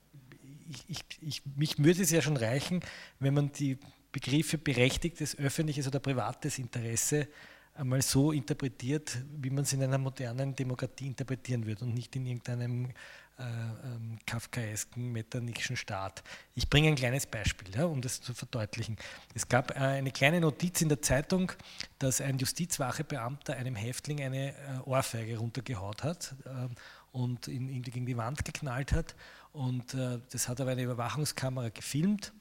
ich, 0.88 1.04
ich, 1.20 1.42
mich 1.56 1.78
würde 1.78 2.02
es 2.02 2.10
ja 2.10 2.22
schon 2.22 2.36
reichen, 2.36 2.80
wenn 3.18 3.34
man 3.34 3.52
die 3.52 3.78
Begriffe 4.12 4.56
berechtigtes 4.56 5.36
öffentliches 5.36 5.86
oder 5.86 6.00
privates 6.00 6.58
Interesse 6.58 7.28
einmal 7.74 8.02
so 8.02 8.32
interpretiert, 8.32 9.18
wie 9.36 9.50
man 9.50 9.64
es 9.64 9.72
in 9.72 9.82
einer 9.82 9.98
modernen 9.98 10.56
Demokratie 10.56 11.08
interpretieren 11.08 11.66
würde 11.66 11.84
und 11.84 11.94
nicht 11.94 12.16
in 12.16 12.24
irgendeinem 12.24 12.90
äh, 13.38 13.42
ähm, 13.42 14.18
kafkaesken 14.26 15.12
metternichschen 15.12 15.76
Staat. 15.76 16.22
Ich 16.54 16.70
bringe 16.70 16.88
ein 16.88 16.94
kleines 16.94 17.26
Beispiel, 17.26 17.74
ja, 17.74 17.84
um 17.84 18.00
das 18.00 18.20
zu 18.20 18.32
verdeutlichen. 18.32 18.96
Es 19.34 19.48
gab 19.48 19.72
äh, 19.72 19.80
eine 19.80 20.10
kleine 20.10 20.40
Notiz 20.40 20.80
in 20.80 20.88
der 20.88 21.02
Zeitung, 21.02 21.52
dass 21.98 22.20
ein 22.20 22.38
Justizwachebeamter 22.38 23.54
einem 23.54 23.76
Häftling 23.76 24.22
eine 24.22 24.50
äh, 24.50 24.54
Ohrfeige 24.86 25.36
runtergehaut 25.36 26.02
hat 26.02 26.34
äh, 26.46 26.68
und 27.12 27.48
ihn 27.48 27.68
irgendwie 27.68 27.90
gegen 27.90 28.06
die 28.06 28.16
Wand 28.16 28.44
geknallt 28.44 28.92
hat. 28.92 29.14
Und 29.52 29.94
äh, 29.94 30.18
das 30.30 30.48
hat 30.48 30.60
aber 30.60 30.70
eine 30.70 30.82
Überwachungskamera 30.82 31.68
gefilmt. 31.68 32.32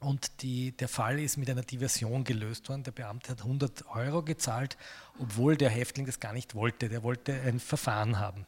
Und 0.00 0.42
die, 0.42 0.76
der 0.76 0.88
Fall 0.88 1.20
ist 1.20 1.36
mit 1.36 1.48
einer 1.48 1.62
Diversion 1.62 2.24
gelöst 2.24 2.68
worden. 2.68 2.82
Der 2.82 2.92
Beamte 2.92 3.32
hat 3.32 3.42
100 3.42 3.86
Euro 3.94 4.22
gezahlt, 4.22 4.76
obwohl 5.18 5.56
der 5.56 5.70
Häftling 5.70 6.06
das 6.06 6.18
gar 6.18 6.32
nicht 6.32 6.54
wollte. 6.54 6.88
Der 6.88 7.02
wollte 7.02 7.32
ein 7.34 7.60
Verfahren 7.60 8.18
haben. 8.18 8.46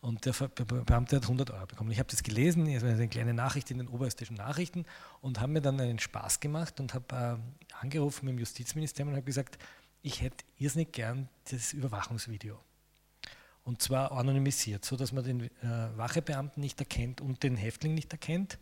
Und 0.00 0.24
der 0.24 0.32
Beamte 0.32 1.16
hat 1.16 1.24
100 1.24 1.50
Euro 1.50 1.66
bekommen. 1.66 1.90
Ich 1.90 1.98
habe 1.98 2.08
das 2.10 2.22
gelesen, 2.22 2.66
eine 2.66 3.08
kleine 3.08 3.34
Nachricht 3.34 3.70
in 3.70 3.78
den 3.78 3.88
oberösterreichischen 3.88 4.36
Nachrichten 4.36 4.86
und 5.20 5.40
habe 5.40 5.52
mir 5.52 5.60
dann 5.60 5.78
einen 5.78 5.98
Spaß 5.98 6.40
gemacht 6.40 6.80
und 6.80 6.94
habe 6.94 7.40
äh, 7.40 7.74
angerufen 7.82 8.26
dem 8.26 8.38
Justizministerium 8.38 9.10
und 9.12 9.16
habe 9.16 9.26
gesagt, 9.26 9.58
ich 10.02 10.22
hätte 10.22 10.44
irrsinnig 10.58 10.92
gern 10.92 11.28
das 11.50 11.74
Überwachungsvideo. 11.74 12.58
Und 13.62 13.82
zwar 13.82 14.12
anonymisiert, 14.12 14.86
so 14.86 14.96
dass 14.96 15.12
man 15.12 15.22
den 15.22 15.42
äh, 15.42 15.50
Wachebeamten 15.96 16.62
nicht 16.62 16.80
erkennt 16.80 17.20
und 17.20 17.42
den 17.42 17.56
Häftling 17.56 17.94
nicht 17.94 18.10
erkennt. 18.10 18.58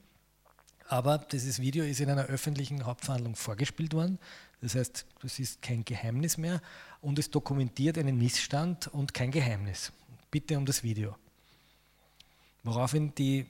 Aber 0.89 1.19
dieses 1.19 1.61
Video 1.61 1.85
ist 1.85 2.01
in 2.01 2.11
einer 2.11 2.25
öffentlichen 2.25 2.85
Hauptverhandlung 2.85 3.37
vorgespielt 3.37 3.95
worden. 3.95 4.19
Das 4.61 4.75
heißt, 4.75 5.07
das 5.23 5.39
ist 5.39 5.63
kein 5.63 5.85
Geheimnis 5.85 6.37
mehr 6.37 6.61
und 7.01 7.19
es 7.19 7.31
dokumentiert 7.31 7.97
einen 7.97 8.19
Missstand 8.19 8.89
und 8.89 9.15
kein 9.15 9.31
Geheimnis. 9.31 9.93
Bitte 10.33 10.59
um 10.59 10.67
das 10.67 10.83
Video. 10.83 11.15
Woraufhin 12.69 13.15
die 13.15 13.47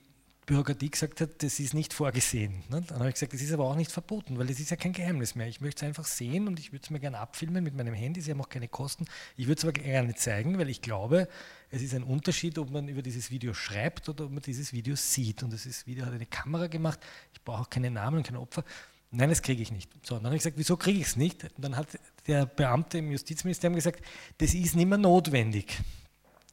Bürokratie 0.46 0.90
gesagt 0.90 1.20
hat, 1.20 1.42
das 1.42 1.58
ist 1.58 1.74
nicht 1.74 1.92
vorgesehen. 1.92 2.62
Ne? 2.70 2.82
Dann 2.86 3.00
habe 3.00 3.08
ich 3.08 3.14
gesagt, 3.14 3.32
das 3.32 3.42
ist 3.42 3.52
aber 3.52 3.64
auch 3.64 3.74
nicht 3.74 3.90
verboten, 3.90 4.38
weil 4.38 4.46
das 4.46 4.60
ist 4.60 4.70
ja 4.70 4.76
kein 4.76 4.92
Geheimnis 4.92 5.34
mehr. 5.34 5.48
Ich 5.48 5.60
möchte 5.60 5.84
es 5.84 5.88
einfach 5.88 6.04
sehen 6.04 6.46
und 6.46 6.60
ich 6.60 6.72
würde 6.72 6.84
es 6.84 6.90
mir 6.90 7.00
gerne 7.00 7.18
abfilmen 7.18 7.64
mit 7.64 7.74
meinem 7.74 7.94
Handy, 7.94 8.20
sie 8.20 8.30
haben 8.30 8.40
auch 8.40 8.48
keine 8.48 8.68
Kosten. 8.68 9.06
Ich 9.36 9.48
würde 9.48 9.58
es 9.58 9.64
aber 9.64 9.72
gerne 9.72 10.14
zeigen, 10.14 10.56
weil 10.56 10.68
ich 10.68 10.82
glaube, 10.82 11.28
es 11.70 11.82
ist 11.82 11.94
ein 11.94 12.04
Unterschied, 12.04 12.58
ob 12.58 12.70
man 12.70 12.86
über 12.86 13.02
dieses 13.02 13.32
Video 13.32 13.54
schreibt 13.54 14.08
oder 14.08 14.26
ob 14.26 14.30
man 14.30 14.40
dieses 14.40 14.72
Video 14.72 14.94
sieht. 14.94 15.42
Und 15.42 15.52
das 15.52 15.86
Video 15.86 16.06
hat 16.06 16.12
eine 16.12 16.26
Kamera 16.26 16.68
gemacht, 16.68 17.00
ich 17.34 17.42
brauche 17.42 17.62
auch 17.62 17.70
keine 17.70 17.90
Namen 17.90 18.18
und 18.18 18.22
keine 18.22 18.40
Opfer. 18.40 18.64
Nein, 19.10 19.30
das 19.30 19.42
kriege 19.42 19.60
ich 19.60 19.72
nicht. 19.72 19.90
So, 20.06 20.14
dann 20.14 20.26
habe 20.26 20.36
ich 20.36 20.42
gesagt, 20.42 20.58
wieso 20.58 20.76
kriege 20.76 21.00
ich 21.00 21.08
es 21.08 21.16
nicht? 21.16 21.42
Und 21.42 21.64
dann 21.64 21.76
hat 21.76 21.88
der 22.28 22.46
Beamte 22.46 22.98
im 22.98 23.10
Justizministerium 23.10 23.74
gesagt, 23.74 24.04
das 24.38 24.54
ist 24.54 24.76
nicht 24.76 24.88
mehr 24.88 24.98
notwendig 24.98 25.76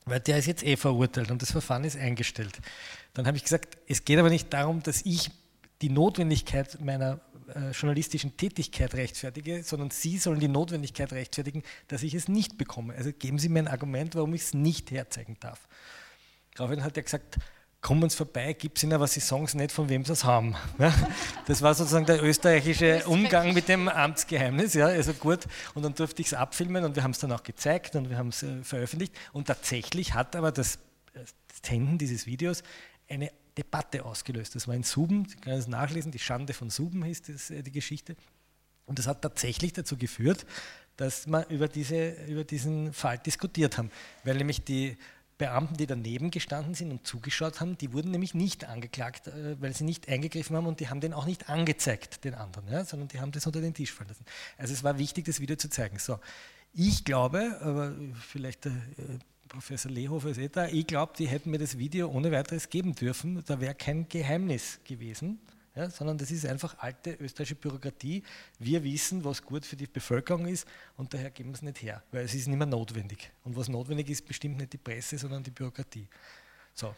weil 0.06 0.20
der 0.20 0.38
ist 0.38 0.46
jetzt 0.46 0.64
eh 0.64 0.78
verurteilt 0.78 1.32
und 1.32 1.42
das 1.42 1.52
Verfahren 1.52 1.84
ist 1.84 1.98
eingestellt. 1.98 2.60
Dann 3.14 3.28
habe 3.28 3.38
ich 3.38 3.44
gesagt, 3.44 3.78
es 3.88 4.06
geht 4.06 4.20
aber 4.20 4.30
nicht 4.30 4.54
darum, 4.54 4.84
dass 4.84 5.02
ich 5.04 5.32
die 5.82 5.90
Notwendigkeit 5.90 6.80
meiner 6.82 7.20
äh, 7.54 7.72
journalistischen 7.72 8.38
Tätigkeit 8.38 8.94
rechtfertige, 8.94 9.64
sondern 9.64 9.92
Sie 9.92 10.18
sollen 10.18 10.40
die 10.40 10.48
Notwendigkeit 10.48 11.12
rechtfertigen, 11.14 11.64
dass 11.88 12.04
ich 12.04 12.14
es 12.14 12.28
nicht 12.28 12.58
bekomme. 12.58 12.94
Also 12.96 13.12
geben 13.12 13.40
Sie 13.40 13.50
mir 13.50 13.60
ein 13.60 13.68
Argument, 13.68 14.16
warum 14.16 14.34
ich 14.34 14.42
es 14.42 14.54
nicht 14.54 14.92
herzeigen 14.92 15.38
darf. 15.40 15.68
Daraufhin 16.56 16.84
hat 16.84 16.98
er 16.98 17.04
gesagt, 17.04 17.38
kommen 17.86 18.10
Sie 18.10 18.18
vorbei, 18.18 18.54
gibt 18.54 18.78
es 18.78 18.84
Ihnen 18.84 19.00
was 19.00 19.14
Sie 19.14 19.20
sagen 19.20 19.46
nicht, 19.54 19.72
von 19.72 19.88
wem 19.90 20.04
Sie 20.04 20.12
es 20.12 20.24
haben. 20.24 20.56
Das 21.46 21.62
war 21.62 21.76
sozusagen 21.76 22.08
der 22.08 22.24
österreichische 22.24 23.06
Umgang 23.06 23.54
mit 23.54 23.68
dem 23.68 23.88
Amtsgeheimnis. 23.88 24.74
Ja, 24.74 24.88
also 24.88 25.14
gut, 25.14 25.42
und 25.76 25.84
dann 25.84 25.94
durfte 25.94 26.24
ich 26.24 26.30
es 26.30 26.34
abfilmen 26.34 26.84
und 26.84 26.96
wir 26.96 27.04
haben 27.04 27.12
es 27.12 27.20
dann 27.20 27.32
auch 27.32 27.44
gezeigt 27.44 27.96
und 27.96 28.10
wir 28.10 28.18
haben 28.18 28.30
es 28.30 28.42
äh, 28.42 28.64
veröffentlicht. 28.64 29.14
Und 29.34 29.46
tatsächlich 29.46 30.16
hat 30.16 30.36
aber 30.36 30.52
das, 30.52 30.80
das 31.14 31.36
Senden 31.64 32.00
dieses 32.00 32.26
Videos 32.26 32.64
eine 33.08 33.32
Debatte 33.56 34.04
ausgelöst. 34.04 34.56
Das 34.56 34.68
war 34.68 34.74
in 34.74 34.82
Suben, 34.82 35.28
Sie 35.30 35.38
können 35.38 35.60
es 35.60 35.68
nachlesen, 35.68 36.12
die 36.12 36.18
Schande 36.18 36.54
von 36.54 36.72
Suben 36.72 37.04
hieß 37.04 37.22
das, 37.22 37.52
äh, 37.52 37.62
die 37.62 37.72
Geschichte. 37.72 38.16
Und 38.88 38.98
das 38.98 39.06
hat 39.06 39.22
tatsächlich 39.22 39.74
dazu 39.74 39.96
geführt, 39.96 40.48
dass 40.98 41.28
wir 41.28 41.46
über, 41.50 41.68
diese, 41.68 42.14
über 42.26 42.46
diesen 42.46 42.94
Fall 42.94 43.20
diskutiert 43.20 43.78
haben, 43.78 43.92
weil 44.24 44.38
nämlich 44.38 44.64
die 44.64 44.98
Beamten, 45.38 45.76
die 45.78 45.86
daneben 45.86 46.32
gestanden 46.32 46.76
sind 46.76 46.92
und 46.92 47.06
zugeschaut 47.06 47.60
haben, 47.60 47.78
die 47.78 47.92
wurden 47.92 48.12
nämlich 48.12 48.34
nicht 48.34 48.66
angeklagt, 48.66 49.28
äh, 49.28 49.60
weil 49.62 49.74
sie 49.74 49.84
nicht 49.84 50.08
eingegriffen 50.08 50.56
haben 50.56 50.66
und 50.66 50.80
die 50.80 50.90
haben 50.90 51.02
den 51.02 51.14
auch 51.14 51.26
nicht 51.26 51.50
angezeigt, 51.50 52.24
den 52.24 52.36
anderen, 52.36 52.72
ja, 52.72 52.86
sondern 52.86 53.10
die 53.10 53.20
haben 53.20 53.32
das 53.32 53.46
unter 53.46 53.62
den 53.62 53.74
Tisch 53.74 53.92
fallen 53.92 54.10
lassen. 54.10 54.26
Also 54.58 54.74
es 54.74 54.84
war 54.84 54.98
wichtig, 54.98 55.26
das 55.26 55.40
Video 55.40 55.56
zu 55.56 55.70
zeigen. 55.70 56.00
So, 56.00 56.20
ich 56.74 57.04
glaube, 57.04 57.60
aber 57.62 57.94
vielleicht 58.20 58.66
der 58.66 58.72
äh, 58.72 59.20
Professor 59.48 59.92
Lehofer 59.92 60.30
ist 60.30 60.38
eh 60.38 60.50
da, 60.50 60.68
ich 60.68 60.88
glaube, 60.88 61.14
die 61.18 61.28
hätten 61.28 61.52
mir 61.52 61.60
das 61.60 61.78
Video 61.78 62.10
ohne 62.10 62.32
weiteres 62.32 62.70
geben 62.70 62.96
dürfen, 62.96 63.44
da 63.46 63.60
wäre 63.60 63.76
kein 63.76 64.10
Geheimnis 64.10 64.80
gewesen 64.84 65.40
ja, 65.76 65.90
sondern 65.90 66.18
das 66.18 66.32
ist 66.32 66.46
einfach 66.46 66.78
alte 66.80 67.14
österreichische 67.16 67.56
Bürokratie. 67.56 68.24
Wir 68.60 68.84
wissen, 68.84 69.24
was 69.24 69.42
gut 69.42 69.66
für 69.66 69.76
die 69.76 69.88
Bevölkerung 69.88 70.48
ist 70.48 70.68
und 70.96 71.14
daher 71.14 71.32
geben 71.32 71.50
wir 71.50 71.56
es 71.56 71.62
nicht 71.62 71.82
her, 71.82 72.02
weil 72.12 72.26
es 72.26 72.34
ist 72.34 72.48
nicht 72.48 72.58
mehr 72.58 72.66
notwendig. 72.66 73.32
Und 73.44 73.56
was 73.56 73.68
notwendig 73.68 74.10
ist, 74.10 74.26
bestimmt 74.26 74.58
nicht 74.58 74.74
die 74.74 74.78
Presse, 74.78 75.18
sondern 75.18 75.44
die 75.44 75.52
Bürokratie. 75.52 76.08
So. 76.74 76.96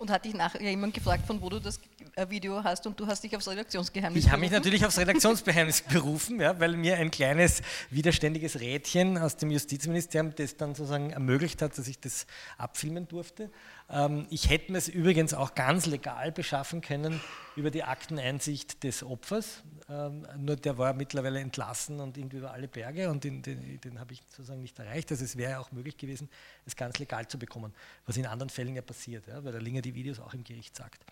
Und 0.00 0.10
hat 0.12 0.24
dich 0.24 0.34
nachher 0.34 0.62
jemand 0.62 0.94
gefragt, 0.94 1.26
von 1.26 1.40
wo 1.42 1.48
du 1.48 1.58
das 1.58 1.80
YouTube-Video 1.98 2.62
hast 2.62 2.86
und 2.86 3.00
du 3.00 3.04
hast 3.08 3.24
dich 3.24 3.36
aufs 3.36 3.48
Redaktionsgeheimnis 3.48 4.24
Ich 4.24 4.30
habe 4.30 4.38
mich 4.38 4.52
natürlich 4.52 4.86
aufs 4.86 4.96
Redaktionsgeheimnis 4.96 5.80
berufen, 5.90 6.40
ja, 6.40 6.60
weil 6.60 6.76
mir 6.76 6.98
ein 6.98 7.10
kleines 7.10 7.62
widerständiges 7.90 8.60
Rädchen 8.60 9.18
aus 9.18 9.36
dem 9.36 9.50
Justizministerium 9.50 10.32
das 10.36 10.56
dann 10.56 10.76
sozusagen 10.76 11.10
ermöglicht 11.10 11.62
hat, 11.62 11.76
dass 11.76 11.88
ich 11.88 11.98
das 11.98 12.28
abfilmen 12.58 13.08
durfte. 13.08 13.50
Ähm, 13.90 14.26
ich 14.30 14.50
hätte 14.50 14.72
mir 14.72 14.78
es 14.78 14.88
übrigens 14.88 15.34
auch 15.34 15.54
ganz 15.54 15.86
legal 15.86 16.30
beschaffen 16.32 16.80
können 16.80 17.20
über 17.56 17.70
die 17.70 17.84
Akteneinsicht 17.84 18.84
des 18.84 19.02
Opfers. 19.02 19.62
Ähm, 19.88 20.26
nur 20.36 20.56
der 20.56 20.76
war 20.76 20.92
mittlerweile 20.92 21.40
entlassen 21.40 22.00
und 22.00 22.18
irgendwie 22.18 22.38
über 22.38 22.52
alle 22.52 22.68
Berge 22.68 23.10
und 23.10 23.24
den, 23.24 23.42
den, 23.42 23.80
den 23.80 23.98
habe 23.98 24.12
ich 24.12 24.22
sozusagen 24.28 24.60
nicht 24.60 24.78
erreicht. 24.78 25.10
Also 25.10 25.24
es 25.24 25.36
wäre 25.36 25.58
auch 25.58 25.72
möglich 25.72 25.96
gewesen, 25.96 26.28
es 26.66 26.76
ganz 26.76 26.98
legal 26.98 27.26
zu 27.26 27.38
bekommen, 27.38 27.72
was 28.04 28.16
in 28.16 28.26
anderen 28.26 28.50
Fällen 28.50 28.74
ja 28.74 28.82
passiert, 28.82 29.26
ja, 29.26 29.42
weil 29.42 29.52
der 29.52 29.62
Linger 29.62 29.80
die 29.80 29.94
Videos 29.94 30.20
auch 30.20 30.34
im 30.34 30.44
Gericht 30.44 30.76
sagt. 30.76 31.02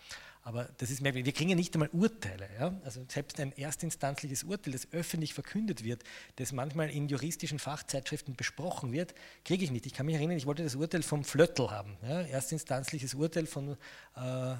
Aber 0.46 0.68
das 0.78 0.92
ist 0.92 1.00
merkwürdig. 1.00 1.26
Wir 1.26 1.32
kriegen 1.32 1.50
ja 1.50 1.56
nicht 1.56 1.74
einmal 1.74 1.88
Urteile. 1.88 2.48
Ja? 2.56 2.72
Also 2.84 3.04
selbst 3.08 3.40
ein 3.40 3.50
erstinstanzliches 3.58 4.44
Urteil, 4.44 4.74
das 4.74 4.86
öffentlich 4.92 5.34
verkündet 5.34 5.82
wird, 5.82 6.04
das 6.36 6.52
manchmal 6.52 6.88
in 6.88 7.08
juristischen 7.08 7.58
Fachzeitschriften 7.58 8.36
besprochen 8.36 8.92
wird, 8.92 9.12
kriege 9.44 9.64
ich 9.64 9.72
nicht. 9.72 9.86
Ich 9.86 9.92
kann 9.92 10.06
mich 10.06 10.14
erinnern, 10.14 10.36
ich 10.36 10.46
wollte 10.46 10.62
das 10.62 10.76
Urteil 10.76 11.02
vom 11.02 11.24
Flöttl 11.24 11.72
haben. 11.72 11.96
Ja? 12.00 12.20
Erstinstanzliches 12.20 13.14
Urteil 13.14 13.46
von, 13.46 13.76
äh, 14.14 14.54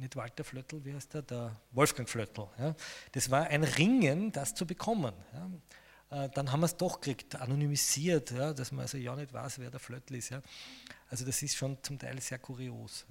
nicht 0.00 0.16
Walter 0.16 0.42
Flöttl, 0.42 0.84
wie 0.84 0.92
heißt 0.92 1.14
der, 1.14 1.22
der 1.22 1.56
Wolfgang 1.70 2.08
Flöttl. 2.08 2.48
Ja? 2.58 2.74
Das 3.12 3.30
war 3.30 3.46
ein 3.46 3.62
Ringen, 3.62 4.32
das 4.32 4.56
zu 4.56 4.66
bekommen. 4.66 5.14
Äh, 6.10 6.30
dann 6.30 6.50
haben 6.50 6.60
wir 6.60 6.66
es 6.66 6.76
doch 6.76 7.00
gekriegt, 7.00 7.36
anonymisiert, 7.36 8.32
dass 8.32 8.72
man 8.72 8.80
also 8.80 8.98
ja 8.98 9.14
nicht 9.14 9.32
weiß, 9.32 9.60
wer 9.60 9.70
der 9.70 9.78
Flöttl 9.78 10.16
ist. 10.16 10.34
Also 11.08 11.24
das 11.24 11.40
ist 11.44 11.54
schon 11.54 11.80
zum 11.80 11.96
Teil 11.96 12.20
sehr 12.20 12.40
kurios. 12.40 13.06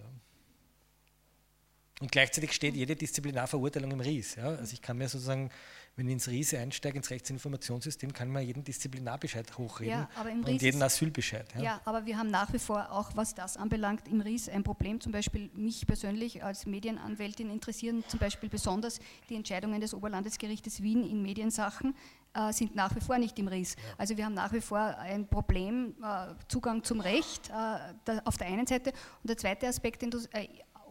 Und 2.02 2.12
gleichzeitig 2.12 2.52
steht 2.52 2.76
jede 2.76 2.95
Disziplinarverurteilung 2.95 3.91
im 3.91 3.99
RIS. 3.99 4.36
Ja? 4.36 4.47
Also 4.47 4.74
ich 4.74 4.82
kann 4.82 4.97
mir 4.97 5.08
sozusagen, 5.08 5.52
wenn 5.95 6.08
ich 6.08 6.14
ins 6.14 6.28
RIS 6.28 6.56
einsteige, 6.56 6.97
ins 6.97 7.12
Rechtsinformationssystem, 7.12 8.12
kann 8.12 8.30
man 8.30 8.43
jeden 8.43 8.64
Disziplinarbescheid 8.64 9.58
hochreden 9.58 10.08
ja, 10.16 10.22
und 10.45 10.62
jeden 10.62 10.82
Asylbescheid. 10.82 11.45
Ja. 11.56 11.62
ja. 11.62 11.82
aber 11.86 12.06
wir 12.08 12.18
haben 12.18 12.32
nach 12.32 12.52
wie 12.54 12.60
vor 12.60 12.91
auch, 12.91 13.12
was 13.16 13.36
das 13.36 13.56
anbelangt, 13.56 14.08
im 14.08 14.20
RIS 14.20 14.49
ein 14.49 14.64
Problem. 14.64 14.99
Zum 14.99 15.12
Beispiel 15.12 15.52
mich 15.54 15.86
persönlich 15.86 16.43
als 16.43 16.66
Medienanwältin 16.66 17.52
interessieren 17.52 18.04
zum 18.08 18.20
Beispiel 18.20 18.49
besonders 18.49 18.99
die 19.30 19.36
Entscheidungen 19.36 19.80
des 19.80 19.93
Oberlandesgerichtes 19.93 20.82
Wien 20.82 21.04
in 21.04 21.22
Mediensachen 21.22 21.95
äh, 22.34 22.52
sind 22.52 22.76
nach 22.76 22.95
wie 22.95 23.02
vor 23.02 23.18
nicht 23.20 23.38
im 23.38 23.47
RIS. 23.47 23.76
Ja. 23.76 23.82
Also 23.97 24.18
wir 24.18 24.26
haben 24.26 24.34
nach 24.34 24.54
wie 24.54 24.62
vor 24.62 24.80
ein 24.80 25.28
Problem, 25.28 25.93
äh, 26.02 26.34
Zugang 26.47 26.84
zum 26.84 26.99
Recht 26.99 27.49
äh, 27.49 28.20
auf 28.26 28.38
der 28.38 28.47
einen 28.47 28.66
Seite. 28.66 28.91
Und 29.22 29.30
der 29.30 29.38
zweite 29.38 29.68
Aspekt, 29.68 30.02
den 30.02 30.10
du 30.10 30.20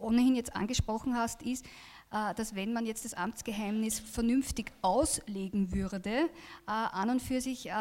ohnehin 0.01 0.35
jetzt 0.35 0.55
angesprochen 0.55 1.15
hast, 1.15 1.41
ist, 1.43 1.65
äh, 2.11 2.33
dass 2.35 2.55
wenn 2.55 2.73
man 2.73 2.85
jetzt 2.85 3.05
das 3.05 3.13
Amtsgeheimnis 3.13 3.99
vernünftig 3.99 4.73
auslegen 4.81 5.73
würde, 5.73 6.09
äh, 6.09 6.27
an 6.65 7.09
und 7.09 7.21
für 7.21 7.39
sich 7.39 7.69
äh, 7.69 7.73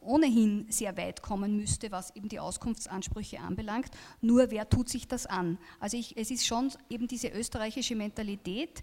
ohnehin 0.00 0.66
sehr 0.68 0.96
weit 0.96 1.20
kommen 1.20 1.56
müsste, 1.56 1.90
was 1.90 2.14
eben 2.14 2.28
die 2.28 2.38
Auskunftsansprüche 2.38 3.40
anbelangt. 3.40 3.90
Nur 4.20 4.52
wer 4.52 4.68
tut 4.68 4.88
sich 4.88 5.08
das 5.08 5.26
an? 5.26 5.58
Also 5.80 5.96
ich, 5.96 6.16
es 6.16 6.30
ist 6.30 6.46
schon 6.46 6.70
eben 6.88 7.08
diese 7.08 7.28
österreichische 7.28 7.96
Mentalität, 7.96 8.82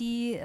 die 0.00 0.38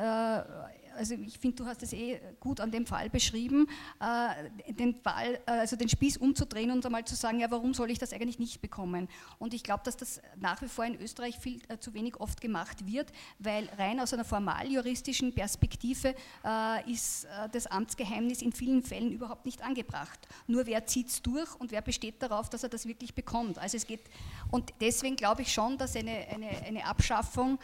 also 0.97 1.15
ich 1.15 1.37
finde, 1.39 1.57
du 1.57 1.65
hast 1.65 1.83
es 1.83 1.93
eh 1.93 2.19
gut 2.39 2.59
an 2.59 2.71
dem 2.71 2.85
Fall 2.85 3.09
beschrieben, 3.09 3.67
äh, 3.99 4.73
den 4.73 4.95
Fall, 5.01 5.39
äh, 5.45 5.51
also 5.51 5.75
den 5.75 5.89
Spieß 5.89 6.17
umzudrehen 6.17 6.71
und 6.71 6.85
einmal 6.85 7.05
zu 7.05 7.15
sagen, 7.15 7.39
ja, 7.39 7.49
warum 7.49 7.73
soll 7.73 7.91
ich 7.91 7.99
das 7.99 8.13
eigentlich 8.13 8.39
nicht 8.39 8.61
bekommen? 8.61 9.07
Und 9.39 9.53
ich 9.53 9.63
glaube, 9.63 9.81
dass 9.83 9.97
das 9.97 10.21
nach 10.39 10.61
wie 10.61 10.67
vor 10.67 10.85
in 10.85 10.99
Österreich 10.99 11.37
viel 11.37 11.61
äh, 11.67 11.77
zu 11.77 11.93
wenig 11.93 12.19
oft 12.19 12.41
gemacht 12.41 12.85
wird, 12.85 13.11
weil 13.39 13.69
rein 13.77 13.99
aus 13.99 14.13
einer 14.13 14.25
formaljuristischen 14.25 15.33
Perspektive 15.33 16.15
äh, 16.43 16.91
ist 16.91 17.25
äh, 17.25 17.49
das 17.51 17.67
Amtsgeheimnis 17.67 18.41
in 18.41 18.51
vielen 18.51 18.83
Fällen 18.83 19.11
überhaupt 19.11 19.45
nicht 19.45 19.63
angebracht. 19.63 20.19
Nur 20.47 20.65
wer 20.65 20.85
zieht 20.85 21.07
es 21.07 21.21
durch 21.21 21.53
und 21.59 21.71
wer 21.71 21.81
besteht 21.81 22.21
darauf, 22.21 22.49
dass 22.49 22.63
er 22.63 22.69
das 22.69 22.85
wirklich 22.85 23.13
bekommt? 23.13 23.57
Also 23.57 23.77
es 23.77 23.87
geht, 23.87 24.01
und 24.51 24.73
deswegen 24.81 25.15
glaube 25.15 25.41
ich 25.43 25.53
schon, 25.53 25.77
dass 25.77 25.95
eine, 25.95 26.27
eine, 26.29 26.49
eine 26.65 26.85
Abschaffung 26.85 27.59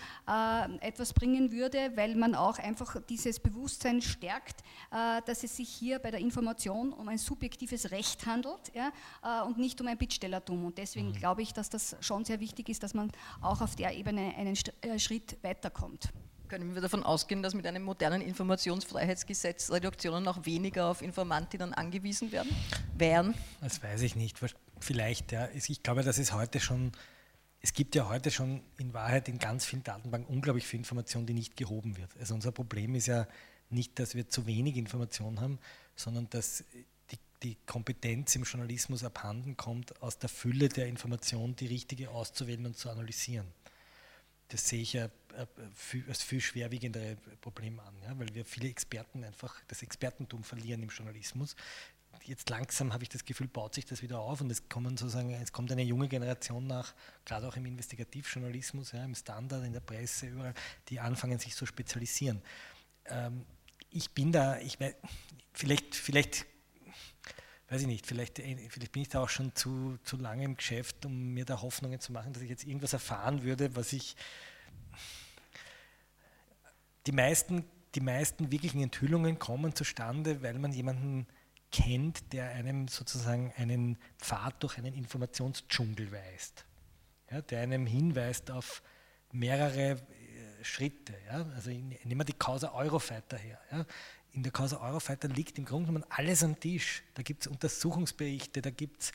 etwas 0.81 1.13
bringen 1.13 1.51
würde, 1.51 1.91
weil 1.95 2.15
man 2.15 2.35
auch 2.35 2.59
einfach 2.59 2.97
die 3.09 3.16
dieses 3.17 3.39
Bewusstsein 3.39 4.01
stärkt, 4.01 4.61
äh, 4.91 5.21
dass 5.25 5.43
es 5.43 5.55
sich 5.55 5.69
hier 5.69 5.99
bei 5.99 6.11
der 6.11 6.19
Information 6.19 6.93
um 6.93 7.07
ein 7.07 7.17
subjektives 7.17 7.91
Recht 7.91 8.25
handelt 8.25 8.71
ja, 8.73 8.91
äh, 9.23 9.45
und 9.45 9.57
nicht 9.57 9.79
um 9.81 9.87
ein 9.87 9.97
Bittstellertum. 9.97 10.65
Und 10.65 10.77
deswegen 10.77 11.09
mhm. 11.09 11.13
glaube 11.13 11.41
ich, 11.41 11.53
dass 11.53 11.69
das 11.69 11.95
schon 12.01 12.25
sehr 12.25 12.39
wichtig 12.39 12.69
ist, 12.69 12.83
dass 12.83 12.93
man 12.93 13.11
auch 13.41 13.61
auf 13.61 13.75
der 13.75 13.95
Ebene 13.95 14.33
einen 14.37 14.57
äh, 14.81 14.99
Schritt 14.99 15.37
weiterkommt. 15.41 16.09
Können 16.47 16.75
wir 16.75 16.81
davon 16.81 17.03
ausgehen, 17.03 17.43
dass 17.43 17.53
mit 17.53 17.67
einem 17.67 17.83
modernen 17.83 18.21
Informationsfreiheitsgesetz 18.21 19.69
Redaktionen 19.69 20.23
noch 20.23 20.45
weniger 20.45 20.87
auf 20.87 21.01
Informantinnen 21.01 21.73
angewiesen 21.73 22.31
werden? 22.31 22.55
Wären? 22.97 23.33
Das 23.59 23.83
weiß 23.83 24.01
ich 24.03 24.15
nicht. 24.15 24.39
Vielleicht, 24.79 25.33
ja. 25.33 25.49
Ich 25.53 25.83
glaube, 25.83 26.03
dass 26.03 26.17
es 26.17 26.31
heute 26.31 26.61
schon 26.61 26.93
es 27.61 27.73
gibt 27.73 27.95
ja 27.95 28.07
heute 28.07 28.31
schon 28.31 28.61
in 28.77 28.93
Wahrheit 28.93 29.27
in 29.27 29.39
ganz 29.39 29.65
vielen 29.65 29.83
Datenbanken 29.83 30.33
unglaublich 30.33 30.67
viel 30.67 30.79
Information, 30.79 31.25
die 31.25 31.33
nicht 31.33 31.57
gehoben 31.57 31.97
wird. 31.97 32.15
Also 32.19 32.35
unser 32.35 32.51
Problem 32.51 32.95
ist 32.95 33.07
ja 33.07 33.27
nicht, 33.69 33.99
dass 33.99 34.15
wir 34.15 34.29
zu 34.29 34.45
wenig 34.45 34.77
Information 34.77 35.41
haben, 35.41 35.59
sondern 35.95 36.29
dass 36.29 36.63
die, 37.11 37.19
die 37.43 37.57
Kompetenz 37.65 38.35
im 38.35 38.43
Journalismus 38.43 39.03
abhanden 39.03 39.57
kommt, 39.57 40.01
aus 40.01 40.19
der 40.19 40.29
Fülle 40.29 40.69
der 40.69 40.87
Information 40.87 41.55
die 41.55 41.67
richtige 41.67 42.09
auszuwählen 42.11 42.65
und 42.65 42.77
zu 42.77 42.89
analysieren. 42.89 43.47
Das 44.49 44.69
sehe 44.69 44.81
ich 44.81 44.93
ja 44.93 45.05
äh, 45.35 45.45
als 46.07 46.23
viel 46.23 46.39
schwerwiegendere 46.39 47.17
Problem 47.41 47.79
an, 47.81 47.93
ja, 48.03 48.17
weil 48.17 48.33
wir 48.33 48.45
viele 48.45 48.69
Experten 48.69 49.23
einfach 49.23 49.59
das 49.67 49.81
Expertentum 49.81 50.43
verlieren 50.43 50.83
im 50.83 50.89
Journalismus 50.89 51.55
jetzt 52.23 52.49
langsam 52.49 52.93
habe 52.93 53.03
ich 53.03 53.09
das 53.09 53.25
Gefühl, 53.25 53.47
baut 53.47 53.75
sich 53.75 53.85
das 53.85 54.01
wieder 54.01 54.19
auf 54.19 54.41
und 54.41 54.51
es 54.51 54.69
kommen 54.69 54.97
sozusagen, 54.97 55.31
es 55.31 55.51
kommt 55.51 55.71
eine 55.71 55.83
junge 55.83 56.07
Generation 56.07 56.67
nach, 56.67 56.93
gerade 57.25 57.47
auch 57.47 57.55
im 57.55 57.65
Investigativjournalismus, 57.65 58.91
ja, 58.91 59.03
im 59.03 59.15
Standard, 59.15 59.65
in 59.65 59.73
der 59.73 59.79
Presse, 59.79 60.27
überall, 60.27 60.53
die 60.89 60.99
anfangen 60.99 61.39
sich 61.39 61.55
zu 61.55 61.65
spezialisieren. 61.65 62.41
Ähm, 63.05 63.45
ich 63.89 64.11
bin 64.11 64.31
da, 64.31 64.59
ich 64.59 64.77
vielleicht, 65.53 65.95
vielleicht, 65.95 66.45
weiß 67.69 67.81
ich 67.81 67.87
nicht, 67.87 68.05
vielleicht, 68.05 68.39
äh, 68.39 68.57
vielleicht 68.69 68.91
bin 68.91 69.01
ich 69.01 69.09
da 69.09 69.21
auch 69.23 69.29
schon 69.29 69.55
zu, 69.55 69.97
zu 70.03 70.17
lange 70.17 70.43
im 70.43 70.57
Geschäft, 70.57 71.05
um 71.05 71.33
mir 71.33 71.45
da 71.45 71.61
Hoffnungen 71.61 71.99
zu 71.99 72.11
machen, 72.11 72.33
dass 72.33 72.43
ich 72.43 72.49
jetzt 72.49 72.65
irgendwas 72.65 72.93
erfahren 72.93 73.43
würde, 73.43 73.75
was 73.75 73.93
ich 73.93 74.15
die 77.05 77.11
meisten, 77.13 77.63
die 77.95 78.01
meisten 78.01 78.51
wirklichen 78.51 78.81
Enthüllungen 78.81 79.39
kommen 79.39 79.73
zustande, 79.73 80.41
weil 80.41 80.59
man 80.59 80.73
jemanden 80.73 81.25
kennt, 81.77 82.33
der 82.33 82.49
einem 82.49 82.87
sozusagen 82.87 83.53
einen 83.55 83.97
Pfad 84.17 84.63
durch 84.63 84.77
einen 84.79 84.95
Informationsdschungel 84.95 86.11
weist, 86.11 86.65
ja, 87.29 87.41
der 87.41 87.61
einem 87.61 87.85
hinweist 87.85 88.49
auf 88.49 88.81
mehrere 89.31 89.91
äh, 89.91 90.63
Schritte. 90.63 91.13
Ja. 91.27 91.45
Also 91.55 91.69
nehmen 91.69 92.17
wir 92.19 92.25
die 92.25 92.33
Causa 92.33 92.73
Eurofighter 92.73 93.37
her. 93.37 93.59
Ja. 93.71 93.85
In 94.31 94.41
der 94.41 94.51
Causa 94.51 94.81
Eurofighter 94.81 95.27
liegt 95.27 95.59
im 95.59 95.65
Grunde 95.65 95.87
genommen 95.87 96.05
alles 96.09 96.43
am 96.43 96.59
Tisch. 96.59 97.03
Da 97.13 97.21
gibt 97.21 97.43
es 97.43 97.47
Untersuchungsberichte, 97.47 98.61
da 98.61 98.71
gibt 98.71 99.03
es 99.03 99.11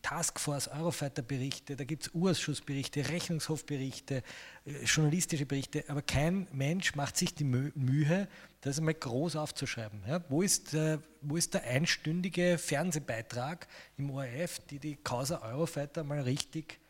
Taskforce, 0.00 0.68
Eurofighter-Berichte, 0.68 1.76
da 1.76 1.84
gibt 1.84 2.04
es 2.04 2.14
Urausschussberichte, 2.14 3.08
Rechnungshofberichte, 3.10 4.22
äh, 4.64 4.84
journalistische 4.84 5.44
Berichte, 5.44 5.84
aber 5.88 6.00
kein 6.00 6.48
Mensch 6.52 6.94
macht 6.94 7.16
sich 7.16 7.34
die 7.34 7.44
Mühe, 7.44 8.28
das 8.62 8.78
einmal 8.78 8.94
groß 8.94 9.36
aufzuschreiben. 9.36 10.02
Ja, 10.06 10.24
wo, 10.30 10.40
ist, 10.40 10.72
äh, 10.72 10.98
wo 11.20 11.36
ist 11.36 11.52
der 11.52 11.64
einstündige 11.64 12.56
Fernsehbeitrag 12.56 13.68
im 13.98 14.10
ORF, 14.10 14.60
die 14.70 14.78
die 14.78 14.96
Causa 14.96 15.42
Eurofighter 15.42 16.04
mal 16.04 16.22
richtig 16.22 16.80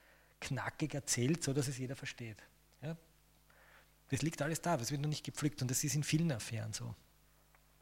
knackig 0.41 0.95
erzählt, 0.95 1.43
so 1.43 1.53
dass 1.53 1.67
es 1.67 1.79
jeder 1.79 1.97
versteht? 1.97 2.39
Ja? 2.83 2.97
Das 4.11 4.23
liegt 4.23 4.41
alles 4.43 4.61
da, 4.61 4.77
das 4.77 4.93
wird 4.93 5.01
noch 5.01 5.09
nicht 5.09 5.25
gepflückt 5.25 5.61
und 5.61 5.71
das 5.71 5.83
ist 5.83 5.97
in 5.97 6.05
vielen 6.05 6.31
Affären 6.31 6.73
so. 6.73 6.95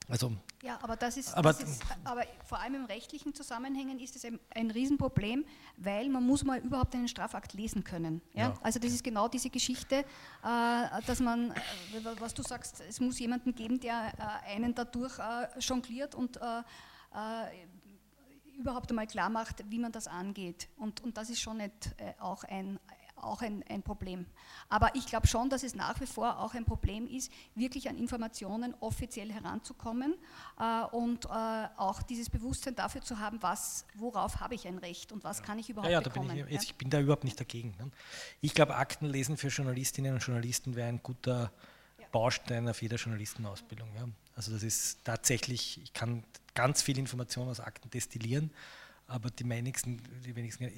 Also, 0.08 0.32
ja, 0.62 0.78
aber 0.82 0.94
das 0.94 1.16
ist, 1.16 1.36
aber, 1.36 1.52
das 1.52 1.62
ist, 1.62 1.82
aber 2.04 2.22
vor 2.44 2.60
allem 2.60 2.76
im 2.76 2.84
rechtlichen 2.84 3.34
Zusammenhängen 3.34 3.98
ist 3.98 4.14
es 4.14 4.24
ein, 4.24 4.38
ein 4.54 4.70
Riesenproblem, 4.70 5.44
weil 5.78 6.08
man 6.08 6.24
muss 6.24 6.44
mal 6.44 6.60
überhaupt 6.60 6.94
einen 6.94 7.08
Strafakt 7.08 7.54
lesen 7.54 7.82
können. 7.82 8.22
Ja? 8.32 8.48
ja. 8.48 8.54
Also 8.62 8.78
das 8.78 8.92
ist 8.92 9.02
genau 9.02 9.26
diese 9.26 9.50
Geschichte, 9.50 9.96
äh, 9.96 11.02
dass 11.06 11.18
man, 11.18 11.50
äh, 11.50 11.54
was 12.20 12.34
du 12.34 12.42
sagst, 12.42 12.82
es 12.88 13.00
muss 13.00 13.18
jemanden 13.18 13.52
geben, 13.52 13.80
der 13.80 14.12
äh, 14.16 14.54
einen 14.54 14.74
dadurch 14.74 15.18
äh, 15.18 15.58
jongliert 15.58 16.14
und 16.14 16.36
äh, 16.36 16.60
äh, 16.60 18.58
überhaupt 18.58 18.88
einmal 18.90 19.08
klar 19.08 19.28
macht, 19.28 19.64
wie 19.68 19.78
man 19.80 19.90
das 19.90 20.06
angeht. 20.06 20.68
Und, 20.76 21.02
und 21.02 21.16
das 21.16 21.30
ist 21.30 21.40
schon 21.40 21.56
nicht 21.56 21.94
auch 22.20 22.44
ein, 22.44 22.78
auch 23.26 23.42
ein, 23.42 23.64
ein 23.68 23.82
Problem. 23.82 24.26
Aber 24.68 24.94
ich 24.94 25.06
glaube 25.06 25.26
schon, 25.26 25.50
dass 25.50 25.62
es 25.62 25.74
nach 25.74 26.00
wie 26.00 26.06
vor 26.06 26.38
auch 26.38 26.54
ein 26.54 26.64
Problem 26.64 27.06
ist, 27.06 27.30
wirklich 27.54 27.88
an 27.88 27.96
Informationen 27.96 28.74
offiziell 28.80 29.32
heranzukommen 29.32 30.14
äh, 30.58 30.84
und 30.94 31.26
äh, 31.26 31.28
auch 31.76 32.02
dieses 32.02 32.30
Bewusstsein 32.30 32.74
dafür 32.74 33.02
zu 33.02 33.18
haben, 33.18 33.42
was, 33.42 33.86
worauf 33.94 34.40
habe 34.40 34.54
ich 34.54 34.66
ein 34.66 34.78
Recht 34.78 35.12
und 35.12 35.24
was 35.24 35.42
kann 35.42 35.58
ich 35.58 35.70
überhaupt 35.70 35.90
ja, 35.90 36.00
ja, 36.00 36.00
bekommen. 36.00 36.28
Bin 36.28 36.46
ich, 36.46 36.52
jetzt, 36.52 36.64
ich, 36.64 36.74
bin 36.76 36.90
da 36.90 37.00
überhaupt 37.00 37.24
nicht 37.24 37.38
dagegen. 37.38 37.74
Ne? 37.78 37.90
Ich 38.40 38.54
glaube, 38.54 38.76
Aktenlesen 38.76 39.36
für 39.36 39.48
Journalistinnen 39.48 40.14
und 40.14 40.20
Journalisten 40.20 40.76
wäre 40.76 40.88
ein 40.88 41.02
guter 41.02 41.52
Baustein 42.12 42.68
auf 42.68 42.80
jeder 42.82 42.96
Journalistenausbildung. 42.96 43.88
Ja. 43.94 44.08
Also 44.34 44.52
das 44.52 44.62
ist 44.62 45.04
tatsächlich, 45.04 45.82
ich 45.82 45.92
kann 45.92 46.24
ganz 46.54 46.82
viel 46.82 46.98
Information 46.98 47.48
aus 47.48 47.60
Akten 47.60 47.90
destillieren, 47.90 48.50
aber 49.06 49.30
die 49.30 49.48
wenigsten, 49.48 50.02
die 50.24 50.34
wenigsten 50.34 50.64
ja. 50.64 50.70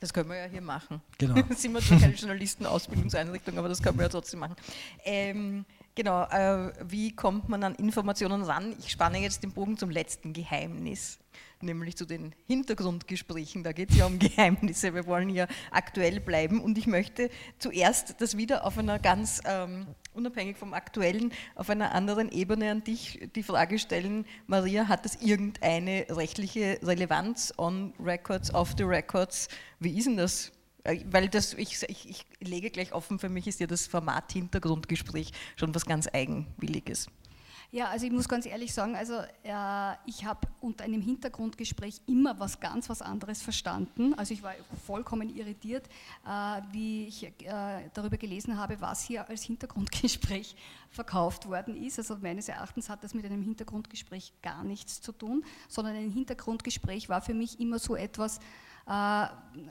Das 0.00 0.12
können 0.12 0.28
wir 0.28 0.36
ja 0.36 0.46
hier 0.46 0.60
machen. 0.60 1.00
Genau. 1.18 1.34
sind 1.56 1.72
wir 1.72 1.80
zwar 1.80 1.98
keine 1.98 2.14
Journalistenausbildungseinrichtung, 2.14 3.58
aber 3.58 3.68
das 3.68 3.82
können 3.82 3.98
wir 3.98 4.04
ja 4.04 4.08
trotzdem 4.08 4.40
machen. 4.40 4.56
Ähm, 5.04 5.64
genau, 5.94 6.24
äh, 6.24 6.72
wie 6.88 7.14
kommt 7.14 7.48
man 7.48 7.64
an 7.64 7.74
Informationen 7.76 8.42
ran? 8.42 8.74
Ich 8.78 8.90
spanne 8.90 9.18
jetzt 9.18 9.42
den 9.42 9.52
Bogen 9.52 9.76
zum 9.76 9.90
letzten 9.90 10.32
Geheimnis 10.32 11.18
nämlich 11.62 11.96
zu 11.96 12.04
den 12.04 12.34
Hintergrundgesprächen. 12.46 13.64
Da 13.64 13.72
geht 13.72 13.90
es 13.90 13.96
ja 13.96 14.06
um 14.06 14.18
Geheimnisse. 14.18 14.94
Wir 14.94 15.06
wollen 15.06 15.30
ja 15.30 15.46
aktuell 15.70 16.20
bleiben 16.20 16.60
und 16.60 16.78
ich 16.78 16.86
möchte 16.86 17.30
zuerst 17.58 18.20
das 18.20 18.36
wieder 18.36 18.64
auf 18.64 18.78
einer 18.78 18.98
ganz 18.98 19.40
ähm, 19.44 19.86
unabhängig 20.18 20.58
vom 20.58 20.74
Aktuellen, 20.74 21.32
auf 21.54 21.70
einer 21.70 21.94
anderen 21.94 22.30
Ebene 22.30 22.70
an 22.70 22.84
dich 22.84 23.30
die 23.34 23.42
Frage 23.42 23.78
stellen, 23.78 24.26
Maria, 24.46 24.88
hat 24.88 25.06
es 25.06 25.16
irgendeine 25.22 26.06
rechtliche 26.10 26.78
Relevanz 26.82 27.54
on 27.56 27.94
Records, 27.98 28.52
off 28.52 28.74
the 28.76 28.84
Records? 28.84 29.48
Wie 29.78 29.96
ist 29.96 30.06
denn 30.06 30.16
das? 30.18 30.52
Äh, 30.84 31.04
weil 31.10 31.28
das, 31.28 31.54
ich, 31.54 31.82
ich, 31.88 32.10
ich 32.10 32.26
lege 32.40 32.70
gleich 32.70 32.92
offen, 32.92 33.18
für 33.18 33.28
mich 33.28 33.46
ist 33.46 33.60
ja 33.60 33.66
das 33.66 33.86
Format 33.86 34.32
Hintergrundgespräch 34.32 35.32
schon 35.56 35.74
was 35.74 35.86
ganz 35.86 36.08
Eigenwilliges. 36.12 37.06
Ja, 37.70 37.88
also 37.88 38.06
ich 38.06 38.12
muss 38.12 38.26
ganz 38.26 38.46
ehrlich 38.46 38.72
sagen, 38.72 38.96
also 38.96 39.18
äh, 39.42 39.92
ich 40.06 40.24
habe 40.24 40.48
unter 40.62 40.84
einem 40.84 41.02
Hintergrundgespräch 41.02 42.00
immer 42.06 42.40
was 42.40 42.60
ganz 42.60 42.88
was 42.88 43.02
anderes 43.02 43.42
verstanden. 43.42 44.14
Also 44.14 44.32
ich 44.32 44.42
war 44.42 44.54
vollkommen 44.86 45.28
irritiert, 45.28 45.86
äh, 46.26 46.62
wie 46.72 47.08
ich 47.08 47.24
äh, 47.24 47.90
darüber 47.92 48.16
gelesen 48.16 48.56
habe, 48.56 48.80
was 48.80 49.02
hier 49.02 49.28
als 49.28 49.42
Hintergrundgespräch 49.42 50.56
verkauft 50.90 51.46
worden 51.46 51.76
ist. 51.76 51.98
Also 51.98 52.16
meines 52.16 52.48
Erachtens 52.48 52.88
hat 52.88 53.04
das 53.04 53.12
mit 53.12 53.26
einem 53.26 53.42
Hintergrundgespräch 53.42 54.32
gar 54.40 54.64
nichts 54.64 55.02
zu 55.02 55.12
tun, 55.12 55.44
sondern 55.68 55.94
ein 55.94 56.10
Hintergrundgespräch 56.10 57.10
war 57.10 57.20
für 57.20 57.34
mich 57.34 57.60
immer 57.60 57.78
so 57.78 57.96
etwas, 57.96 58.38
äh, 58.86 59.26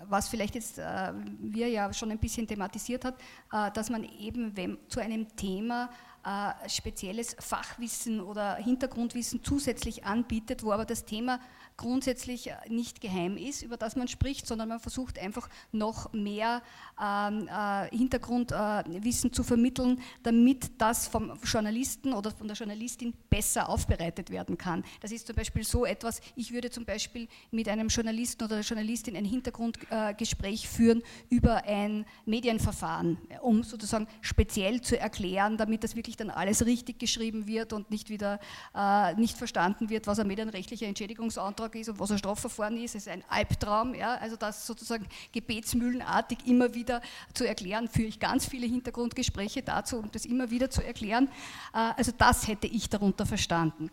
was 0.07 0.27
vielleicht 0.29 0.53
jetzt 0.53 0.77
äh, 0.77 1.13
wir 1.39 1.67
ja 1.67 1.91
schon 1.91 2.11
ein 2.11 2.19
bisschen 2.19 2.45
thematisiert 2.45 3.03
hat, 3.03 3.15
äh, 3.51 3.71
dass 3.71 3.89
man 3.89 4.03
eben 4.03 4.55
wenn, 4.55 4.77
zu 4.87 4.99
einem 4.99 5.35
Thema 5.35 5.89
äh, 6.25 6.69
spezielles 6.69 7.35
Fachwissen 7.39 8.21
oder 8.21 8.55
Hintergrundwissen 8.55 9.43
zusätzlich 9.43 10.05
anbietet, 10.05 10.63
wo 10.63 10.71
aber 10.71 10.85
das 10.85 11.05
Thema 11.05 11.39
grundsätzlich 11.77 12.49
nicht 12.67 13.01
geheim 13.01 13.37
ist, 13.37 13.61
über 13.61 13.77
das 13.77 13.95
man 13.95 14.07
spricht, 14.07 14.47
sondern 14.47 14.69
man 14.69 14.79
versucht 14.79 15.19
einfach 15.19 15.47
noch 15.71 16.11
mehr 16.11 16.63
ähm, 17.01 17.47
äh, 17.47 17.95
Hintergrundwissen 17.95 19.29
äh, 19.29 19.33
zu 19.33 19.43
vermitteln, 19.43 20.01
damit 20.23 20.81
das 20.81 21.07
vom 21.07 21.37
Journalisten 21.43 22.13
oder 22.13 22.31
von 22.31 22.47
der 22.47 22.57
Journalistin 22.57 23.13
besser 23.29 23.69
aufbereitet 23.69 24.31
werden 24.31 24.57
kann. 24.57 24.83
Das 25.01 25.11
ist 25.11 25.27
zum 25.27 25.35
Beispiel 25.35 25.63
so 25.63 25.85
etwas, 25.85 26.19
ich 26.35 26.51
würde 26.51 26.71
zum 26.71 26.85
Beispiel 26.85 27.27
mit 27.51 27.69
einem 27.69 27.89
Journalisten 27.89 28.43
oder 28.43 28.55
einer 28.55 28.63
Journalistin 28.63 29.15
ein 29.15 29.25
Hintergrundgespräch 29.25 30.63
äh, 30.63 30.67
führen 30.67 31.03
über 31.29 31.63
ein 31.65 32.05
Medienverfahren, 32.25 33.17
um 33.41 33.61
sozusagen 33.63 34.07
speziell 34.21 34.81
zu 34.81 34.99
erklären, 34.99 35.57
damit 35.57 35.83
das 35.83 35.95
wirklich 35.95 36.17
dann 36.17 36.31
alles 36.31 36.65
richtig 36.65 36.97
geschrieben 36.99 37.45
wird 37.45 37.73
und 37.73 37.91
nicht 37.91 38.09
wieder 38.09 38.39
äh, 38.75 39.13
nicht 39.15 39.37
verstanden 39.37 39.89
wird, 39.89 40.07
was 40.07 40.19
ein 40.19 40.27
medienrechtlicher 40.27 40.87
Entschädigungsantrag 40.87 41.66
Auftrag 41.67 41.75
ist 41.75 41.89
und 41.89 41.99
was 41.99 42.11
ein 42.11 42.17
Strafverfahren 42.17 42.77
ist, 42.77 42.95
ist 42.95 43.07
ein 43.07 43.23
Albtraum. 43.29 43.93
Ja? 43.93 44.15
Also 44.15 44.35
das 44.35 44.65
sozusagen 44.65 45.05
gebetsmühlenartig 45.31 46.39
immer 46.45 46.73
wieder 46.73 47.01
zu 47.33 47.47
erklären, 47.47 47.87
führe 47.87 48.07
ich 48.07 48.19
ganz 48.19 48.45
viele 48.47 48.67
Hintergrundgespräche 48.67 49.61
dazu, 49.61 49.97
um 49.97 50.11
das 50.11 50.25
immer 50.25 50.49
wieder 50.49 50.69
zu 50.69 50.83
erklären. 50.83 51.29
Äh, 51.73 51.93
also 51.97 52.11
das 52.17 52.47
hätte 52.47 52.67
ich 52.67 52.89
darunter 52.89 53.25
verstanden. 53.25 53.89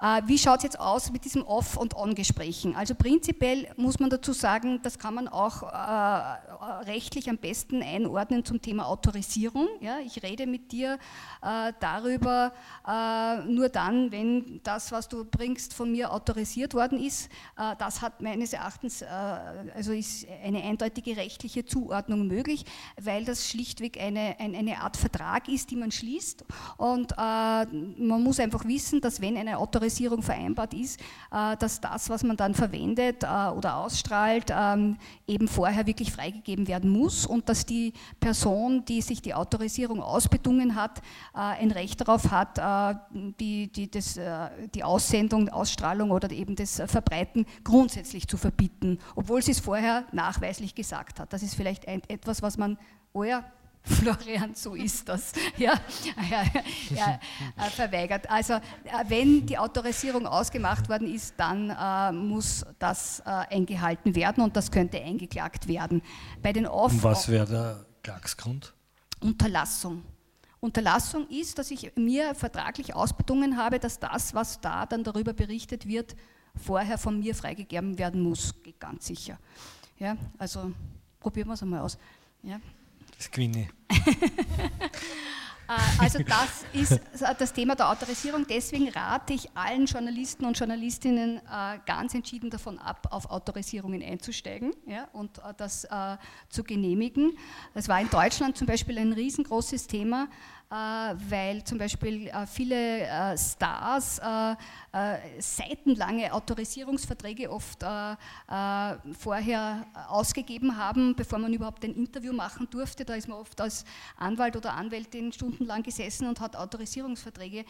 Äh, 0.00 0.22
wie 0.26 0.38
schaut 0.38 0.58
es 0.58 0.64
jetzt 0.64 0.80
aus 0.80 1.12
mit 1.12 1.24
diesen 1.24 1.42
Off- 1.42 1.76
und 1.76 1.94
On-Gesprächen? 1.94 2.74
Also 2.74 2.94
prinzipiell 2.94 3.68
muss 3.76 4.00
man 4.00 4.10
dazu 4.10 4.32
sagen, 4.32 4.80
das 4.82 4.98
kann 4.98 5.14
man 5.14 5.28
auch 5.28 5.62
äh, 5.62 6.86
rechtlich 6.86 7.30
am 7.30 7.38
besten 7.38 7.82
einordnen 7.82 8.44
zum 8.44 8.60
Thema 8.60 8.86
Autorisierung. 8.86 9.68
Ich 10.04 10.22
rede 10.22 10.46
mit 10.46 10.72
dir 10.72 10.98
äh, 11.42 11.72
darüber 11.78 12.52
äh, 12.86 13.44
nur 13.44 13.68
dann, 13.68 14.10
wenn 14.10 14.60
das, 14.62 14.90
was 14.90 15.08
du 15.08 15.24
bringst, 15.24 15.74
von 15.74 15.92
mir 15.92 16.12
autorisiert 16.12 16.74
worden 16.74 17.00
ist. 17.00 17.30
Äh, 17.56 17.76
das 17.78 18.02
hat 18.02 18.20
meines 18.20 18.52
Erachtens, 18.52 19.02
äh, 19.02 19.06
also 19.06 19.92
ist 19.92 20.26
eine 20.42 20.62
eindeutige 20.62 21.16
rechtliche 21.16 21.64
Zuordnung 21.64 22.26
möglich, 22.26 22.64
weil 23.00 23.24
das 23.24 23.48
schlichtweg 23.48 24.00
eine, 24.00 24.36
eine 24.38 24.80
Art 24.80 24.96
Vertrag 24.96 25.48
ist, 25.48 25.70
die 25.70 25.76
man 25.76 25.92
schließt. 25.92 26.44
Und 26.76 27.16
man 27.16 28.22
muss 28.22 28.40
einfach 28.40 28.64
wissen, 28.64 29.00
dass 29.00 29.20
wenn 29.20 29.36
eine 29.36 29.58
Autorisierung 29.58 29.83
Digitalisierung 29.84 30.22
vereinbart 30.22 30.74
ist, 30.74 31.00
äh, 31.30 31.56
dass 31.56 31.80
das, 31.80 32.08
was 32.08 32.22
man 32.24 32.36
dann 32.36 32.54
verwendet 32.54 33.22
äh, 33.22 33.26
oder 33.26 33.76
ausstrahlt, 33.76 34.50
ähm, 34.50 34.96
eben 35.26 35.48
vorher 35.48 35.86
wirklich 35.86 36.12
freigegeben 36.12 36.66
werden 36.66 36.90
muss 36.90 37.26
und 37.26 37.48
dass 37.48 37.66
die 37.66 37.92
Person, 38.20 38.84
die 38.84 39.02
sich 39.02 39.20
die 39.20 39.34
Autorisierung 39.34 40.02
ausbedungen 40.02 40.74
hat, 40.74 40.98
äh, 41.34 41.38
ein 41.38 41.70
Recht 41.70 42.00
darauf 42.00 42.30
hat, 42.30 42.60
die, 43.40 43.70
die, 43.70 43.90
das, 43.90 44.18
die 44.74 44.84
Aussendung, 44.84 45.48
Ausstrahlung 45.48 46.10
oder 46.10 46.30
eben 46.30 46.56
das 46.56 46.82
Verbreiten 46.86 47.46
grundsätzlich 47.62 48.26
zu 48.28 48.36
verbieten, 48.36 48.98
obwohl 49.14 49.42
sie 49.42 49.52
es 49.52 49.60
vorher 49.60 50.04
nachweislich 50.12 50.74
gesagt 50.74 51.20
hat. 51.20 51.32
Das 51.32 51.42
ist 51.42 51.54
vielleicht 51.54 51.84
etwas, 51.84 52.42
was 52.42 52.56
man, 52.56 52.78
oh 53.12 53.24
ja, 53.24 53.44
Florian, 53.84 54.54
so 54.54 54.74
ist 54.74 55.08
das, 55.08 55.32
ja, 55.58 55.74
ja, 56.30 56.44
ja, 56.90 57.20
äh, 57.56 57.70
verweigert. 57.70 58.30
Also 58.30 58.54
äh, 58.54 58.60
wenn 59.08 59.44
die 59.44 59.58
Autorisierung 59.58 60.26
ausgemacht 60.26 60.88
worden 60.88 61.12
ist, 61.12 61.34
dann 61.36 61.68
äh, 61.70 62.12
muss 62.12 62.64
das 62.78 63.20
äh, 63.20 63.24
eingehalten 63.24 64.14
werden 64.14 64.42
und 64.42 64.56
das 64.56 64.70
könnte 64.70 65.00
eingeklagt 65.02 65.68
werden. 65.68 66.00
Bei 66.42 66.52
den 66.52 66.66
Off 66.66 66.92
und 66.92 67.02
was 67.02 67.28
wäre 67.28 67.46
der 67.46 67.86
Klagsgrund? 68.02 68.72
Unterlassung. 69.20 70.02
Unterlassung 70.60 71.28
ist, 71.28 71.58
dass 71.58 71.70
ich 71.70 71.92
mir 71.94 72.34
vertraglich 72.34 72.94
ausbedungen 72.94 73.58
habe, 73.58 73.78
dass 73.78 73.98
das, 73.98 74.34
was 74.34 74.62
da 74.62 74.86
dann 74.86 75.04
darüber 75.04 75.34
berichtet 75.34 75.86
wird, 75.86 76.16
vorher 76.56 76.96
von 76.96 77.20
mir 77.20 77.34
freigegeben 77.34 77.98
werden 77.98 78.22
muss, 78.22 78.62
geht 78.62 78.80
ganz 78.80 79.06
sicher. 79.06 79.38
Ja, 79.98 80.16
also 80.38 80.72
probieren 81.20 81.48
wir 81.48 81.54
es 81.54 81.62
einmal 81.62 81.80
aus. 81.80 81.98
Ja. 82.42 82.60
Das 83.16 83.30
Queenie. 83.30 83.68
Äh, 85.66 86.02
also 86.02 86.18
das 86.18 86.64
ist 86.74 87.00
das 87.38 87.52
Thema 87.52 87.74
der 87.74 87.88
Autorisierung. 87.88 88.46
Deswegen 88.46 88.90
rate 88.90 89.32
ich 89.32 89.48
allen 89.56 89.86
Journalisten 89.86 90.44
und 90.44 90.58
Journalistinnen 90.58 91.38
äh, 91.38 91.78
ganz 91.86 92.14
entschieden 92.14 92.50
davon 92.50 92.78
ab, 92.78 93.08
auf 93.10 93.30
Autorisierungen 93.30 94.02
einzusteigen 94.02 94.74
ja, 94.86 95.08
und 95.12 95.38
äh, 95.38 95.54
das 95.56 95.86
zu 96.48 96.64
genehmigen. 96.64 97.32
Das 97.72 97.88
war 97.88 97.98
in 97.98 98.10
Deutschland 98.10 98.58
zum 98.58 98.66
Beispiel 98.66 98.98
ein 98.98 99.14
riesengroßes 99.14 99.86
Thema. 99.86 100.28
Äh, 100.70 101.14
weil 101.28 101.62
zum 101.62 101.78
Beispiel 101.78 102.26
äh, 102.26 102.46
viele 102.46 103.02
äh, 103.02 103.38
Stars 103.38 104.20
seitenlange 105.38 106.32
Autorisierungsverträge 106.32 107.50
oft 107.50 107.84
vorher 109.18 109.86
ausgegeben 110.08 110.76
haben, 110.76 111.16
bevor 111.16 111.40
man 111.40 111.52
überhaupt 111.52 111.84
ein 111.84 111.94
Interview 111.94 112.32
machen 112.32 112.68
durfte. 112.70 113.04
Da 113.04 113.14
ist 113.14 113.26
man 113.26 113.38
oft 113.38 113.60
als 113.60 113.84
Anwalt 114.16 114.56
oder 114.56 114.74
Anwältin 114.74 115.32
stundenlang 115.32 115.82
gesessen 115.82 116.28
und 116.28 116.38
hat 116.38 116.54
Autorisierungsverträge 116.54 117.64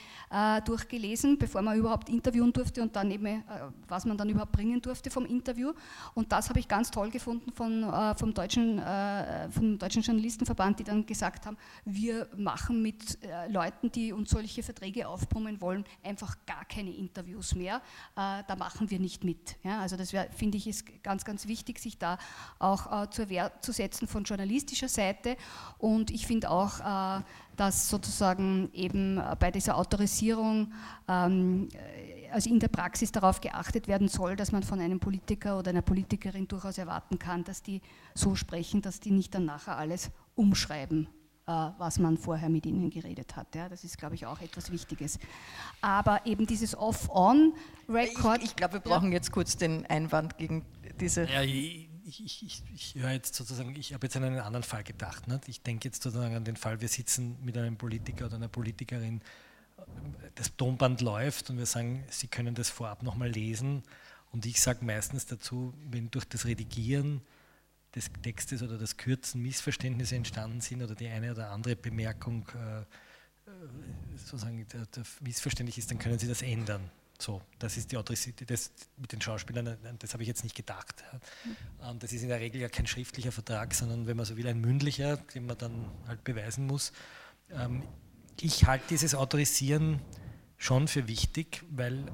durchgelesen, 0.67 1.39
bevor 1.39 1.63
man 1.63 1.79
überhaupt 1.79 2.11
interviewen 2.11 2.53
durfte 2.53 2.83
und 2.83 2.95
dann 2.95 3.11
eben, 3.11 3.43
was 3.89 4.05
man 4.05 4.19
dann 4.19 4.29
überhaupt 4.29 4.53
bringen 4.53 4.83
durfte 4.83 5.11
vom 5.11 5.25
Interview. 5.25 5.73
Und 6.13 6.31
das 6.31 6.51
habe 6.51 6.61
ich 6.61 6.69
ganz 6.69 6.91
toll 6.91 7.09
gefunden 7.09 7.53
von, 7.53 7.91
vom, 8.19 8.35
deutschen, 8.35 8.83
vom 9.51 9.79
Deutschen 9.79 10.03
Journalistenverband, 10.03 10.81
die 10.81 10.85
dann 10.85 11.07
gesagt 11.07 11.47
haben, 11.47 11.57
wir 11.87 12.29
machen 12.37 12.83
mit 12.85 13.19
äh, 13.25 13.49
Leuten, 13.49 13.91
die 13.91 14.13
uns 14.13 14.31
solche 14.31 14.63
Verträge 14.63 15.09
aufbrummen 15.09 15.61
wollen, 15.63 15.85
einfach 16.03 16.37
gar 16.47 16.65
keine 16.67 16.91
Interviews 16.91 17.55
mehr. 17.55 17.77
Äh, 18.15 18.45
da 18.47 18.57
machen 18.59 18.91
wir 18.91 19.01
nicht 19.01 19.25
mit. 19.25 19.57
Ja, 19.65 19.81
also 19.81 19.97
das 19.97 20.13
finde 20.37 20.59
ich 20.59 20.69
ist 20.69 21.03
ganz, 21.03 21.25
ganz 21.25 21.49
wichtig, 21.49 21.79
sich 21.79 21.97
da 21.99 22.19
auch 22.59 23.05
äh, 23.05 23.11
zur 23.11 23.31
Wehr 23.31 23.51
zu 23.63 23.73
setzen 23.73 24.07
von 24.07 24.25
journalistischer 24.25 24.89
Seite. 24.89 25.37
Und 25.79 26.11
ich 26.11 26.27
finde 26.27 26.51
auch, 26.51 26.81
äh, 26.81 27.23
dass 27.57 27.89
sozusagen 27.89 28.71
eben 28.75 29.21
bei 29.39 29.51
dieser 29.51 29.79
Autorisierung 29.79 30.73
ähm, 31.09 31.69
also 32.35 32.51
in 32.51 32.59
der 32.59 32.69
Praxis 32.69 33.13
darauf 33.13 33.41
geachtet 33.41 33.87
werden 33.87 34.09
soll, 34.09 34.35
dass 34.35 34.51
man 34.51 34.65
von 34.65 34.81
einem 34.81 34.99
Politiker 34.99 35.57
oder 35.57 35.71
einer 35.71 35.83
Politikerin 35.83 36.49
durchaus 36.49 36.79
erwarten 36.79 37.19
kann, 37.19 37.45
dass 37.45 37.63
die 37.63 37.81
so 38.13 38.35
sprechen, 38.35 38.83
dass 38.83 38.99
die 38.99 39.13
nicht 39.13 39.33
dann 39.35 39.45
nachher 39.45 39.77
alles 39.77 40.11
umschreiben, 40.35 41.07
äh, 41.07 41.14
was 41.47 41.99
man 41.99 42.17
vorher 42.17 42.49
mit 42.49 42.65
ihnen 42.65 42.91
geredet 42.91 43.37
hat. 43.37 43.55
Ja, 43.55 43.69
das 43.69 43.85
ist, 43.85 43.99
glaube 43.99 44.15
ich, 44.15 44.27
auch 44.27 44.41
etwas 44.41 44.71
Wichtiges. 44.71 45.19
Aber 45.81 46.25
eben 46.25 46.47
dieses 46.47 46.77
Off-On-Record. 46.77 48.39
Ich, 48.39 48.51
ich 48.51 48.57
glaube, 48.57 48.75
wir 48.75 48.81
brauchen 48.81 49.09
ja. 49.09 49.15
jetzt 49.15 49.31
kurz 49.31 49.57
den 49.57 49.85
Einwand 49.87 50.39
gegen 50.39 50.65
diese. 51.01 51.25
Ja, 51.25 51.43
ich, 51.43 51.89
ich, 52.07 52.43
ich, 52.43 52.63
ich 52.75 52.95
höre 52.95 53.11
jetzt 53.11 53.35
sozusagen, 53.35 53.77
ich 53.77 53.93
habe 53.93 54.07
jetzt 54.07 54.17
an 54.17 54.25
einen 54.25 54.41
anderen 54.41 54.63
Fall 54.63 54.85
gedacht. 54.85 55.29
Nicht? 55.29 55.49
Ich 55.49 55.63
denke 55.63 55.89
jetzt 55.89 56.03
sozusagen 56.03 56.35
an 56.35 56.45
den 56.45 56.57
Fall, 56.57 56.81
wir 56.81 56.89
sitzen 56.89 57.37
mit 57.43 57.59
einem 57.59 57.77
Politiker 57.77 58.27
oder 58.27 58.37
einer 58.37 58.49
Politikerin, 58.49 59.21
das 60.37 60.57
Tonband 60.57 61.01
läuft 61.01 61.51
und 61.51 61.59
wir 61.59 61.67
sagen, 61.67 62.05
Sie 62.09 62.29
können 62.29 62.55
das 62.55 62.71
vorab 62.71 63.03
nochmal 63.03 63.29
lesen. 63.29 63.83
Und 64.33 64.47
ich 64.47 64.61
sage 64.61 64.85
meistens 64.85 65.27
dazu, 65.27 65.75
wenn 65.91 66.11
durch 66.11 66.25
das 66.25 66.47
Redigieren 66.47 67.21
des 67.95 68.11
Textes 68.23 68.63
oder 68.63 68.79
das 68.79 68.97
Kürzen 68.97 69.43
Missverständnisse 69.43 70.17
entstanden 70.17 70.61
sind 70.61 70.83
oder 70.83 70.95
die 70.95 71.09
eine 71.09 71.31
oder 71.31 71.51
andere 71.51 71.77
Bemerkung 71.77 72.47
äh, 72.55 72.81
äh 72.81 72.85
sozusagen 74.17 74.67
der, 74.69 74.87
der 74.87 75.05
missverständlich 75.21 75.79
ist, 75.79 75.91
dann 75.91 75.99
können 75.99 76.19
Sie 76.19 76.29
das 76.29 76.43
ändern. 76.43 76.91
So, 77.19 77.41
das 77.59 77.77
ist 77.77 77.93
die 77.93 77.97
Autorität, 77.97 78.51
das 78.51 78.73
mit 78.97 79.13
den 79.13 79.21
Schauspielern, 79.21 79.77
das 79.99 80.13
habe 80.13 80.25
ich 80.25 80.29
jetzt 80.29 80.43
nicht 80.43 80.57
gedacht. 80.57 81.05
Mhm. 81.45 81.99
Das 82.01 82.13
ist 82.13 82.23
in 82.23 82.29
der 82.29 82.41
Regel 82.41 82.61
ja 82.61 82.69
kein 82.69 82.87
schriftlicher 82.87 83.31
Vertrag, 83.31 83.73
sondern 83.73 84.07
wenn 84.07 84.17
man 84.17 84.27
so 84.27 84.37
will, 84.37 84.47
ein 84.49 84.61
mündlicher, 84.61 85.17
den 85.17 85.47
man 85.47 85.57
dann 85.57 85.91
halt 86.09 86.25
beweisen 86.25 86.67
muss. 86.67 86.93
Ähm, 87.53 87.85
ich 88.41 88.67
halte 88.67 88.87
dieses 88.91 89.15
Autorisieren 89.15 90.01
schon 90.59 90.89
für 90.89 91.07
wichtig, 91.07 91.63
weil 91.71 92.05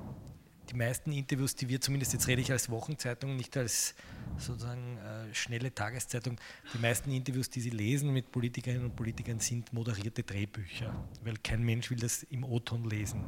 die 0.71 0.77
meisten 0.77 1.13
Interviews, 1.13 1.55
die 1.57 1.69
wir 1.69 1.81
zumindest, 1.81 2.13
jetzt 2.13 2.29
rede 2.29 2.41
ich 2.41 2.53
als 2.53 2.71
Wochenzeitung, 2.71 3.37
nicht 3.37 3.57
als 3.57 3.95
sozusagen 4.39 4.99
äh, 4.99 5.35
schnelle 5.35 5.75
Tageszeitung, 5.75 6.41
die 6.73 6.79
meisten 6.79 7.11
Interviews, 7.11 7.51
die 7.51 7.61
Sie 7.61 7.71
lesen 7.71 8.13
mit 8.13 8.31
Politikerinnen 8.31 8.85
und 8.85 8.97
Politikern, 8.97 9.41
sind 9.41 9.73
moderierte 9.73 10.23
Drehbücher, 10.23 10.95
weil 11.23 11.37
kein 11.39 11.63
Mensch 11.63 11.91
will 11.91 11.99
das 11.99 12.23
im 12.25 12.45
O-Ton 12.45 12.89
lesen. 12.89 13.25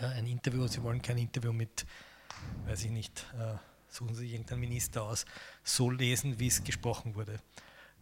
Ja, 0.00 0.08
ein 0.10 0.26
Interview, 0.26 0.66
Sie 0.66 0.82
wollen 0.82 1.02
kein 1.02 1.18
Interview 1.18 1.52
mit, 1.52 1.84
weiß 2.64 2.84
ich 2.84 2.90
nicht, 2.90 3.26
äh, 3.38 3.56
suchen 3.88 4.14
Sie 4.14 4.30
irgendeinen 4.32 4.60
Minister 4.60 5.02
aus, 5.02 5.26
so 5.62 5.90
lesen, 5.90 6.38
wie 6.38 6.46
es 6.46 6.64
gesprochen 6.64 7.14
wurde. 7.14 7.38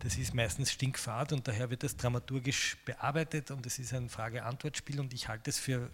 Das 0.00 0.16
ist 0.16 0.34
meistens 0.34 0.70
stinkfad 0.70 1.32
und 1.32 1.46
daher 1.46 1.70
wird 1.70 1.82
das 1.82 1.96
dramaturgisch 1.96 2.76
bearbeitet 2.84 3.50
und 3.50 3.64
es 3.66 3.78
ist 3.78 3.94
ein 3.94 4.08
Frage-Antwort-Spiel 4.08 5.00
und 5.00 5.12
ich 5.14 5.28
halte 5.28 5.50
es 5.50 5.58
für 5.58 5.90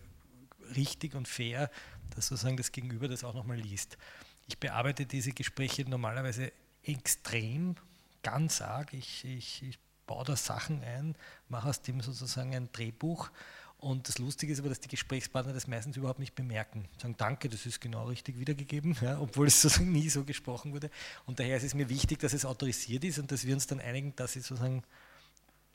richtig 0.76 1.14
und 1.14 1.28
fair, 1.28 1.70
dass 2.14 2.28
sozusagen 2.28 2.56
das 2.56 2.72
Gegenüber 2.72 3.08
das 3.08 3.24
auch 3.24 3.34
nochmal 3.34 3.58
liest. 3.58 3.98
Ich 4.46 4.58
bearbeite 4.58 5.06
diese 5.06 5.32
Gespräche 5.32 5.88
normalerweise 5.88 6.52
extrem, 6.82 7.76
ganz 8.22 8.60
arg. 8.60 8.92
Ich, 8.92 9.24
ich, 9.24 9.62
ich 9.62 9.78
baue 10.06 10.24
da 10.24 10.36
Sachen 10.36 10.82
ein, 10.82 11.14
mache 11.48 11.68
aus 11.68 11.82
dem 11.82 12.00
sozusagen 12.00 12.54
ein 12.54 12.70
Drehbuch 12.72 13.30
und 13.80 14.08
das 14.08 14.18
Lustige 14.18 14.52
ist 14.52 14.58
aber, 14.58 14.68
dass 14.68 14.80
die 14.80 14.88
Gesprächspartner 14.88 15.54
das 15.54 15.66
meistens 15.66 15.96
überhaupt 15.96 16.18
nicht 16.18 16.34
bemerken. 16.34 16.86
Sagen, 17.00 17.14
danke, 17.16 17.48
das 17.48 17.64
ist 17.64 17.80
genau 17.80 18.04
richtig 18.08 18.38
wiedergegeben, 18.38 18.94
ja, 19.00 19.18
obwohl 19.18 19.46
es 19.46 19.62
sozusagen 19.62 19.90
nie 19.90 20.10
so 20.10 20.24
gesprochen 20.24 20.74
wurde. 20.74 20.90
Und 21.24 21.40
daher 21.40 21.56
ist 21.56 21.62
es 21.62 21.74
mir 21.74 21.88
wichtig, 21.88 22.18
dass 22.18 22.34
es 22.34 22.44
autorisiert 22.44 23.04
ist 23.04 23.18
und 23.18 23.32
dass 23.32 23.46
wir 23.46 23.54
uns 23.54 23.66
dann 23.66 23.80
einigen, 23.80 24.14
dass 24.16 24.36
es 24.36 24.46
sozusagen 24.46 24.82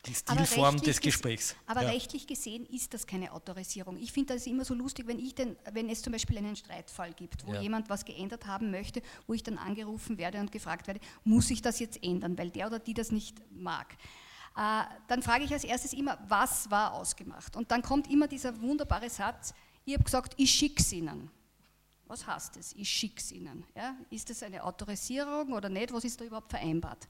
die 0.06 0.14
Stilform 0.14 0.78
des 0.78 1.00
Gesprächs. 1.00 1.56
Aber 1.66 1.84
ja. 1.84 1.90
rechtlich 1.90 2.28
gesehen 2.28 2.66
ist 2.66 2.94
das 2.94 3.06
keine 3.08 3.32
Autorisierung. 3.32 3.98
Ich 3.98 4.12
finde 4.12 4.34
das 4.34 4.48
immer 4.48 4.66
so 4.66 4.74
lustig, 4.74 5.08
wenn, 5.08 5.20
ich 5.20 5.36
denn, 5.36 5.56
wenn 5.72 5.90
es 5.90 6.02
zum 6.02 6.14
Beispiel 6.14 6.38
einen 6.38 6.56
Streitfall 6.56 7.14
gibt, 7.14 7.46
wo 7.46 7.54
ja. 7.54 7.62
jemand 7.62 7.90
was 7.90 8.06
geändert 8.06 8.46
haben 8.46 8.72
möchte, 8.72 9.02
wo 9.28 9.34
ich 9.34 9.44
dann 9.44 9.58
angerufen 9.58 10.18
werde 10.18 10.40
und 10.40 10.52
gefragt 10.52 10.88
werde, 10.88 11.00
muss 11.24 11.50
ich 11.50 11.62
das 11.62 11.80
jetzt 11.80 12.04
ändern, 12.04 12.38
weil 12.38 12.50
der 12.50 12.68
oder 12.68 12.80
die 12.80 12.94
das 12.94 13.12
nicht 13.12 13.42
mag. 13.52 13.94
Äh, 14.56 14.84
dann 15.08 15.22
frage 15.22 15.44
ich 15.44 15.52
als 15.52 15.64
erstes 15.64 15.94
immer, 15.94 16.18
was 16.28 16.72
war 16.72 16.94
ausgemacht? 16.94 17.56
Und 17.56 17.72
dann 17.72 17.82
kommt 17.82 18.10
immer 18.10 18.28
dieser 18.28 18.62
wunderbare 18.62 19.10
Satz, 19.10 19.54
ich 19.86 19.94
habe 19.94 20.04
gesagt, 20.04 20.34
ich 20.38 20.52
schicke 20.52 20.82
es 20.82 20.92
Ihnen. 20.92 21.30
Was 22.08 22.28
heißt 22.28 22.56
das? 22.56 22.74
Ich 22.74 22.90
schicke 22.90 23.18
es 23.18 23.32
Ihnen. 23.32 23.66
Ja? 23.76 23.96
Ist 24.12 24.30
das 24.30 24.44
eine 24.44 24.64
Autorisierung 24.64 25.54
oder 25.54 25.70
nicht? 25.70 25.92
Was 25.92 26.04
ist 26.04 26.22
da 26.22 26.26
überhaupt 26.26 26.52
vereinbart? 26.52 27.08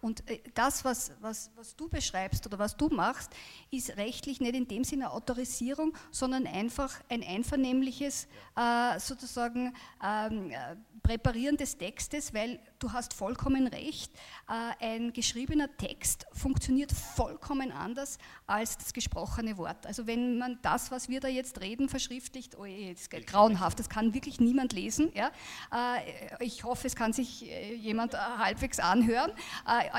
Und 0.00 0.28
äh, 0.28 0.40
das, 0.54 0.84
was, 0.84 1.12
was, 1.20 1.50
was 1.54 1.76
du 1.76 1.88
beschreibst 1.88 2.46
oder 2.46 2.58
was 2.58 2.76
du 2.76 2.88
machst, 2.88 3.30
ist 3.70 3.96
rechtlich 3.96 4.40
nicht 4.40 4.54
in 4.54 4.66
dem 4.66 4.84
Sinne 4.84 5.10
Autorisierung, 5.10 5.94
sondern 6.10 6.46
einfach 6.46 6.94
ein 7.10 7.22
einvernehmliches 7.22 8.26
äh, 8.56 8.98
sozusagen 8.98 9.74
ähm, 10.02 10.50
äh, 10.50 10.76
Präparieren 11.02 11.56
des 11.56 11.76
Textes, 11.76 12.32
weil 12.32 12.58
du 12.78 12.92
hast 12.92 13.14
vollkommen 13.14 13.66
recht, 13.66 14.12
äh, 14.48 14.84
ein 14.84 15.12
geschriebener 15.12 15.74
Text 15.76 16.26
funktioniert 16.32 16.92
vollkommen 16.92 17.70
anders 17.70 18.18
als 18.48 18.78
das 18.78 18.92
gesprochene 18.94 19.56
Wort. 19.58 19.86
Also 19.86 20.06
wenn 20.06 20.38
man 20.38 20.58
das, 20.62 20.90
was 20.90 21.08
wir 21.08 21.20
da 21.20 21.28
jetzt 21.28 21.60
reden, 21.60 21.88
verschriftlicht, 21.88 22.56
oh 22.58 22.64
je, 22.64 22.92
das 22.94 23.02
ist 23.02 23.26
grauenhaft, 23.26 23.78
das 23.78 23.88
kann 23.88 24.14
wirklich 24.14 24.40
niemand 24.40 24.72
lesen. 24.72 25.12
Ja? 25.14 25.30
Äh, 25.70 26.44
ich 26.44 26.64
hoffe, 26.64 26.86
es 26.86 26.96
kann 26.96 27.12
sich 27.12 27.48
äh, 27.50 27.74
jemand 27.74 28.14
halbwegs 28.14 28.80
anhören. 28.80 29.32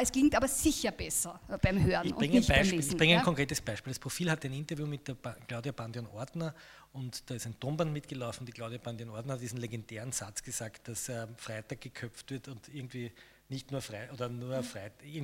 Es 0.02 0.12
klingt 0.12 0.36
aber 0.36 0.48
sicher 0.48 0.92
besser 0.92 1.40
beim 1.62 1.84
Hören 1.84 2.08
ich 2.08 2.16
bringe, 2.16 2.34
und 2.34 2.40
nicht 2.40 2.48
Beispiel, 2.48 2.70
beim 2.70 2.78
Lesen. 2.78 2.92
Ich 2.92 2.98
bringe 2.98 3.18
ein 3.20 3.24
konkretes 3.24 3.62
Beispiel. 3.62 3.92
Das 3.92 4.00
Profil 4.00 4.32
hat 4.32 4.44
ein 4.44 4.54
Interview 4.54 4.88
mit 4.88 5.08
der 5.08 5.16
Claudia 5.48 5.72
Bandion-Ordner 5.72 6.56
und 6.94 7.30
da 7.30 7.36
ist 7.36 7.46
ein 7.46 7.60
Tonband 7.60 7.94
mitgelaufen. 7.94 8.48
Die 8.48 8.52
Claudia 8.52 8.80
Bandian-Ordner 8.80 9.34
hat 9.34 9.42
diesen 9.42 9.60
legendären 9.60 10.12
Satz 10.12 10.42
gesagt, 10.42 10.88
dass 10.88 11.08
äh, 11.08 11.28
Freitag 11.38 11.82
geköpft 11.82 12.32
wird 12.32 12.48
und 12.48 12.68
irgendwie 12.74 13.12
nicht 13.50 13.72
nur 13.72 13.82
Freitag 13.82 14.14
oder 14.14 14.30
nur 14.30 14.64
Freitag, 14.64 15.06
ja, 15.06 15.24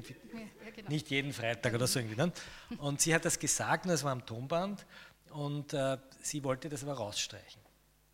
genau. 0.76 0.90
nicht 0.90 1.10
jeden 1.10 1.32
Freitag 1.32 1.74
oder 1.74 1.88
so 1.88 2.00
irgendwie. 2.00 2.18
Ne? 2.18 2.32
Und 2.80 3.00
sie 3.00 3.14
hat 3.14 3.24
das 3.24 3.38
gesagt 3.38 3.86
und 3.86 3.92
das 3.92 4.04
war 4.04 4.12
am 4.12 4.26
Tonband 4.26 4.86
und 5.30 5.74
äh, 5.74 5.98
sie 6.22 6.44
wollte 6.44 6.68
das 6.68 6.84
aber 6.84 6.94
rausstreichen. 6.94 7.62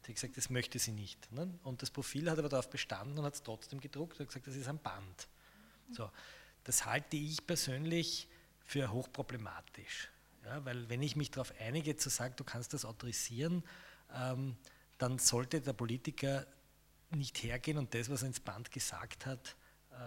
Sie 0.01 0.07
hat 0.09 0.15
gesagt, 0.15 0.37
das 0.37 0.49
möchte 0.49 0.79
sie 0.79 0.91
nicht. 0.91 1.31
Ne? 1.31 1.49
Und 1.63 1.81
das 1.81 1.89
Profil 1.91 2.29
hat 2.29 2.37
aber 2.37 2.49
darauf 2.49 2.69
bestanden 2.69 3.17
und 3.17 3.25
hat 3.25 3.35
es 3.35 3.43
trotzdem 3.43 3.79
gedruckt 3.79 4.13
und 4.13 4.21
hat 4.21 4.27
gesagt, 4.27 4.47
das 4.47 4.55
ist 4.55 4.67
ein 4.67 4.79
Band. 4.79 5.27
So, 5.91 6.09
das 6.63 6.85
halte 6.85 7.15
ich 7.15 7.45
persönlich 7.47 8.27
für 8.65 8.91
hochproblematisch. 8.91 10.09
Ja, 10.43 10.63
weil 10.65 10.89
wenn 10.89 11.03
ich 11.03 11.15
mich 11.15 11.31
darauf 11.31 11.53
einige, 11.59 11.95
zu 11.95 12.09
sagen, 12.09 12.33
du 12.35 12.43
kannst 12.43 12.73
das 12.73 12.83
autorisieren, 12.83 13.63
ähm, 14.13 14.57
dann 14.97 15.19
sollte 15.19 15.61
der 15.61 15.73
Politiker 15.73 16.47
nicht 17.11 17.43
hergehen 17.43 17.77
und 17.77 17.93
das, 17.93 18.09
was 18.09 18.23
er 18.23 18.29
ins 18.29 18.39
Band 18.39 18.71
gesagt 18.71 19.25
hat, 19.25 19.55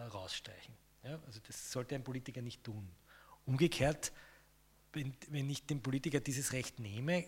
rausstreichen. 0.08 0.74
Ja, 1.02 1.18
also 1.26 1.40
das 1.46 1.70
sollte 1.70 1.94
ein 1.94 2.04
Politiker 2.04 2.42
nicht 2.42 2.64
tun. 2.64 2.88
Umgekehrt, 3.46 4.12
wenn, 4.92 5.14
wenn 5.28 5.50
ich 5.50 5.66
dem 5.66 5.82
Politiker 5.82 6.20
dieses 6.20 6.52
Recht 6.52 6.78
nehme, 6.78 7.24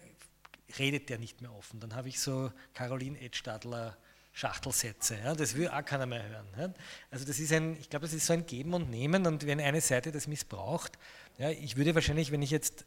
redet 0.78 1.08
der 1.08 1.18
nicht 1.18 1.40
mehr 1.40 1.52
offen. 1.52 1.80
Dann 1.80 1.94
habe 1.94 2.08
ich 2.08 2.20
so 2.20 2.52
Caroline 2.74 3.20
Edstadler 3.20 3.96
Schachtelsätze. 4.32 5.16
Ja, 5.16 5.34
das 5.34 5.56
will 5.56 5.68
auch 5.68 5.84
keiner 5.84 6.04
mehr 6.04 6.22
hören. 6.28 6.46
Ja. 6.58 6.74
Also 7.10 7.24
das 7.24 7.38
ist 7.38 7.52
ein, 7.52 7.76
ich 7.80 7.88
glaube, 7.88 8.04
das 8.04 8.12
ist 8.12 8.26
so 8.26 8.34
ein 8.34 8.44
Geben 8.44 8.74
und 8.74 8.90
Nehmen 8.90 9.26
und 9.26 9.46
wenn 9.46 9.60
eine 9.60 9.80
Seite 9.80 10.12
das 10.12 10.26
missbraucht, 10.26 10.98
ja, 11.38 11.50
ich 11.50 11.76
würde 11.76 11.94
wahrscheinlich, 11.94 12.30
wenn 12.30 12.42
ich 12.42 12.50
jetzt 12.50 12.84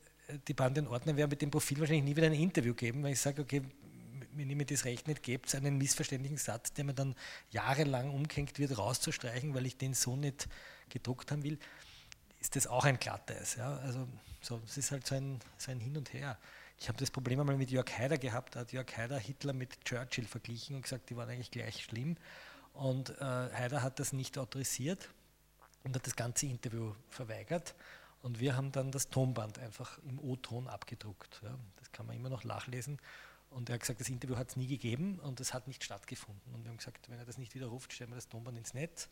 die 0.47 0.53
Bande 0.53 0.81
in 0.81 0.87
Ordner 0.87 1.17
wäre, 1.17 1.27
mit 1.27 1.41
dem 1.41 1.49
Profil 1.49 1.79
wahrscheinlich 1.79 2.03
nie 2.03 2.15
wieder 2.15 2.27
ein 2.27 2.33
Interview 2.33 2.75
geben, 2.75 3.01
weil 3.01 3.13
ich 3.13 3.19
sage, 3.19 3.41
okay, 3.41 3.63
wenn 4.39 4.49
ihr 4.49 4.55
mir 4.55 4.65
das 4.65 4.85
Recht 4.85 5.07
nicht 5.07 5.21
gebt, 5.21 5.53
einen 5.53 5.77
missverständlichen 5.77 6.37
Satz, 6.37 6.73
der 6.73 6.85
mir 6.85 6.93
dann 6.93 7.15
jahrelang 7.51 8.09
umgehängt 8.11 8.57
wird, 8.57 8.77
rauszustreichen, 8.77 9.53
weil 9.53 9.65
ich 9.65 9.77
den 9.77 9.93
so 9.93 10.15
nicht 10.15 10.47
gedruckt 10.89 11.31
haben 11.31 11.43
will, 11.43 11.59
ist 12.39 12.55
das 12.55 12.67
auch 12.67 12.85
ein 12.85 12.97
Glatteis. 12.97 13.55
Ja? 13.55 13.77
Also 13.77 14.07
so, 14.41 14.61
es 14.65 14.77
ist 14.77 14.91
halt 14.91 15.05
so 15.05 15.15
ein, 15.15 15.39
so 15.57 15.71
ein 15.71 15.79
Hin 15.79 15.97
und 15.97 16.13
Her. 16.13 16.37
Ich 16.79 16.87
habe 16.87 16.97
das 16.97 17.11
Problem 17.11 17.39
einmal 17.41 17.57
mit 17.57 17.69
Jörg 17.71 17.91
Haider 17.97 18.17
gehabt, 18.17 18.55
da 18.55 18.61
hat 18.61 18.71
Jörg 18.71 18.87
Haider 18.95 19.19
Hitler 19.19 19.51
mit 19.51 19.83
Churchill 19.83 20.25
verglichen 20.25 20.77
und 20.77 20.83
gesagt, 20.83 21.09
die 21.09 21.17
waren 21.17 21.29
eigentlich 21.29 21.51
gleich 21.51 21.83
schlimm. 21.83 22.15
Und 22.73 23.09
äh, 23.09 23.23
Haider 23.23 23.83
hat 23.83 23.99
das 23.99 24.13
nicht 24.13 24.37
autorisiert 24.37 25.09
und 25.83 25.93
hat 25.93 26.07
das 26.07 26.15
ganze 26.15 26.45
Interview 26.45 26.93
verweigert. 27.09 27.75
Und 28.21 28.39
wir 28.39 28.55
haben 28.55 28.71
dann 28.71 28.91
das 28.91 29.09
Tonband 29.09 29.59
einfach 29.59 29.97
im 30.03 30.19
O-Ton 30.19 30.67
abgedruckt. 30.67 31.41
Ja. 31.43 31.57
Das 31.77 31.91
kann 31.91 32.05
man 32.05 32.15
immer 32.15 32.29
noch 32.29 32.45
nachlesen. 32.45 32.99
Und 33.49 33.69
er 33.69 33.75
hat 33.75 33.81
gesagt, 33.81 33.99
das 33.99 34.09
Interview 34.09 34.37
hat 34.37 34.49
es 34.49 34.55
nie 34.55 34.67
gegeben 34.67 35.19
und 35.19 35.39
es 35.39 35.53
hat 35.53 35.67
nicht 35.67 35.83
stattgefunden. 35.83 36.53
Und 36.53 36.63
wir 36.63 36.69
haben 36.69 36.77
gesagt, 36.77 37.09
wenn 37.09 37.19
er 37.19 37.25
das 37.25 37.37
nicht 37.37 37.55
widerruft, 37.55 37.93
stellen 37.93 38.11
wir 38.11 38.15
das 38.15 38.27
Tonband 38.27 38.57
ins 38.57 38.73
Netz. 38.73 39.09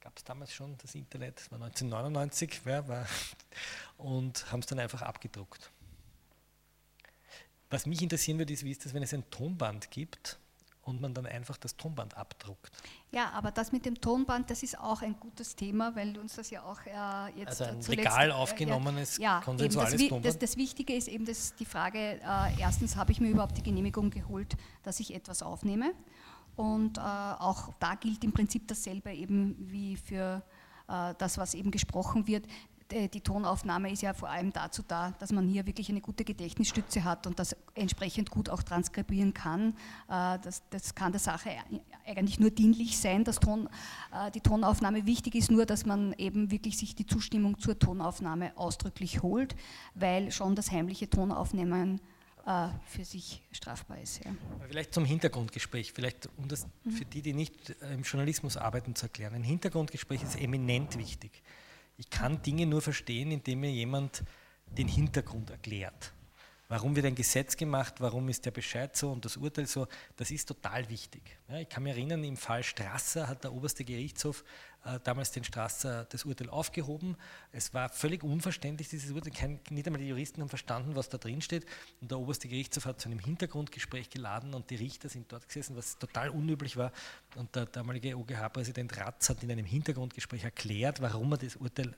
Gab 0.00 0.16
es 0.18 0.24
damals 0.24 0.52
schon 0.52 0.76
das 0.78 0.94
Internet, 0.94 1.38
das 1.38 1.50
war 1.50 1.56
1999, 1.62 2.60
ja, 2.66 2.86
war, 2.86 3.06
und 3.96 4.50
haben 4.52 4.60
es 4.60 4.66
dann 4.66 4.78
einfach 4.78 5.00
abgedruckt. 5.00 5.70
Was 7.70 7.86
mich 7.86 8.02
interessieren 8.02 8.38
würde, 8.38 8.52
ist, 8.52 8.64
wie 8.64 8.70
ist 8.70 8.84
das, 8.84 8.92
wenn 8.92 9.02
es 9.02 9.14
ein 9.14 9.28
Tonband 9.30 9.90
gibt 9.90 10.38
und 10.84 11.00
man 11.00 11.14
dann 11.14 11.26
einfach 11.26 11.56
das 11.56 11.76
Tonband 11.76 12.16
abdruckt. 12.16 12.70
Ja, 13.10 13.30
aber 13.30 13.50
das 13.50 13.72
mit 13.72 13.86
dem 13.86 14.00
Tonband, 14.00 14.50
das 14.50 14.62
ist 14.62 14.78
auch 14.78 15.02
ein 15.02 15.18
gutes 15.18 15.56
Thema, 15.56 15.94
weil 15.96 16.16
uns 16.18 16.36
das 16.36 16.50
ja 16.50 16.62
auch 16.62 16.80
äh, 16.86 17.38
jetzt 17.38 17.60
Also 17.60 17.64
ein 17.64 17.82
zuletzt, 17.82 18.04
legal 18.04 18.30
äh, 18.30 18.32
aufgenommenes 18.32 19.18
ja, 19.18 19.40
konsensuales 19.40 19.94
eben 19.94 20.02
das, 20.02 20.08
Tonband? 20.08 20.26
Das, 20.26 20.38
das 20.38 20.56
Wichtige 20.56 20.94
ist 20.94 21.08
eben 21.08 21.24
das, 21.24 21.54
die 21.54 21.64
Frage, 21.64 21.98
äh, 21.98 22.60
erstens 22.60 22.96
habe 22.96 23.12
ich 23.12 23.20
mir 23.20 23.30
überhaupt 23.30 23.56
die 23.56 23.62
Genehmigung 23.62 24.10
geholt, 24.10 24.56
dass 24.82 25.00
ich 25.00 25.14
etwas 25.14 25.42
aufnehme 25.42 25.92
und 26.56 26.98
äh, 26.98 27.00
auch 27.00 27.72
da 27.80 27.94
gilt 27.94 28.22
im 28.24 28.32
Prinzip 28.32 28.68
dasselbe 28.68 29.12
eben 29.12 29.56
wie 29.58 29.96
für 29.96 30.42
äh, 30.88 31.14
das, 31.18 31.38
was 31.38 31.54
eben 31.54 31.70
gesprochen 31.70 32.26
wird. 32.26 32.46
Äh, 32.90 33.08
die 33.08 33.20
Tonaufnahme 33.20 33.90
ist 33.90 34.02
ja 34.02 34.14
vor 34.14 34.28
allem 34.28 34.52
dazu 34.52 34.82
da, 34.86 35.12
dass 35.18 35.32
man 35.32 35.48
hier 35.48 35.66
wirklich 35.66 35.88
eine 35.88 36.00
gute 36.00 36.24
Gedächtnisstütze 36.24 37.04
hat 37.04 37.26
und 37.26 37.38
das 37.38 37.56
entsprechend 37.74 38.30
gut 38.30 38.50
auch 38.50 38.62
transkribieren 38.62 39.34
kann. 39.34 39.74
Äh, 40.08 40.38
das, 40.42 40.62
das 40.70 40.94
kann 40.94 41.12
der 41.12 41.20
Sache 41.20 41.50
eigentlich 42.06 42.38
nur 42.38 42.50
dienlich 42.50 42.98
sein, 42.98 43.24
dass 43.24 43.40
Ton, 43.40 43.68
äh, 44.12 44.30
die 44.30 44.40
Tonaufnahme 44.40 45.06
wichtig 45.06 45.34
ist, 45.34 45.50
nur 45.50 45.66
dass 45.66 45.86
man 45.86 46.12
eben 46.14 46.50
wirklich 46.50 46.78
sich 46.78 46.94
die 46.94 47.06
Zustimmung 47.06 47.58
zur 47.58 47.78
Tonaufnahme 47.78 48.56
ausdrücklich 48.56 49.22
holt, 49.22 49.56
weil 49.94 50.30
schon 50.30 50.54
das 50.54 50.70
heimliche 50.70 51.08
Tonaufnehmen 51.08 52.00
für 52.84 53.06
sich 53.06 53.42
strafbar 53.52 54.02
ist. 54.02 54.22
Ja. 54.22 54.30
Vielleicht 54.68 54.92
zum 54.92 55.06
Hintergrundgespräch, 55.06 55.94
vielleicht 55.94 56.28
um 56.36 56.46
das 56.46 56.66
für 56.90 57.06
die, 57.06 57.22
die 57.22 57.32
nicht 57.32 57.74
im 57.90 58.02
Journalismus 58.02 58.58
arbeiten, 58.58 58.94
zu 58.94 59.06
erklären. 59.06 59.32
Ein 59.32 59.44
Hintergrundgespräch 59.44 60.22
ist 60.22 60.38
eminent 60.38 60.98
wichtig. 60.98 61.42
Ich 61.96 62.10
kann 62.10 62.42
Dinge 62.42 62.66
nur 62.66 62.82
verstehen, 62.82 63.30
indem 63.30 63.60
mir 63.60 63.70
jemand 63.70 64.24
den 64.66 64.88
Hintergrund 64.88 65.50
erklärt. 65.50 66.13
Warum 66.68 66.96
wird 66.96 67.04
ein 67.04 67.14
Gesetz 67.14 67.56
gemacht, 67.56 67.96
warum 67.98 68.28
ist 68.30 68.46
der 68.46 68.50
Bescheid 68.50 68.96
so 68.96 69.12
und 69.12 69.24
das 69.24 69.36
Urteil 69.36 69.66
so, 69.66 69.86
das 70.16 70.30
ist 70.30 70.46
total 70.46 70.88
wichtig. 70.88 71.22
Ja, 71.48 71.58
ich 71.58 71.68
kann 71.68 71.82
mich 71.82 71.92
erinnern, 71.92 72.24
im 72.24 72.38
Fall 72.38 72.62
Strasser 72.62 73.28
hat 73.28 73.44
der 73.44 73.52
oberste 73.52 73.84
Gerichtshof 73.84 74.44
äh, 74.84 74.98
damals 75.04 75.30
den 75.30 75.44
Strasser 75.44 76.06
das 76.06 76.24
Urteil 76.24 76.48
aufgehoben. 76.48 77.16
Es 77.52 77.74
war 77.74 77.88
völlig 77.90 78.22
unverständlich, 78.22 78.88
dieses 78.88 79.10
Urteil. 79.10 79.32
Kein, 79.32 79.60
nicht 79.70 79.86
einmal 79.86 80.00
die 80.00 80.08
Juristen 80.08 80.40
haben 80.40 80.48
verstanden, 80.48 80.94
was 80.96 81.08
da 81.08 81.18
drin 81.18 81.42
steht. 81.42 81.66
Und 82.00 82.10
der 82.10 82.18
oberste 82.18 82.48
Gerichtshof 82.48 82.86
hat 82.86 83.00
zu 83.00 83.08
einem 83.08 83.18
Hintergrundgespräch 83.18 84.10
geladen 84.10 84.54
und 84.54 84.70
die 84.70 84.76
Richter 84.76 85.08
sind 85.08 85.32
dort 85.32 85.46
gesessen, 85.48 85.76
was 85.76 85.98
total 85.98 86.30
unüblich 86.30 86.76
war. 86.76 86.92
Und 87.36 87.54
der 87.54 87.66
damalige 87.66 88.16
OGH-Präsident 88.16 88.96
Ratz 88.98 89.28
hat 89.28 89.42
in 89.42 89.50
einem 89.50 89.66
Hintergrundgespräch 89.66 90.44
erklärt, 90.44 91.00
warum 91.00 91.32
er 91.32 91.38
das 91.38 91.56
Urteil 91.56 91.94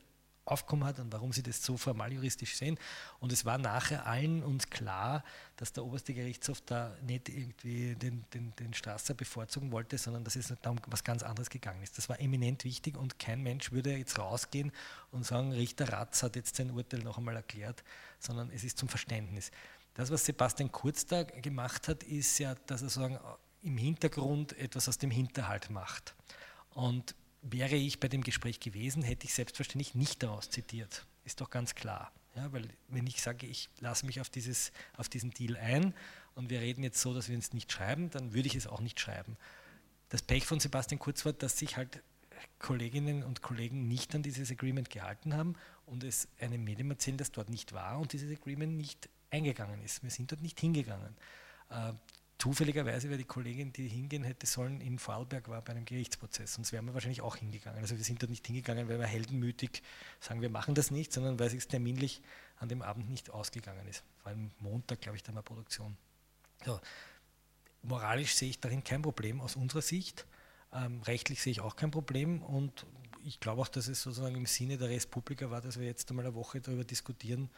aufkommen 0.47 0.84
hat 0.84 0.99
und 0.99 1.12
warum 1.12 1.32
sie 1.32 1.42
das 1.42 1.62
so 1.62 1.76
formal 1.76 2.12
juristisch 2.12 2.57
sehen. 2.57 2.78
Und 3.20 3.32
es 3.32 3.44
war 3.44 3.59
nachher 3.59 4.07
allen 4.07 4.42
uns 4.42 4.70
klar, 4.70 5.22
dass 5.57 5.72
der 5.72 5.84
oberste 5.84 6.14
Gerichtshof 6.14 6.61
da 6.62 6.97
nicht 7.03 7.28
irgendwie 7.28 7.94
den, 7.97 8.24
den, 8.32 8.55
den 8.57 8.72
Strasser 8.72 9.14
bevorzugen 9.14 9.72
wollte, 9.72 9.99
sondern 9.99 10.24
dass 10.24 10.36
es 10.36 10.53
da 10.62 10.70
um 10.70 10.78
was 10.86 11.05
ganz 11.05 11.22
anderes 11.22 11.51
gegangen 11.51 11.82
ist. 11.82 11.99
Das 11.99 12.09
war 12.09 12.20
eminent 12.20 12.64
wichtig 12.64 12.97
und 12.97 13.18
kein 13.18 13.42
Mensch 13.42 13.72
würde 13.72 13.94
jetzt 13.97 14.18
rausgehen 14.18 14.72
und 15.11 15.26
sagen, 15.26 15.53
Richter 15.53 15.92
Ratz 15.92 16.22
hat 16.22 16.36
jetzt 16.36 16.57
sein 16.57 16.70
Urteil 16.70 17.01
noch 17.01 17.18
einmal 17.18 17.36
erklärt, 17.36 17.82
sondern 18.20 18.51
es 18.51 18.64
ist 18.64 18.78
zum 18.78 18.88
Verständnis. 18.88 19.51
Das, 19.94 20.11
was 20.11 20.24
Sebastian 20.24 20.70
Kurz 20.70 21.07
da 21.07 21.24
gemacht 21.24 21.88
hat, 21.88 22.03
ist 22.03 22.38
ja, 22.38 22.55
dass 22.66 22.82
er 22.82 22.90
sagen, 22.90 23.18
im 23.62 23.78
Hintergrund 23.78 24.57
etwas 24.59 24.88
aus 24.88 24.99
dem 24.99 25.11
Hinterhalt 25.11 25.70
macht. 25.70 26.14
Und 26.74 27.14
wäre 27.51 27.76
ich 27.76 28.01
bei 28.01 28.09
dem 28.09 28.22
Gespräch 28.22 28.61
gewesen, 28.61 29.03
hätte 29.03 29.26
ich 29.26 29.34
selbstverständlich 29.34 29.94
nicht 29.94 30.22
daraus 30.22 30.51
zitiert. 30.51 31.07
Ist 31.24 31.40
doch 31.40 31.51
ganz 31.51 31.74
klar. 31.74 32.12
Ja, 32.34 32.53
weil 32.53 32.68
wenn 32.88 33.07
ich 33.07 33.22
sage, 33.22 33.47
ich 33.47 33.68
lasse 33.80 34.05
mich 34.05 34.20
auf, 34.20 34.28
dieses, 34.28 34.72
auf 34.97 35.09
diesen 35.09 35.30
Deal 35.30 35.57
ein 35.57 35.94
und 36.34 36.51
wir 36.51 36.61
reden 36.61 36.82
jetzt 36.82 37.01
so, 37.01 37.14
dass 37.14 37.28
wir 37.28 37.36
uns 37.36 37.53
nicht 37.53 37.72
schreiben, 37.72 38.11
dann 38.11 38.34
würde 38.34 38.47
ich 38.47 38.55
es 38.55 38.66
auch 38.66 38.80
nicht 38.80 39.01
schreiben. 39.01 39.36
Das 40.11 40.22
Pech 40.22 40.44
von 40.44 40.61
Sebastian 40.61 40.99
Kurz 40.99 41.24
war, 41.24 41.32
dass 41.32 41.57
sich 41.59 41.76
halt 41.76 42.03
Kolleginnen 42.59 43.22
und 43.22 43.42
Kollegen 43.42 43.88
nicht 43.88 44.14
an 44.14 44.22
dieses 44.22 44.51
Agreement 44.51 44.90
gehalten 44.90 45.34
haben 45.34 45.55
und 45.86 46.05
es 46.05 46.28
einem 46.38 46.62
Medium 46.62 46.90
erzählen, 46.90 47.16
das 47.16 47.32
dort 47.32 47.49
nicht 47.49 47.72
war 47.72 47.99
und 47.99 48.12
dieses 48.12 48.30
Agreement 48.30 48.76
nicht 48.76 49.09
eingegangen 49.30 49.82
ist. 49.82 50.03
Wir 50.03 50.11
sind 50.11 50.30
dort 50.30 50.42
nicht 50.42 50.61
hingegangen. 50.61 51.16
Zufälligerweise 52.39 53.09
wäre 53.09 53.18
die 53.18 53.24
Kollegin, 53.24 53.72
die 53.72 53.89
hingehen 53.89 54.22
hätte 54.22 54.47
sollen, 54.47 54.82
in 54.82 54.99
Vorarlberg 54.99 55.49
war 55.49 55.62
bei 55.62 55.72
einem 55.72 55.87
Gerichtsprozess. 55.87 56.55
Sonst 56.55 56.70
wären 56.70 56.84
wir 56.84 56.93
wahrscheinlich 56.93 57.22
auch 57.22 57.37
hingegangen. 57.37 57.80
Also 57.80 57.97
wir 57.97 58.05
sind 58.05 58.22
dort 58.22 58.30
nicht 58.30 58.47
hingegangen, 58.47 58.89
weil 58.89 58.99
wir 58.99 59.07
heldenmütig 59.07 59.82
sagen, 60.20 60.43
wir 60.43 60.51
machen 60.51 60.74
das 60.74 60.91
nicht, 60.91 61.14
sondern 61.14 61.39
weil 61.39 61.55
es 61.55 61.66
terminlich 61.66 62.20
an 62.59 62.68
dem 62.68 62.82
Abend 62.82 63.09
nicht 63.09 63.30
ausgegangen 63.30 63.87
ist. 63.89 64.05
Vor 64.18 64.30
allem 64.30 64.51
Montag, 64.61 65.01
glaube 65.01 65.16
ich, 65.16 65.22
da 65.22 65.34
war 65.34 65.43
Produktion. 65.43 65.97
So. 66.64 66.78
Moralisch 67.82 68.34
sehe 68.34 68.51
ich 68.51 68.61
darin 68.61 68.84
kein 68.84 69.01
Problem 69.01 69.41
aus 69.41 69.57
unserer 69.57 69.82
Sicht. 69.82 70.26
Ähm, 70.72 71.01
rechtlich 71.03 71.41
sehe 71.41 71.53
ich 71.53 71.61
auch 71.61 71.76
kein 71.76 71.91
Problem 71.91 72.43
und 72.43 72.84
ich 73.24 73.41
glaube 73.41 73.62
auch, 73.62 73.68
dass 73.68 73.89
es 73.89 74.03
sozusagen 74.03 74.37
im 74.37 74.47
Sinne 74.47 74.76
der 74.76 74.89
Respublika 74.89 75.51
war, 75.51 75.61
dass 75.61 75.78
wir 75.78 75.87
jetzt 75.87 76.11
einmal 76.11 76.26
eine 76.26 76.34
Woche 76.34 76.61
darüber 76.61 76.84
diskutieren, 76.84 77.51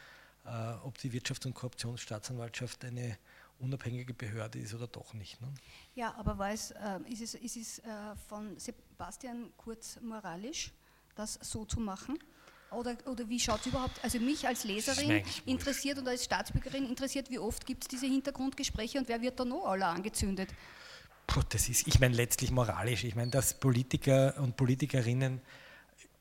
äh, 0.45 0.75
ob 0.83 0.99
die 0.99 1.11
Wirtschafts- 1.11 1.47
und 1.47 1.55
Korruptionsstaatsanwaltschaft 1.55 2.85
eine 2.85 3.19
unabhängige 3.59 4.15
Behörde 4.15 4.59
ist 4.59 4.75
oder 4.75 4.87
doch 4.87 5.15
nicht. 5.15 5.41
Ne? 5.41 5.49
Ja, 5.95 6.15
aber 6.17 6.39
war 6.39 6.53
es, 6.53 6.71
äh, 6.73 7.01
ist 7.09 7.23
es, 7.23 7.35
ist 7.35 7.57
es 7.57 7.79
äh, 7.81 7.85
von 8.29 8.59
Sebastian 8.59 9.51
Kurz 9.57 9.99
moralisch, 10.01 10.73
das 11.15 11.39
so 11.43 11.65
zu 11.65 11.81
machen? 11.81 12.19
Oder, 12.71 12.97
oder 13.07 13.29
wie 13.29 13.41
schaut 13.41 13.61
es 13.61 13.67
überhaupt, 13.67 14.03
also 14.05 14.21
mich 14.21 14.47
als 14.47 14.65
Leserin 14.65 15.23
interessiert 15.47 15.99
und 15.99 16.07
als 16.07 16.25
Staatsbürgerin 16.25 16.87
interessiert, 16.87 17.31
wie 17.31 17.39
oft 17.39 17.65
gibt 17.65 17.85
es 17.85 17.89
diese 17.89 18.07
Hintergrundgespräche 18.07 18.99
und 18.99 19.09
wer 19.09 19.23
wird 19.23 19.41
da 19.41 19.45
noch 19.45 19.65
alle 19.65 19.87
angezündet? 19.87 20.51
Puh, 21.27 21.41
das 21.49 21.69
ist, 21.69 21.87
ich 21.87 21.99
meine, 21.99 22.15
letztlich 22.15 22.51
moralisch. 22.51 23.05
Ich 23.05 23.15
meine, 23.15 23.31
dass 23.31 23.59
Politiker 23.59 24.35
und 24.39 24.57
Politikerinnen 24.57 25.41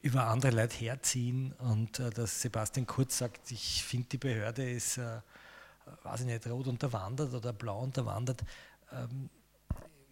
über 0.01 0.27
andere 0.27 0.51
Leute 0.51 0.77
herziehen 0.77 1.53
und 1.59 1.99
äh, 1.99 2.09
dass 2.11 2.41
Sebastian 2.41 2.87
Kurz 2.87 3.17
sagt, 3.17 3.51
ich 3.51 3.83
finde, 3.83 4.07
die 4.09 4.17
Behörde 4.17 4.69
ist 4.69 4.97
äh, 4.97 5.19
weiß 6.03 6.21
ich 6.21 6.25
nicht, 6.25 6.47
rot 6.47 6.67
unterwandert 6.67 7.33
oder 7.33 7.53
blau 7.53 7.81
unterwandert. 7.81 8.43
Ähm, 8.91 9.29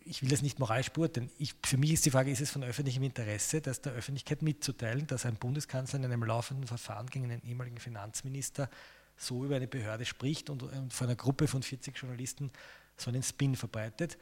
ich 0.05 0.21
will 0.21 0.29
das 0.29 0.41
nicht 0.41 0.59
moralisch 0.59 0.91
beurteilen. 0.91 1.31
Ich, 1.37 1.55
für 1.65 1.77
mich 1.77 1.91
ist 1.91 2.05
die 2.05 2.11
Frage, 2.11 2.29
ist 2.29 2.39
es 2.39 2.51
von 2.51 2.63
öffentlichem 2.63 3.03
Interesse, 3.03 3.59
das 3.59 3.81
der 3.81 3.93
Öffentlichkeit 3.93 4.43
mitzuteilen, 4.43 5.07
dass 5.07 5.25
ein 5.25 5.35
Bundeskanzler 5.35 5.99
in 5.99 6.05
einem 6.05 6.23
laufenden 6.23 6.67
Verfahren 6.67 7.07
gegen 7.07 7.25
einen 7.25 7.41
ehemaligen 7.41 7.79
Finanzminister 7.79 8.69
so 9.17 9.43
über 9.45 9.55
eine 9.55 9.67
Behörde 9.67 10.05
spricht 10.05 10.49
und, 10.49 10.61
und 10.61 10.93
vor 10.93 11.07
einer 11.07 11.15
Gruppe 11.15 11.47
von 11.47 11.63
40 11.63 11.97
Journalisten 11.97 12.51
so 12.97 13.09
einen 13.09 13.23
Spin 13.23 13.55
verbreitet? 13.55 14.17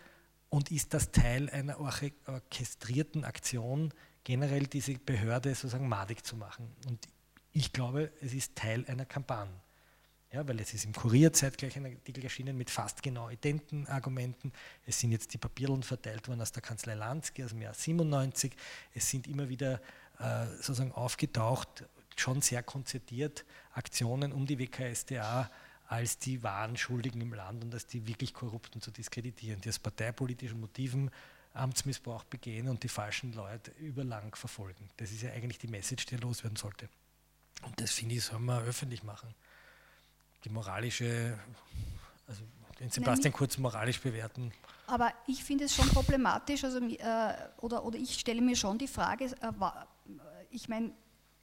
Und 0.49 0.71
ist 0.71 0.93
das 0.93 1.11
Teil 1.11 1.49
einer 1.49 1.79
orchestrierten 1.79 3.25
Aktion, 3.25 3.91
generell 4.23 4.67
diese 4.67 4.93
Behörde 4.93 5.49
sozusagen 5.55 5.89
madig 5.89 6.23
zu 6.23 6.37
machen? 6.37 6.71
Und 6.87 7.07
ich 7.51 7.73
glaube, 7.73 8.11
es 8.21 8.33
ist 8.33 8.55
Teil 8.55 8.85
einer 8.87 9.05
Kampagne. 9.05 9.62
Ja, 10.33 10.47
weil 10.47 10.59
es 10.59 10.73
ist 10.73 10.85
im 10.85 10.93
Kurier 10.93 11.31
zeitgleich 11.31 11.77
ein 11.77 11.85
Artikel 11.85 12.23
erschienen 12.23 12.57
mit 12.57 12.71
fast 12.71 13.03
genau 13.03 13.29
identen 13.29 13.85
Argumenten. 13.85 14.51
Es 14.87 14.99
sind 14.99 15.11
jetzt 15.11 15.31
die 15.31 15.37
Papierlen 15.37 15.83
verteilt 15.83 16.27
worden 16.27 16.41
aus 16.41 16.51
der 16.51 16.63
Kanzlei 16.63 16.95
Lansky 16.95 17.43
aus 17.43 17.51
dem 17.51 17.61
Jahr 17.61 17.75
97. 17.75 18.51
Es 18.95 19.07
sind 19.07 19.27
immer 19.27 19.47
wieder 19.47 19.79
äh, 20.17 20.47
sozusagen 20.55 20.91
aufgetaucht, 20.91 21.85
schon 22.15 22.41
sehr 22.41 22.63
konzertiert, 22.63 23.45
Aktionen 23.73 24.33
um 24.33 24.47
die 24.47 24.57
WKSDA 24.57 25.51
als 25.87 26.17
die 26.17 26.41
wahren 26.41 26.77
Schuldigen 26.77 27.21
im 27.21 27.35
Land 27.35 27.63
und 27.63 27.71
als 27.71 27.85
die 27.85 28.07
wirklich 28.07 28.33
Korrupten 28.33 28.81
zu 28.81 28.89
diskreditieren, 28.89 29.61
die 29.61 29.69
aus 29.69 29.77
parteipolitischen 29.77 30.59
Motiven 30.59 31.11
Amtsmissbrauch 31.53 32.23
begehen 32.23 32.69
und 32.69 32.81
die 32.81 32.89
falschen 32.89 33.33
Leute 33.33 33.69
überlang 33.79 34.33
verfolgen. 34.33 34.89
Das 34.97 35.11
ist 35.11 35.21
ja 35.21 35.29
eigentlich 35.29 35.59
die 35.59 35.67
Message, 35.67 36.07
die 36.07 36.15
loswerden 36.15 36.55
sollte. 36.55 36.89
Und 37.61 37.79
das 37.79 37.91
finde 37.91 38.15
ich, 38.15 38.23
soll 38.23 38.39
man 38.39 38.63
öffentlich 38.63 39.03
machen 39.03 39.35
die 40.43 40.49
moralische, 40.49 41.37
also 42.27 42.43
den 42.79 42.89
Sebastian 42.89 43.31
Nein, 43.31 43.33
Kurz 43.33 43.57
moralisch 43.57 43.99
bewerten. 43.99 44.51
Aber 44.87 45.13
ich 45.27 45.43
finde 45.43 45.65
es 45.65 45.75
schon 45.75 45.87
problematisch, 45.89 46.63
also, 46.63 46.79
äh, 46.79 47.33
oder, 47.61 47.85
oder 47.85 47.97
ich 47.97 48.19
stelle 48.19 48.41
mir 48.41 48.55
schon 48.55 48.77
die 48.77 48.87
Frage, 48.87 49.25
äh, 49.25 49.51
ich 50.51 50.67
meine, 50.67 50.91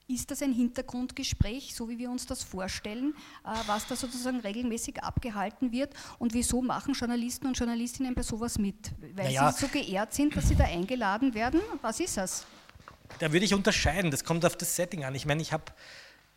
ist 0.07 0.30
das 0.30 0.42
ein 0.42 0.53
Hintergrundgespräch, 0.53 1.74
so 1.74 1.88
wie 1.88 1.98
wir 1.98 2.11
uns 2.11 2.26
das 2.26 2.42
vorstellen, 2.42 3.14
äh, 3.44 3.51
was 3.66 3.86
da 3.86 3.96
sozusagen 3.96 4.40
regelmäßig 4.40 5.03
abgehalten 5.03 5.72
wird? 5.72 5.94
Und 6.18 6.34
wieso 6.34 6.61
machen 6.61 6.94
Journalisten 6.94 7.46
und 7.46 7.57
Journalistinnen 7.57 8.14
bei 8.14 8.22
sowas 8.22 8.59
mit? 8.59 8.92
Weil 9.14 9.26
naja, 9.26 9.53
sie 9.53 9.66
so 9.66 9.68
geehrt 9.68 10.12
sind, 10.12 10.36
dass 10.36 10.48
sie 10.48 10.57
da 10.57 10.64
eingeladen 10.64 11.34
werden? 11.34 11.61
Was 11.80 12.01
ist 12.01 12.16
das? 12.16 12.44
Da 13.18 13.32
würde 13.32 13.44
ich 13.44 13.55
unterscheiden, 13.55 14.11
das 14.11 14.24
kommt 14.24 14.44
auf 14.44 14.57
das 14.57 14.76
Setting 14.76 15.05
an. 15.05 15.14
Ich 15.14 15.26
meine, 15.26 15.42
ich 15.42 15.53
habe 15.53 15.64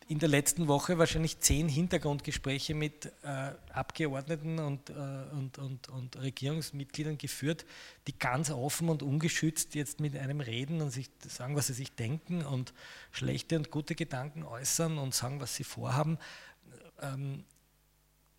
in 0.08 0.18
der 0.18 0.28
letzten 0.28 0.68
Woche 0.68 0.98
wahrscheinlich 0.98 1.40
zehn 1.40 1.68
Hintergrundgespräche 1.68 2.74
mit 2.74 3.06
äh, 3.22 3.52
Abgeordneten 3.72 4.58
und, 4.58 4.90
äh, 4.90 4.92
und, 4.92 5.58
und, 5.58 5.88
und, 5.88 6.20
Regierungsmitgliedern 6.20 7.16
geführt, 7.16 7.64
die 8.06 8.18
ganz 8.18 8.50
offen 8.50 8.88
und 8.90 9.02
ungeschützt 9.02 9.74
jetzt 9.74 10.00
mit 10.00 10.16
einem 10.16 10.40
reden 10.40 10.82
und 10.82 10.90
sich 10.90 11.08
sagen, 11.26 11.56
was 11.56 11.68
sie 11.68 11.72
sich 11.72 11.94
denken 11.94 12.44
und 12.44 12.74
schlechte 13.12 13.56
und 13.56 13.70
gute 13.70 13.94
Gedanken 13.94 14.42
äußern 14.44 14.98
und 14.98 15.14
sagen, 15.14 15.40
was 15.40 15.54
sie 15.54 15.64
vorhaben. 15.64 16.18
Ähm, 17.00 17.44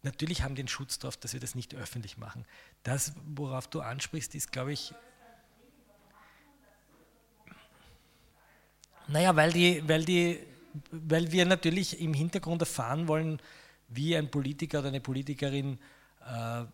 natürlich 0.03 0.43
haben 0.43 0.55
den 0.55 0.67
Schutz 0.67 0.99
darauf, 0.99 1.17
dass 1.17 1.33
wir 1.33 1.39
das 1.39 1.55
nicht 1.55 1.73
öffentlich 1.73 2.17
machen. 2.17 2.45
Das, 2.83 3.13
worauf 3.25 3.67
du 3.67 3.81
ansprichst, 3.81 4.35
ist, 4.35 4.51
glaube 4.51 4.73
ich, 4.73 4.93
naja, 9.07 9.35
weil, 9.35 9.51
die, 9.51 9.87
weil, 9.87 10.03
die, 10.03 10.39
weil 10.91 11.31
wir 11.31 11.45
natürlich 11.45 11.99
im 11.99 12.13
Hintergrund 12.13 12.61
erfahren 12.61 13.07
wollen, 13.07 13.41
wie 13.87 14.15
ein 14.15 14.31
Politiker 14.31 14.79
oder 14.79 14.89
eine 14.89 15.01
Politikerin 15.01 15.79
äh, 16.25 16.65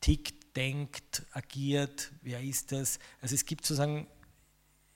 tickt, 0.00 0.56
denkt, 0.56 1.24
agiert, 1.32 2.12
wer 2.22 2.40
ist 2.40 2.72
das. 2.72 2.98
Also 3.20 3.34
es 3.34 3.44
gibt 3.44 3.66
sozusagen 3.66 4.06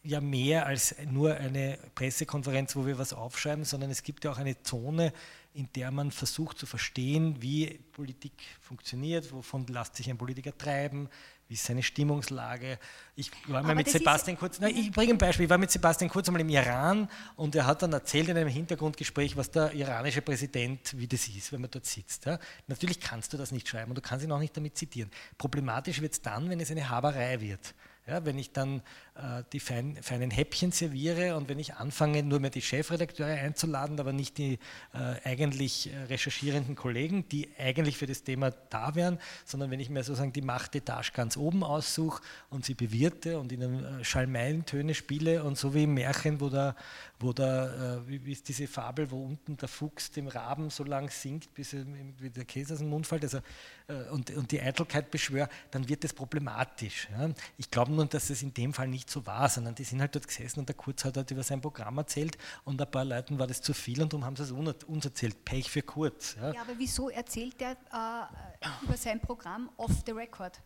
ja 0.03 0.21
mehr 0.21 0.67
als 0.67 0.95
nur 1.11 1.35
eine 1.35 1.79
Pressekonferenz, 1.95 2.77
wo 2.77 2.87
wir 2.87 2.99
was 2.99 3.13
aufschreiben, 3.13 3.65
sondern 3.65 3.91
es 3.91 4.03
gibt 4.03 4.25
ja 4.25 4.31
auch 4.31 4.39
eine 4.39 4.63
Zone, 4.63 5.13
in 5.53 5.69
der 5.75 5.91
man 5.91 6.13
versucht 6.13 6.59
zu 6.59 6.67
verstehen, 6.67 7.43
wie 7.43 7.81
Politik 7.93 8.35
funktioniert, 8.61 9.33
wovon 9.33 9.67
lässt 9.67 9.97
sich 9.97 10.09
ein 10.09 10.19
Politiker 10.19 10.57
treiben, 10.57 11.09
wie 11.49 11.55
ist 11.55 11.65
seine 11.65 11.83
Stimmungslage. 11.83 12.79
Ich 13.17 13.31
war 13.47 13.63
mal 13.63 13.75
mit 13.75 13.89
Sebastian 13.89 14.39
Kurz, 14.39 14.61
nein, 14.61 14.77
ich 14.77 14.93
bringe 14.93 15.15
ein 15.15 15.19
Beispiel, 15.19 15.45
ich 15.45 15.51
war 15.51 15.57
mit 15.57 15.71
Sebastian 15.71 16.11
Kurz 16.11 16.29
einmal 16.29 16.43
im 16.43 16.49
Iran 16.51 17.09
und 17.37 17.55
er 17.55 17.67
hat 17.67 17.83
dann 17.83 17.93
erzählt 17.93 18.29
in 18.29 18.37
einem 18.37 18.51
Hintergrundgespräch, 18.51 19.37
was 19.37 19.51
der 19.51 19.73
iranische 19.73 20.21
Präsident, 20.21 20.95
wie 20.99 21.09
das 21.09 21.27
ist, 21.27 21.51
wenn 21.53 21.63
man 21.63 21.71
dort 21.71 21.87
sitzt. 21.87 22.27
Ja. 22.27 22.39
Natürlich 22.67 23.01
kannst 23.01 23.33
du 23.33 23.39
das 23.39 23.51
nicht 23.51 23.67
schreiben 23.67 23.91
und 23.91 23.97
du 23.97 24.03
kannst 24.03 24.25
ihn 24.25 24.33
auch 24.33 24.39
nicht 24.39 24.57
damit 24.57 24.77
zitieren. 24.77 25.11
Problematisch 25.39 26.03
wird 26.03 26.13
es 26.13 26.21
dann, 26.21 26.51
wenn 26.51 26.61
es 26.61 26.71
eine 26.71 26.89
Haberei 26.89 27.41
wird. 27.41 27.75
Ja, 28.09 28.25
wenn 28.25 28.39
ich 28.39 28.53
dann 28.53 28.81
äh, 29.17 29.43
die 29.53 29.61
fein, 29.61 29.99
feinen 30.01 30.31
Häppchen 30.31 30.73
serviere 30.73 31.37
und 31.37 31.51
wenn 31.51 31.59
ich 31.59 31.75
anfange, 31.75 32.23
nur 32.23 32.41
mehr 32.41 32.49
die 32.49 32.63
Chefredakteure 32.63 33.37
einzuladen, 33.37 34.01
aber 34.01 34.15
nicht 34.15 34.39
die 34.39 34.59
äh, 34.95 35.29
eigentlich 35.29 35.93
äh, 35.93 36.05
recherchierenden 36.05 36.75
Kollegen, 36.75 37.29
die 37.29 37.51
eigentlich 37.59 37.99
für 37.99 38.07
das 38.07 38.25
Thema 38.25 38.51
da 38.71 38.95
wären, 38.95 39.19
sondern 39.45 39.71
wenn 39.71 39.81
ich 39.81 39.91
mir 39.91 40.03
sozusagen 40.05 40.33
die 40.33 40.41
Machtetage 40.41 41.13
ganz 41.13 41.37
oben 41.37 41.63
aussuche 41.63 42.23
und 42.49 42.65
sie 42.65 42.73
bewirte 42.73 43.39
und 43.39 43.53
ihnen 43.53 43.85
äh, 43.85 44.05
Schalmeilentöne 44.05 44.95
spiele 44.95 45.45
und 45.45 45.59
so 45.59 45.75
wie 45.75 45.83
im 45.83 45.93
Märchen, 45.93 46.41
wo 46.41 46.49
da, 46.49 46.77
wo 47.21 47.35
da 47.35 47.97
äh, 47.97 48.09
wie, 48.09 48.33
ist 48.33 48.49
diese 48.49 48.67
Fabel, 48.69 49.11
wo 49.11 49.23
unten 49.23 49.59
der 49.59 49.69
Fuchs 49.69 50.11
dem 50.13 50.29
Raben 50.29 50.71
so 50.71 50.83
lang 50.83 51.11
singt, 51.11 51.53
bis 51.53 51.75
er, 51.75 51.85
wie 52.21 52.31
der 52.31 52.47
Käse 52.47 52.73
aus 52.73 52.79
dem 52.79 52.89
Mund 52.89 53.07
fällt, 53.07 53.25
also, 53.25 53.41
äh, 53.89 54.09
und, 54.13 54.31
und 54.31 54.51
die 54.51 54.63
Eitelkeit 54.63 55.11
beschwört, 55.11 55.51
dann 55.71 55.87
wird 55.91 56.05
das 56.05 56.15
problematisch. 56.15 57.09
Ja. 57.11 57.29
Ich 57.59 57.71
glaube 57.71 57.98
nun, 57.99 58.09
dass 58.09 58.31
es 58.31 58.43
in 58.43 58.55
dem 58.55 58.73
Fall 58.73 58.89
nicht 58.89 59.11
so 59.11 59.27
war, 59.27 59.49
sondern 59.49 59.75
die 59.75 59.85
sind 59.85 60.01
halt 60.01 60.15
dort 60.15 60.27
gesessen 60.27 60.61
und 60.61 60.69
der 60.69 60.77
Kurz 60.77 61.05
hat 61.05 61.17
halt 61.17 61.31
über 61.31 61.43
sein 61.43 61.61
Programm 61.61 61.99
erzählt 61.99 62.39
und 62.65 62.81
ein 62.81 62.91
paar 62.91 63.05
Leuten 63.05 63.39
war 63.39 63.47
das 63.47 63.61
zu 63.61 63.75
viel 63.75 64.01
und 64.01 64.13
darum 64.13 64.25
haben 64.25 64.37
sie 64.37 64.45
es 64.45 64.53
uns 64.53 65.05
erzählt. 65.05 65.45
Pech 65.45 65.71
für 65.71 65.83
Kurz. 65.83 66.37
Ja, 66.41 66.53
ja 66.53 66.63
aber 66.63 66.79
wieso 66.79 67.11
erzählt 67.11 67.61
er 67.61 67.73
äh, 67.73 68.85
über 68.85 68.97
sein 68.97 69.21
Programm 69.21 69.71
off 69.77 69.93
the 70.07 70.13
record? 70.13 70.61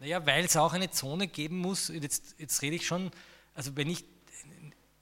Naja, 0.00 0.24
weil 0.26 0.44
es 0.44 0.56
auch 0.56 0.72
eine 0.72 0.90
Zone 0.90 1.28
geben 1.28 1.58
muss, 1.58 1.88
jetzt, 1.88 2.36
jetzt 2.38 2.62
rede 2.62 2.76
ich 2.76 2.86
schon, 2.86 3.10
also 3.54 3.76
wenn 3.76 3.88
ich 3.90 4.04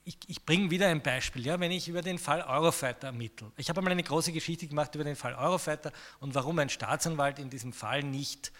ich, 0.05 0.19
ich 0.27 0.45
bringe 0.45 0.71
wieder 0.71 0.89
ein 0.89 1.01
Beispiel, 1.01 1.47
ja, 1.47 1.61
wenn 1.61 1.71
ich 1.71 1.89
über 1.89 2.03
den 2.03 2.19
Fall 2.19 2.43
Eurofighter 2.43 3.07
ermittle. 3.09 3.53
Ich 3.57 3.69
habe 3.69 3.79
einmal 3.79 3.93
eine 3.93 4.03
große 4.03 4.33
Geschichte 4.33 4.67
gemacht 4.67 4.95
über 4.97 5.05
den 5.05 5.15
Fall 5.15 5.35
Eurofighter 5.35 5.93
und 6.19 6.35
warum 6.35 6.59
ein 6.59 6.69
Staatsanwalt 6.69 7.39
in 7.39 7.51
diesem 7.51 7.73
Fall 7.73 8.03
nicht 8.03 8.51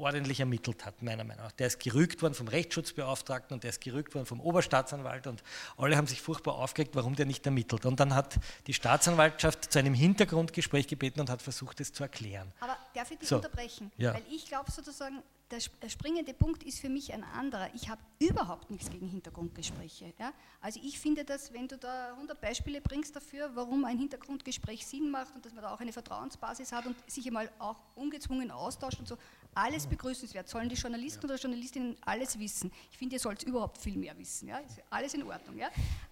ordentlich 0.00 0.40
ermittelt 0.40 0.84
hat, 0.84 1.02
meiner 1.02 1.24
Meinung 1.24 1.44
nach. 1.44 1.52
Der 1.52 1.68
ist 1.68 1.80
gerügt 1.80 2.22
worden 2.22 2.34
vom 2.34 2.48
Rechtsschutzbeauftragten 2.48 3.54
und 3.54 3.62
der 3.62 3.70
ist 3.70 3.80
gerügt 3.80 4.14
worden 4.14 4.26
vom 4.26 4.40
Oberstaatsanwalt 4.40 5.26
und 5.26 5.42
alle 5.76 5.96
haben 5.96 6.06
sich 6.06 6.20
furchtbar 6.20 6.56
aufgeregt, 6.56 6.94
warum 6.94 7.14
der 7.14 7.26
nicht 7.26 7.44
ermittelt. 7.46 7.86
Und 7.86 8.00
dann 8.00 8.14
hat 8.14 8.38
die 8.66 8.74
Staatsanwaltschaft 8.74 9.72
zu 9.72 9.78
einem 9.78 9.94
Hintergrundgespräch 9.94 10.88
gebeten 10.88 11.20
und 11.20 11.30
hat 11.30 11.42
versucht, 11.42 11.80
es 11.80 11.92
zu 11.92 12.02
erklären. 12.02 12.52
Aber 12.60 12.76
darf 12.94 13.10
ich 13.10 13.18
dich 13.18 13.28
so. 13.28 13.36
unterbrechen? 13.36 13.92
Ja. 13.96 14.14
Weil 14.14 14.24
ich 14.30 14.46
glaube 14.46 14.70
sozusagen, 14.70 15.22
der 15.50 15.88
springende 15.88 16.32
Punkt 16.32 16.62
ist 16.62 16.78
für 16.78 16.88
mich 16.88 17.12
ein 17.12 17.24
anderer. 17.24 17.70
Ich 17.74 17.88
habe 17.88 18.00
überhaupt 18.20 18.70
nichts 18.70 18.88
gegen 18.88 19.08
Hintergrundgespräche. 19.08 20.12
Ja? 20.18 20.32
Also 20.60 20.78
ich 20.82 21.00
finde, 21.00 21.24
dass 21.24 21.52
wenn 21.52 21.66
du 21.66 21.76
da 21.76 22.12
100 22.12 22.40
Beispiele 22.40 22.80
bringst 22.80 23.16
dafür, 23.16 23.50
warum 23.54 23.84
ein 23.84 23.98
Hintergrundgespräch 23.98 24.86
Sinn 24.86 25.10
macht 25.10 25.34
und 25.34 25.44
dass 25.44 25.52
man 25.52 25.62
da 25.62 25.74
auch 25.74 25.80
eine 25.80 25.92
Vertrauensbasis 25.92 26.70
hat 26.70 26.86
und 26.86 26.96
sich 27.10 27.26
einmal 27.26 27.50
auch 27.58 27.80
ungezwungen 27.96 28.52
austauscht 28.52 29.00
und 29.00 29.08
so, 29.08 29.16
alles 29.54 29.86
begrüßenswert. 29.86 30.48
Sollen 30.48 30.68
die 30.68 30.76
Journalisten 30.76 31.24
oder 31.24 31.36
Journalistinnen 31.36 31.96
alles 32.02 32.38
wissen? 32.38 32.70
Ich 32.90 32.98
finde, 32.98 33.16
ihr 33.16 33.20
sollt 33.20 33.42
überhaupt 33.42 33.78
viel 33.78 33.96
mehr 33.96 34.16
wissen. 34.18 34.48
Ja? 34.48 34.58
Ist 34.58 34.82
alles 34.90 35.14
in 35.14 35.22
Ordnung. 35.24 35.58
Ja? 35.58 35.68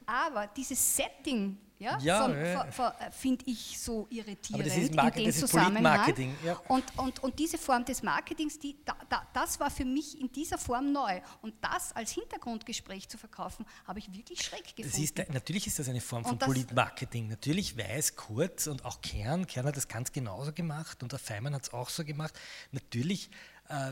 Aber 0.06 0.46
dieses 0.46 0.96
Setting 0.96 1.56
ja, 1.78 1.98
ja. 2.00 2.28
Äh, 2.28 3.10
finde 3.12 3.44
ich 3.46 3.78
so 3.78 4.06
irritierend 4.10 4.66
das 4.66 4.76
ist 4.76 4.94
Market, 4.94 5.18
in 5.18 5.24
dem 5.24 5.32
Zusammenhang. 5.32 6.36
Ja. 6.44 6.60
Und, 6.68 6.84
und, 6.96 7.22
und 7.22 7.38
diese 7.38 7.56
Form 7.56 7.84
des 7.84 8.02
Marketings, 8.02 8.58
die, 8.58 8.76
da, 8.84 8.96
da, 9.08 9.26
das 9.32 9.60
war 9.60 9.70
für 9.70 9.84
mich 9.84 10.20
in 10.20 10.30
dieser 10.32 10.58
Form 10.58 10.92
neu. 10.92 11.20
Und 11.40 11.54
das 11.60 11.94
als 11.94 12.10
Hintergrundgespräch 12.10 13.08
zu 13.08 13.16
verkaufen, 13.16 13.64
habe 13.86 14.00
ich 14.00 14.12
wirklich 14.12 14.42
schreck 14.42 14.74
gefunden. 14.74 15.02
Ist, 15.02 15.18
natürlich 15.32 15.66
ist 15.68 15.78
das 15.78 15.88
eine 15.88 16.00
Form 16.00 16.24
von 16.24 16.38
Politmarketing. 16.38 17.28
Natürlich 17.28 17.76
weiß 17.78 18.16
Kurz 18.16 18.66
und 18.66 18.84
auch 18.84 19.00
Kern, 19.00 19.46
Kern 19.46 19.66
hat 19.66 19.76
das 19.76 19.86
ganz 19.86 20.10
genauso 20.10 20.52
gemacht 20.52 21.02
und 21.02 21.12
der 21.12 21.18
Feimann 21.18 21.54
hat 21.54 21.62
es 21.62 21.72
auch 21.72 21.90
so 21.90 22.04
gemacht. 22.04 22.34
Natürlich 22.72 23.30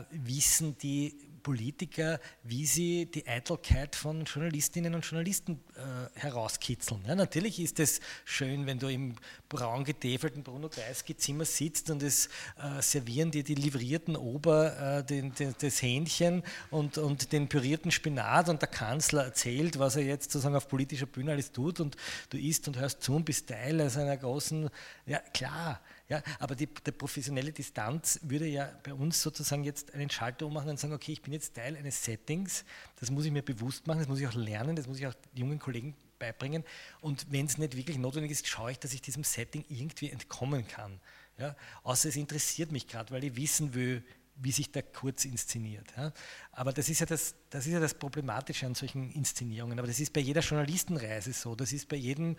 wissen 0.09 0.77
die 0.77 1.15
Politiker, 1.47 2.19
wie 2.43 2.65
sie 2.65 3.05
die 3.05 3.25
Eitelkeit 3.25 3.95
von 3.95 4.25
Journalistinnen 4.25 4.93
und 4.93 5.05
Journalisten 5.05 5.61
äh, 5.75 6.19
herauskitzeln. 6.19 7.01
Ja, 7.07 7.15
natürlich 7.15 7.61
ist 7.61 7.79
es 7.79 8.01
schön, 8.25 8.65
wenn 8.65 8.79
du 8.79 8.89
im 8.89 9.15
braun 9.47 9.85
getäfelten 9.85 10.43
Bruno 10.43 10.67
Kreisky 10.67 11.15
Zimmer 11.15 11.45
sitzt 11.45 11.89
und 11.89 12.03
es 12.03 12.27
äh, 12.57 12.81
servieren 12.81 13.31
dir 13.31 13.45
die 13.45 13.55
livrierten 13.55 14.17
Ober 14.17 14.97
äh, 14.97 15.03
den, 15.05 15.33
den, 15.35 15.55
das 15.57 15.81
Hähnchen 15.81 16.43
und, 16.69 16.97
und 16.97 17.31
den 17.31 17.47
pürierten 17.47 17.91
Spinat 17.91 18.49
und 18.49 18.61
der 18.61 18.67
Kanzler 18.67 19.23
erzählt, 19.23 19.79
was 19.79 19.95
er 19.95 20.03
jetzt 20.03 20.33
sozusagen 20.33 20.57
auf 20.57 20.67
politischer 20.67 21.05
Bühne 21.05 21.31
alles 21.31 21.53
tut 21.53 21.79
und 21.79 21.95
du 22.29 22.37
isst 22.37 22.67
und 22.67 22.77
hörst 22.77 23.01
zu 23.01 23.15
und 23.15 23.23
bist 23.23 23.47
Teil 23.47 23.79
einer 23.79 24.17
großen, 24.17 24.69
ja 25.05 25.19
klar, 25.33 25.79
ja, 26.09 26.23
aber 26.39 26.55
die, 26.55 26.67
die, 26.67 26.91
professionelle 26.91 27.51
Distanz 27.51 28.19
würde 28.23 28.47
ja 28.47 28.71
bei 28.83 28.93
uns 28.93 29.21
sozusagen 29.21 29.63
jetzt 29.65 29.93
einen 29.93 30.09
Schalter 30.09 30.45
ummachen 30.45 30.69
und 30.69 30.79
sagen, 30.79 30.93
okay, 30.93 31.11
ich 31.11 31.21
bin 31.21 31.33
jetzt 31.33 31.53
Teil 31.53 31.75
eines 31.75 32.03
Settings, 32.03 32.63
das 32.99 33.11
muss 33.11 33.25
ich 33.25 33.31
mir 33.31 33.41
bewusst 33.41 33.87
machen, 33.87 33.99
das 33.99 34.07
muss 34.07 34.19
ich 34.19 34.27
auch 34.27 34.33
lernen, 34.33 34.75
das 34.75 34.87
muss 34.87 34.99
ich 34.99 35.07
auch 35.07 35.13
jungen 35.33 35.59
Kollegen 35.59 35.95
beibringen. 36.17 36.63
Und 37.01 37.31
wenn 37.31 37.45
es 37.45 37.57
nicht 37.57 37.75
wirklich 37.75 37.97
notwendig 37.97 38.31
ist, 38.31 38.47
schaue 38.47 38.71
ich, 38.71 38.79
dass 38.79 38.93
ich 38.93 39.01
diesem 39.01 39.23
Setting 39.23 39.65
irgendwie 39.67 40.09
entkommen 40.09 40.67
kann. 40.67 40.99
Ja, 41.37 41.55
außer 41.83 42.09
es 42.09 42.15
interessiert 42.15 42.71
mich 42.71 42.87
gerade, 42.87 43.11
weil 43.11 43.23
ich 43.23 43.35
wissen 43.35 43.73
will, 43.73 44.03
wie 44.39 44.51
sich 44.51 44.71
der 44.71 44.83
Kurz 44.83 45.25
inszeniert. 45.25 45.87
Ja. 45.95 46.13
Aber 46.51 46.71
das 46.71 46.89
ist, 46.89 46.99
ja 46.99 47.05
das, 47.05 47.35
das 47.49 47.65
ist 47.65 47.73
ja 47.73 47.79
das 47.79 47.95
Problematische 47.95 48.65
an 48.65 48.75
solchen 48.75 49.11
Inszenierungen. 49.11 49.77
Aber 49.79 49.87
das 49.87 49.99
ist 49.99 50.13
bei 50.13 50.21
jeder 50.21 50.41
Journalistenreise 50.41 51.33
so, 51.33 51.55
das 51.55 51.73
ist 51.73 51.87
bei 51.87 51.95
jedem 51.95 52.37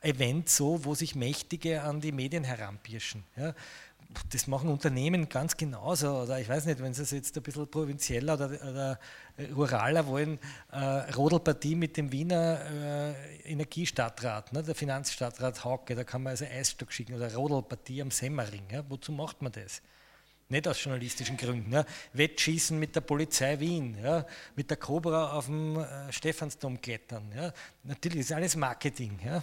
Event 0.00 0.48
so, 0.48 0.84
wo 0.84 0.94
sich 0.94 1.14
Mächtige 1.14 1.82
an 1.82 2.00
die 2.00 2.12
Medien 2.12 2.44
heranpirschen. 2.44 3.24
Ja. 3.36 3.54
Das 4.30 4.46
machen 4.46 4.70
Unternehmen 4.70 5.28
ganz 5.28 5.56
genauso. 5.56 6.22
Oder 6.22 6.40
ich 6.40 6.48
weiß 6.48 6.64
nicht, 6.64 6.80
wenn 6.80 6.94
sie 6.94 7.02
es 7.02 7.10
jetzt 7.10 7.36
ein 7.36 7.42
bisschen 7.42 7.70
provinzieller 7.70 8.34
oder, 8.34 8.46
oder 8.46 8.98
ruraler 9.54 10.06
wollen, 10.06 10.38
äh, 10.72 10.78
Rodelpartie 11.12 11.74
mit 11.74 11.96
dem 11.96 12.10
Wiener 12.10 12.60
äh, 12.64 13.52
Energiestadtrat, 13.52 14.52
ne, 14.52 14.62
der 14.62 14.74
Finanzstadtrat 14.74 15.62
Hauke, 15.62 15.94
da 15.94 16.04
kann 16.04 16.22
man 16.22 16.30
also 16.30 16.46
Eisstock 16.46 16.92
schicken 16.92 17.14
oder 17.14 17.34
Rodelpartie 17.34 18.00
am 18.00 18.10
Semmering. 18.10 18.64
Ja. 18.70 18.82
Wozu 18.88 19.12
macht 19.12 19.42
man 19.42 19.52
das? 19.52 19.82
Nicht 20.48 20.66
aus 20.66 20.82
journalistischen 20.82 21.36
Gründen. 21.36 21.70
Ja. 21.72 21.84
Wettschießen 22.14 22.78
mit 22.78 22.96
der 22.96 23.02
Polizei 23.02 23.60
Wien, 23.60 23.98
ja. 24.02 24.24
mit 24.56 24.70
der 24.70 24.78
Cobra 24.78 25.32
auf 25.32 25.46
dem 25.46 25.76
äh, 25.76 26.10
Stephansdom 26.10 26.80
klettern. 26.80 27.30
Ja. 27.36 27.52
Natürlich 27.82 28.20
ist 28.20 28.32
alles 28.32 28.56
Marketing. 28.56 29.18
Ja. 29.22 29.42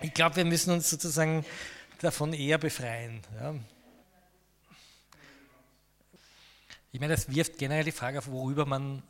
Ich 0.00 0.12
glaube, 0.12 0.36
wir 0.36 0.44
müssen 0.44 0.72
uns 0.72 0.90
sozusagen 0.90 1.44
davon 2.00 2.32
eher 2.34 2.58
befreien. 2.58 3.22
Ja. 3.40 3.54
Ich 6.92 7.00
meine, 7.00 7.14
das 7.14 7.34
wirft 7.34 7.58
generell 7.58 7.84
die 7.84 7.92
Frage 7.92 8.18
auf, 8.18 8.28
worüber, 8.28 8.66
man, 8.66 9.02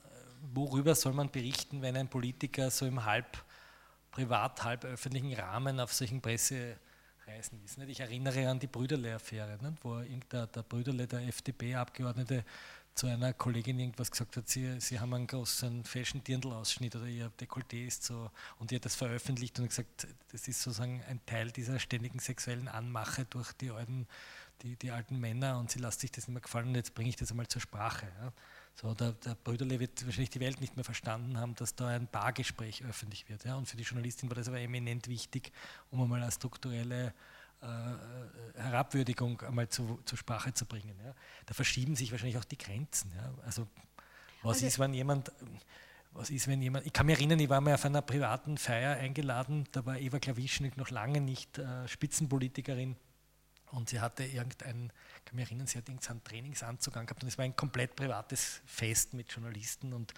worüber 0.54 0.94
soll 0.94 1.12
man 1.12 1.30
berichten, 1.30 1.82
wenn 1.82 1.96
ein 1.96 2.08
Politiker 2.08 2.70
so 2.70 2.86
im 2.86 3.04
halb 3.04 3.44
privat, 4.12 4.62
halb 4.64 4.84
öffentlichen 4.84 5.34
Rahmen 5.34 5.80
auf 5.80 5.92
solchen 5.92 6.20
Pressereisen 6.20 7.62
ist. 7.64 7.78
Ich 7.78 8.00
erinnere 8.00 8.48
an 8.48 8.58
die 8.58 8.66
Brüderle-Affäre, 8.66 9.58
wo 9.82 10.00
der, 10.32 10.46
der 10.46 10.62
Brüderle, 10.62 11.06
der 11.06 11.20
FDP-Abgeordnete, 11.28 12.44
zu 12.96 13.06
einer 13.06 13.34
Kollegin 13.34 13.78
irgendwas 13.78 14.10
gesagt 14.10 14.38
hat, 14.38 14.48
sie, 14.48 14.80
sie 14.80 14.98
haben 14.98 15.12
einen 15.12 15.26
großen 15.26 15.84
Fashion-Dirndl-Ausschnitt 15.84 16.96
oder 16.96 17.06
ihr 17.06 17.30
Dekolleté 17.38 17.86
ist 17.86 18.04
so 18.04 18.30
und 18.58 18.72
ihr 18.72 18.76
hat 18.76 18.86
das 18.86 18.94
veröffentlicht 18.94 19.60
und 19.60 19.68
gesagt, 19.68 20.08
das 20.32 20.48
ist 20.48 20.62
sozusagen 20.62 21.02
ein 21.06 21.20
Teil 21.26 21.50
dieser 21.50 21.78
ständigen 21.78 22.18
sexuellen 22.18 22.68
Anmache 22.68 23.26
durch 23.26 23.52
die 23.52 23.70
alten, 23.70 24.06
die, 24.62 24.76
die 24.76 24.90
alten 24.90 25.20
Männer 25.20 25.58
und 25.58 25.70
sie 25.70 25.78
lässt 25.78 26.00
sich 26.00 26.10
das 26.10 26.26
nicht 26.26 26.32
mehr 26.32 26.40
gefallen 26.40 26.68
und 26.68 26.74
jetzt 26.74 26.94
bringe 26.94 27.10
ich 27.10 27.16
das 27.16 27.30
einmal 27.30 27.46
zur 27.46 27.60
Sprache. 27.60 28.06
Ja. 28.18 28.32
So, 28.74 28.94
der, 28.94 29.12
der 29.12 29.34
Brüderle 29.34 29.78
wird 29.78 30.04
wahrscheinlich 30.06 30.30
die 30.30 30.40
Welt 30.40 30.62
nicht 30.62 30.76
mehr 30.76 30.84
verstanden 30.84 31.38
haben, 31.38 31.54
dass 31.54 31.74
da 31.74 31.88
ein 31.88 32.08
Bargespräch 32.08 32.82
öffentlich 32.82 33.28
wird. 33.28 33.44
Ja. 33.44 33.56
Und 33.56 33.68
für 33.68 33.76
die 33.76 33.84
Journalistin 33.84 34.30
war 34.30 34.36
das 34.36 34.48
aber 34.48 34.60
eminent 34.60 35.06
wichtig, 35.08 35.52
um 35.90 36.00
einmal 36.00 36.22
eine 36.22 36.32
strukturelle 36.32 37.12
äh, 37.62 38.60
Herabwürdigung 38.60 39.40
einmal 39.42 39.68
zu, 39.68 40.00
zur 40.04 40.18
Sprache 40.18 40.52
zu 40.54 40.66
bringen. 40.66 40.98
Ja. 41.04 41.14
Da 41.46 41.54
verschieben 41.54 41.96
sich 41.96 42.10
wahrscheinlich 42.12 42.38
auch 42.38 42.44
die 42.44 42.58
Grenzen. 42.58 43.12
Ja. 43.16 43.34
Also 43.44 43.66
was 44.42 44.56
also 44.56 44.66
ist, 44.66 44.78
wenn 44.78 44.94
jemand, 44.94 45.32
was 46.12 46.30
ist, 46.30 46.46
wenn 46.48 46.62
jemand, 46.62 46.86
ich 46.86 46.92
kann 46.92 47.06
mich 47.06 47.16
erinnern, 47.16 47.40
ich 47.40 47.48
war 47.48 47.60
mal 47.60 47.74
auf 47.74 47.84
einer 47.84 48.02
privaten 48.02 48.58
Feier 48.58 48.96
eingeladen, 48.96 49.66
da 49.72 49.84
war 49.84 49.98
Eva 49.98 50.18
Klawischnik 50.18 50.76
noch 50.76 50.90
lange 50.90 51.20
nicht 51.20 51.58
äh, 51.58 51.88
Spitzenpolitikerin 51.88 52.96
und 53.72 53.88
sie 53.88 54.00
hatte 54.00 54.24
irgendein, 54.24 54.92
ich 55.18 55.24
kann 55.24 55.36
mich 55.36 55.46
erinnern, 55.46 55.66
sie 55.66 55.78
hat 55.78 55.88
irgendeinen 55.88 56.22
Trainingsanzug 56.22 56.96
angehabt 56.96 57.22
und 57.22 57.28
es 57.28 57.38
war 57.38 57.44
ein 57.44 57.56
komplett 57.56 57.96
privates 57.96 58.62
Fest 58.66 59.14
mit 59.14 59.32
Journalisten 59.32 59.92
und 59.92 60.14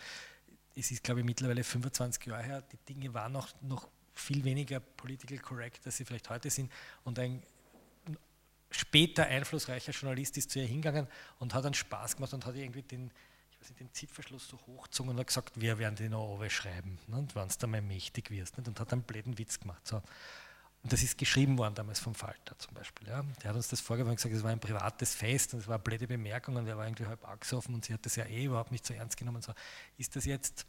es 0.76 0.90
ist, 0.90 1.02
glaube 1.02 1.20
ich, 1.20 1.26
mittlerweile 1.26 1.64
25 1.64 2.26
Jahre 2.26 2.42
her, 2.42 2.62
die 2.62 2.76
Dinge 2.76 3.12
waren 3.14 3.32
noch, 3.32 3.48
noch 3.62 3.88
viel 4.18 4.44
weniger 4.44 4.80
political 4.80 5.38
correct, 5.38 5.86
als 5.86 5.96
sie 5.96 6.04
vielleicht 6.04 6.28
heute 6.30 6.50
sind 6.50 6.72
und 7.04 7.18
ein 7.18 7.42
später 8.70 9.26
einflussreicher 9.26 9.92
Journalist 9.92 10.36
ist 10.36 10.50
zu 10.50 10.58
ihr 10.58 10.66
hingegangen 10.66 11.06
und 11.38 11.54
hat 11.54 11.64
einen 11.64 11.74
Spaß 11.74 12.16
gemacht 12.16 12.34
und 12.34 12.44
hat 12.44 12.54
irgendwie 12.54 12.82
den, 12.82 13.10
ich 13.50 13.60
weiß 13.60 13.70
nicht, 13.70 13.80
den 13.80 13.92
Zipfelschluss 13.92 14.48
so 14.48 14.58
hochgezogen 14.66 15.10
und 15.10 15.18
hat 15.18 15.26
gesagt, 15.26 15.60
wir 15.60 15.78
werden 15.78 15.96
den 15.96 16.12
noch 16.12 16.42
schreiben, 16.48 16.98
ne, 17.06 17.26
wenn 17.34 17.48
du 17.48 17.66
mal 17.66 17.82
mächtig 17.82 18.30
wirst. 18.30 18.58
Nicht? 18.58 18.68
Und 18.68 18.78
hat 18.78 18.92
einen 18.92 19.02
blöden 19.02 19.38
Witz 19.38 19.58
gemacht. 19.60 19.86
So. 19.86 20.02
Und 20.82 20.92
das 20.92 21.02
ist 21.02 21.18
geschrieben 21.18 21.58
worden 21.58 21.74
damals 21.74 21.98
vom 21.98 22.14
Falter 22.14 22.56
zum 22.58 22.74
Beispiel. 22.74 23.08
Ja. 23.08 23.24
Der 23.42 23.50
hat 23.50 23.56
uns 23.56 23.68
das 23.68 23.80
vorgeworfen 23.80 24.12
und 24.12 24.16
gesagt, 24.16 24.34
es 24.34 24.42
war 24.42 24.50
ein 24.50 24.60
privates 24.60 25.14
Fest 25.14 25.54
und 25.54 25.60
es 25.60 25.66
war 25.66 25.76
eine 25.76 25.82
blöde 25.82 26.06
Bemerkung 26.06 26.56
und 26.56 26.66
er 26.66 26.76
war 26.76 26.86
irgendwie 26.86 27.06
halb 27.06 27.26
angesoffen 27.26 27.74
und 27.74 27.84
sie 27.84 27.94
hat 27.94 28.04
das 28.06 28.16
ja 28.16 28.24
eh 28.26 28.44
überhaupt 28.44 28.70
nicht 28.70 28.86
so 28.86 28.94
ernst 28.94 29.16
genommen. 29.16 29.42
So, 29.42 29.52
ist 29.96 30.14
das 30.14 30.24
jetzt 30.24 30.66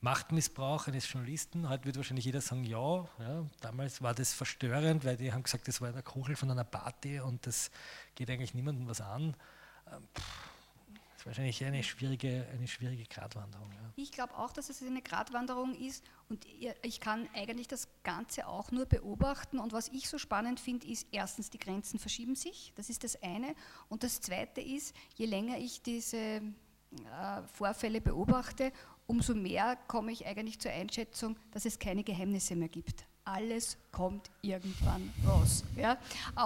Machtmissbrauch 0.00 0.86
eines 0.86 1.10
Journalisten? 1.10 1.68
Heute 1.68 1.86
wird 1.86 1.96
wahrscheinlich 1.96 2.24
jeder 2.24 2.40
sagen, 2.40 2.64
ja, 2.64 3.08
ja. 3.18 3.46
Damals 3.60 4.00
war 4.00 4.14
das 4.14 4.32
verstörend, 4.32 5.04
weil 5.04 5.16
die 5.16 5.32
haben 5.32 5.42
gesagt, 5.42 5.66
das 5.66 5.80
war 5.80 5.92
der 5.92 6.02
Kuchel 6.02 6.36
von 6.36 6.50
einer 6.50 6.64
Party 6.64 7.18
und 7.20 7.46
das 7.46 7.70
geht 8.14 8.30
eigentlich 8.30 8.54
niemandem 8.54 8.86
was 8.88 9.00
an. 9.00 9.34
Ähm, 9.90 10.08
das 10.14 11.22
ist 11.22 11.26
wahrscheinlich 11.26 11.64
eine 11.64 11.82
schwierige, 11.82 12.46
eine 12.52 12.68
schwierige 12.68 13.04
Gratwanderung. 13.06 13.72
Ja. 13.72 13.92
Ich 13.96 14.12
glaube 14.12 14.38
auch, 14.38 14.52
dass 14.52 14.70
es 14.70 14.80
eine 14.82 15.02
Gratwanderung 15.02 15.74
ist 15.74 16.04
und 16.28 16.46
ich 16.82 17.00
kann 17.00 17.28
eigentlich 17.34 17.66
das 17.66 17.88
Ganze 18.04 18.46
auch 18.46 18.70
nur 18.70 18.86
beobachten. 18.86 19.58
Und 19.58 19.72
was 19.72 19.88
ich 19.88 20.08
so 20.08 20.18
spannend 20.18 20.60
finde, 20.60 20.86
ist 20.86 21.08
erstens, 21.10 21.50
die 21.50 21.58
Grenzen 21.58 21.98
verschieben 21.98 22.36
sich, 22.36 22.72
das 22.76 22.88
ist 22.88 23.02
das 23.02 23.20
eine. 23.20 23.56
Und 23.88 24.04
das 24.04 24.20
zweite 24.20 24.60
ist, 24.60 24.94
je 25.16 25.26
länger 25.26 25.58
ich 25.58 25.82
diese 25.82 26.16
äh, 26.16 26.42
Vorfälle 27.52 28.00
beobachte, 28.00 28.72
umso 29.08 29.34
mehr 29.34 29.76
komme 29.88 30.12
ich 30.12 30.24
eigentlich 30.24 30.60
zur 30.60 30.70
Einschätzung, 30.70 31.36
dass 31.50 31.64
es 31.64 31.80
keine 31.80 32.04
Geheimnisse 32.04 32.54
mehr 32.54 32.68
gibt 32.68 33.08
alles 33.28 33.76
kommt 33.92 34.30
irgendwann 34.40 35.12
raus. 35.26 35.62
Ja? 35.76 35.98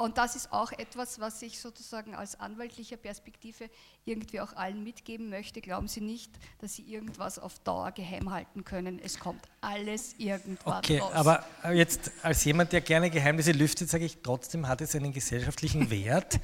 Und 0.03 0.19
das 0.19 0.35
ist 0.35 0.53
auch 0.53 0.73
etwas, 0.73 1.21
was 1.21 1.41
ich 1.43 1.61
sozusagen 1.61 2.15
aus 2.15 2.35
anwaltlicher 2.35 2.97
Perspektive 2.97 3.71
irgendwie 4.05 4.41
auch 4.41 4.55
allen 4.55 4.83
mitgeben 4.83 5.31
möchte. 5.31 5.61
Glauben 5.61 5.87
Sie 5.87 6.01
nicht, 6.01 6.33
dass 6.59 6.75
Sie 6.75 6.83
irgendwas 6.83 7.39
auf 7.39 7.59
Dauer 7.61 7.93
geheim 7.93 8.33
halten 8.33 8.65
können. 8.65 8.99
Es 8.99 9.19
kommt 9.21 9.45
alles 9.61 10.15
irgendwann 10.19 10.79
okay, 10.79 10.99
raus. 10.99 11.11
Okay, 11.11 11.19
aber 11.19 11.75
jetzt 11.75 12.11
als 12.23 12.45
jemand, 12.45 12.73
der 12.73 12.81
gerne 12.81 13.11
Geheimnisse 13.11 13.53
lüftet, 13.53 13.89
sage 13.89 14.05
ich, 14.05 14.19
trotzdem 14.23 14.67
hat 14.67 14.81
es 14.81 14.97
einen 14.97 15.13
gesellschaftlichen 15.13 15.89
Wert 15.91 16.41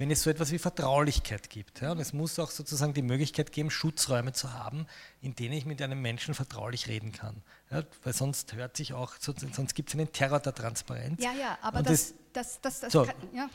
wenn 0.00 0.10
es 0.10 0.22
so 0.22 0.30
etwas 0.30 0.50
wie 0.50 0.58
Vertraulichkeit 0.58 1.50
gibt. 1.50 1.82
Ja, 1.82 1.92
und 1.92 1.98
es 1.98 2.14
muss 2.14 2.38
auch 2.38 2.50
sozusagen 2.50 2.94
die 2.94 3.02
Möglichkeit 3.02 3.52
geben, 3.52 3.70
Schutzräume 3.70 4.32
zu 4.32 4.54
haben, 4.54 4.86
in 5.20 5.34
denen 5.34 5.52
ich 5.52 5.66
mit 5.66 5.82
einem 5.82 6.00
Menschen 6.00 6.32
vertraulich 6.32 6.88
reden 6.88 7.12
kann. 7.12 7.42
Ja, 7.70 7.82
weil 8.02 8.14
sonst 8.14 8.54
hört 8.54 8.78
sich 8.78 8.94
auch, 8.94 9.12
sonst 9.20 9.74
gibt 9.74 9.90
es 9.90 9.94
einen 9.94 10.10
Terror 10.10 10.40
der 10.40 10.54
Transparenz. 10.54 11.22
Ja, 11.22 11.34
ja, 11.34 11.58
aber 11.60 11.82
das, 11.82 12.14
das, 12.32 12.62
das, 12.62 12.80
das, 12.80 12.92
so, 12.92 13.04
kann, 13.04 13.14
ja. 13.34 13.50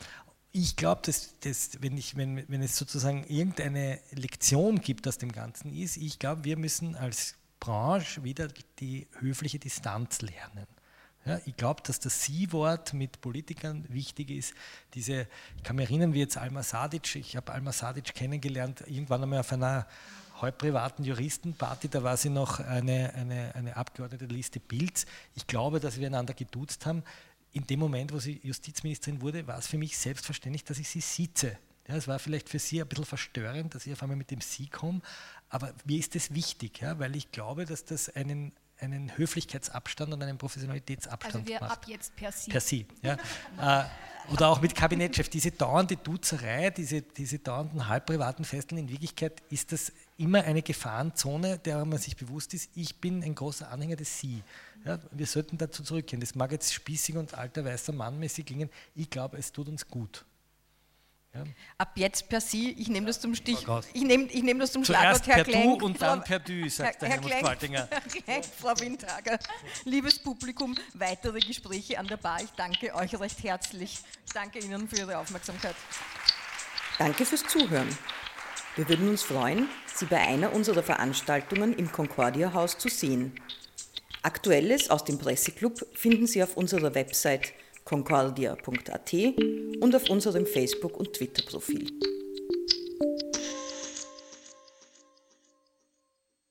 Ich 0.52 0.76
glaube, 0.76 1.02
dass, 1.04 1.34
dass 1.40 1.82
wenn, 1.82 2.00
wenn, 2.14 2.48
wenn 2.48 2.62
es 2.62 2.76
sozusagen 2.76 3.24
irgendeine 3.24 3.98
Lektion 4.12 4.80
gibt 4.80 5.08
aus 5.08 5.18
dem 5.18 5.32
Ganzen 5.32 5.74
ist, 5.74 5.96
ich 5.96 6.20
glaube, 6.20 6.44
wir 6.44 6.56
müssen 6.56 6.94
als 6.94 7.34
Branche 7.58 8.22
wieder 8.22 8.46
die 8.78 9.08
höfliche 9.18 9.58
Distanz 9.58 10.22
lernen. 10.22 10.68
Ja, 11.26 11.40
ich 11.44 11.56
glaube, 11.56 11.82
dass 11.82 11.98
das 11.98 12.22
Sie-Wort 12.22 12.94
mit 12.94 13.20
Politikern 13.20 13.84
wichtig 13.88 14.30
ist. 14.30 14.54
Diese, 14.94 15.26
ich 15.56 15.62
kann 15.64 15.74
mich 15.74 15.90
erinnern, 15.90 16.14
wie 16.14 16.20
jetzt 16.20 16.36
Alma 16.36 16.62
Sadic, 16.62 17.16
ich 17.16 17.36
habe 17.36 17.52
Alma 17.52 17.72
Sadic 17.72 18.14
kennengelernt, 18.14 18.84
irgendwann 18.86 19.24
einmal 19.24 19.40
auf 19.40 19.52
einer 19.52 19.86
halb 20.40 20.58
privaten 20.58 21.02
Juristenparty, 21.02 21.88
da 21.88 22.02
war 22.02 22.16
sie 22.16 22.28
noch 22.28 22.60
eine, 22.60 23.12
eine, 23.14 23.54
eine 23.54 23.76
Abgeordnete 23.76 24.26
Liste 24.26 24.60
Bilds. 24.60 25.06
Ich 25.34 25.46
glaube, 25.46 25.80
dass 25.80 25.98
wir 25.98 26.06
einander 26.06 26.34
geduzt 26.34 26.86
haben. 26.86 27.02
In 27.52 27.66
dem 27.66 27.80
Moment, 27.80 28.12
wo 28.12 28.18
sie 28.18 28.38
Justizministerin 28.42 29.20
wurde, 29.20 29.46
war 29.46 29.58
es 29.58 29.66
für 29.66 29.78
mich 29.78 29.98
selbstverständlich, 29.98 30.62
dass 30.64 30.78
ich 30.78 30.88
sie 30.88 31.00
sitze. 31.00 31.58
Ja, 31.88 31.96
es 31.96 32.08
war 32.08 32.18
vielleicht 32.18 32.48
für 32.48 32.58
Sie 32.58 32.80
ein 32.82 32.88
bisschen 32.88 33.04
verstörend, 33.04 33.74
dass 33.74 33.86
ich 33.86 33.92
auf 33.92 34.02
einmal 34.02 34.16
mit 34.16 34.32
dem 34.32 34.40
Sie 34.40 34.66
komme, 34.66 35.00
aber 35.48 35.72
mir 35.84 35.98
ist 35.98 36.16
das 36.16 36.34
wichtig, 36.34 36.80
ja, 36.80 36.98
weil 36.98 37.14
ich 37.14 37.30
glaube, 37.30 37.64
dass 37.64 37.84
das 37.84 38.08
einen, 38.08 38.52
einen 38.80 39.16
Höflichkeitsabstand 39.16 40.12
und 40.12 40.22
einen 40.22 40.38
Professionalitätsabstand 40.38 41.34
Also 41.34 41.46
wir 41.46 41.60
macht. 41.60 41.72
ab 41.72 41.84
jetzt 41.88 42.14
per 42.16 42.32
Sie. 42.32 42.50
Per 42.50 42.60
Sie, 42.60 42.86
ja. 43.02 43.14
äh, 43.60 43.84
oder 44.32 44.48
auch 44.48 44.60
mit 44.60 44.74
Kabinettchef. 44.74 45.28
Diese 45.28 45.52
dauernde 45.52 45.96
Duzerei, 45.96 46.70
diese, 46.70 47.02
diese 47.02 47.38
dauernden 47.38 47.88
halbprivaten 47.88 48.44
Festeln, 48.44 48.78
in 48.78 48.88
Wirklichkeit 48.88 49.40
ist 49.50 49.72
das 49.72 49.92
immer 50.18 50.42
eine 50.42 50.62
Gefahrenzone, 50.62 51.58
der 51.58 51.84
man 51.84 51.98
sich 51.98 52.16
bewusst 52.16 52.52
ist. 52.54 52.70
Ich 52.74 53.00
bin 53.00 53.22
ein 53.22 53.34
großer 53.34 53.70
Anhänger 53.70 53.96
des 53.96 54.18
Sie. 54.18 54.42
Ja, 54.84 54.98
wir 55.12 55.26
sollten 55.26 55.58
dazu 55.58 55.82
zurückkehren. 55.82 56.20
Das 56.20 56.34
mag 56.34 56.52
jetzt 56.52 56.72
spießig 56.72 57.16
und 57.16 57.34
alter 57.34 57.64
weißer 57.64 57.92
Mann 57.92 58.18
mäßig 58.18 58.46
klingen. 58.46 58.70
Ich 58.94 59.10
glaube, 59.10 59.36
es 59.36 59.52
tut 59.52 59.68
uns 59.68 59.86
gut. 59.86 60.24
Ja. 61.36 61.44
Ab 61.78 61.92
jetzt 61.96 62.28
per 62.28 62.40
Sie, 62.40 62.72
ich 62.72 62.88
nehme 62.88 63.06
das 63.06 63.20
zum 63.20 63.34
Stich, 63.34 63.66
ich 63.92 64.02
nehme 64.02 64.24
ich 64.24 64.42
nehm 64.42 64.58
das 64.58 64.72
zum 64.72 64.84
Zuerst 64.84 65.24
Schlagwort, 65.24 65.26
Herr 65.26 65.34
per 65.36 65.44
Klenk. 65.44 65.78
Du 65.78 65.86
und 65.86 66.02
dann 66.02 66.22
per 66.22 66.38
Du, 66.38 66.68
sagt 66.68 67.02
Herr, 67.02 67.08
der 67.08 67.08
Helmut 67.10 67.30
Qualtinger. 67.30 67.88
Herr 67.90 68.00
Klenk, 68.00 68.44
Frau 68.44 68.80
Windhager, 68.80 69.38
liebes 69.84 70.18
Publikum, 70.18 70.74
weitere 70.94 71.40
Gespräche 71.40 71.98
an 71.98 72.06
der 72.06 72.16
Bar. 72.16 72.40
Ich 72.42 72.50
danke 72.50 72.94
euch 72.94 73.18
recht 73.18 73.42
herzlich. 73.42 73.98
Ich 74.26 74.32
danke 74.32 74.58
Ihnen 74.60 74.88
für 74.88 74.96
Ihre 74.96 75.18
Aufmerksamkeit. 75.18 75.74
Danke 76.98 77.26
fürs 77.26 77.44
Zuhören. 77.46 77.88
Wir 78.76 78.88
würden 78.88 79.08
uns 79.08 79.22
freuen, 79.22 79.68
Sie 79.94 80.06
bei 80.06 80.18
einer 80.18 80.52
unserer 80.52 80.82
Veranstaltungen 80.82 81.74
im 81.74 81.90
Concordia 81.90 82.52
Haus 82.52 82.78
zu 82.78 82.88
sehen. 82.88 83.40
Aktuelles 84.22 84.90
aus 84.90 85.04
dem 85.04 85.18
Presseclub 85.18 85.86
finden 85.94 86.26
Sie 86.26 86.42
auf 86.42 86.56
unserer 86.56 86.94
Website 86.94 87.52
concordia.at 87.86 89.14
und 89.80 89.94
auf 89.94 90.10
unserem 90.10 90.44
Facebook- 90.44 90.98
und 90.98 91.12
Twitter-Profil. 91.12 91.86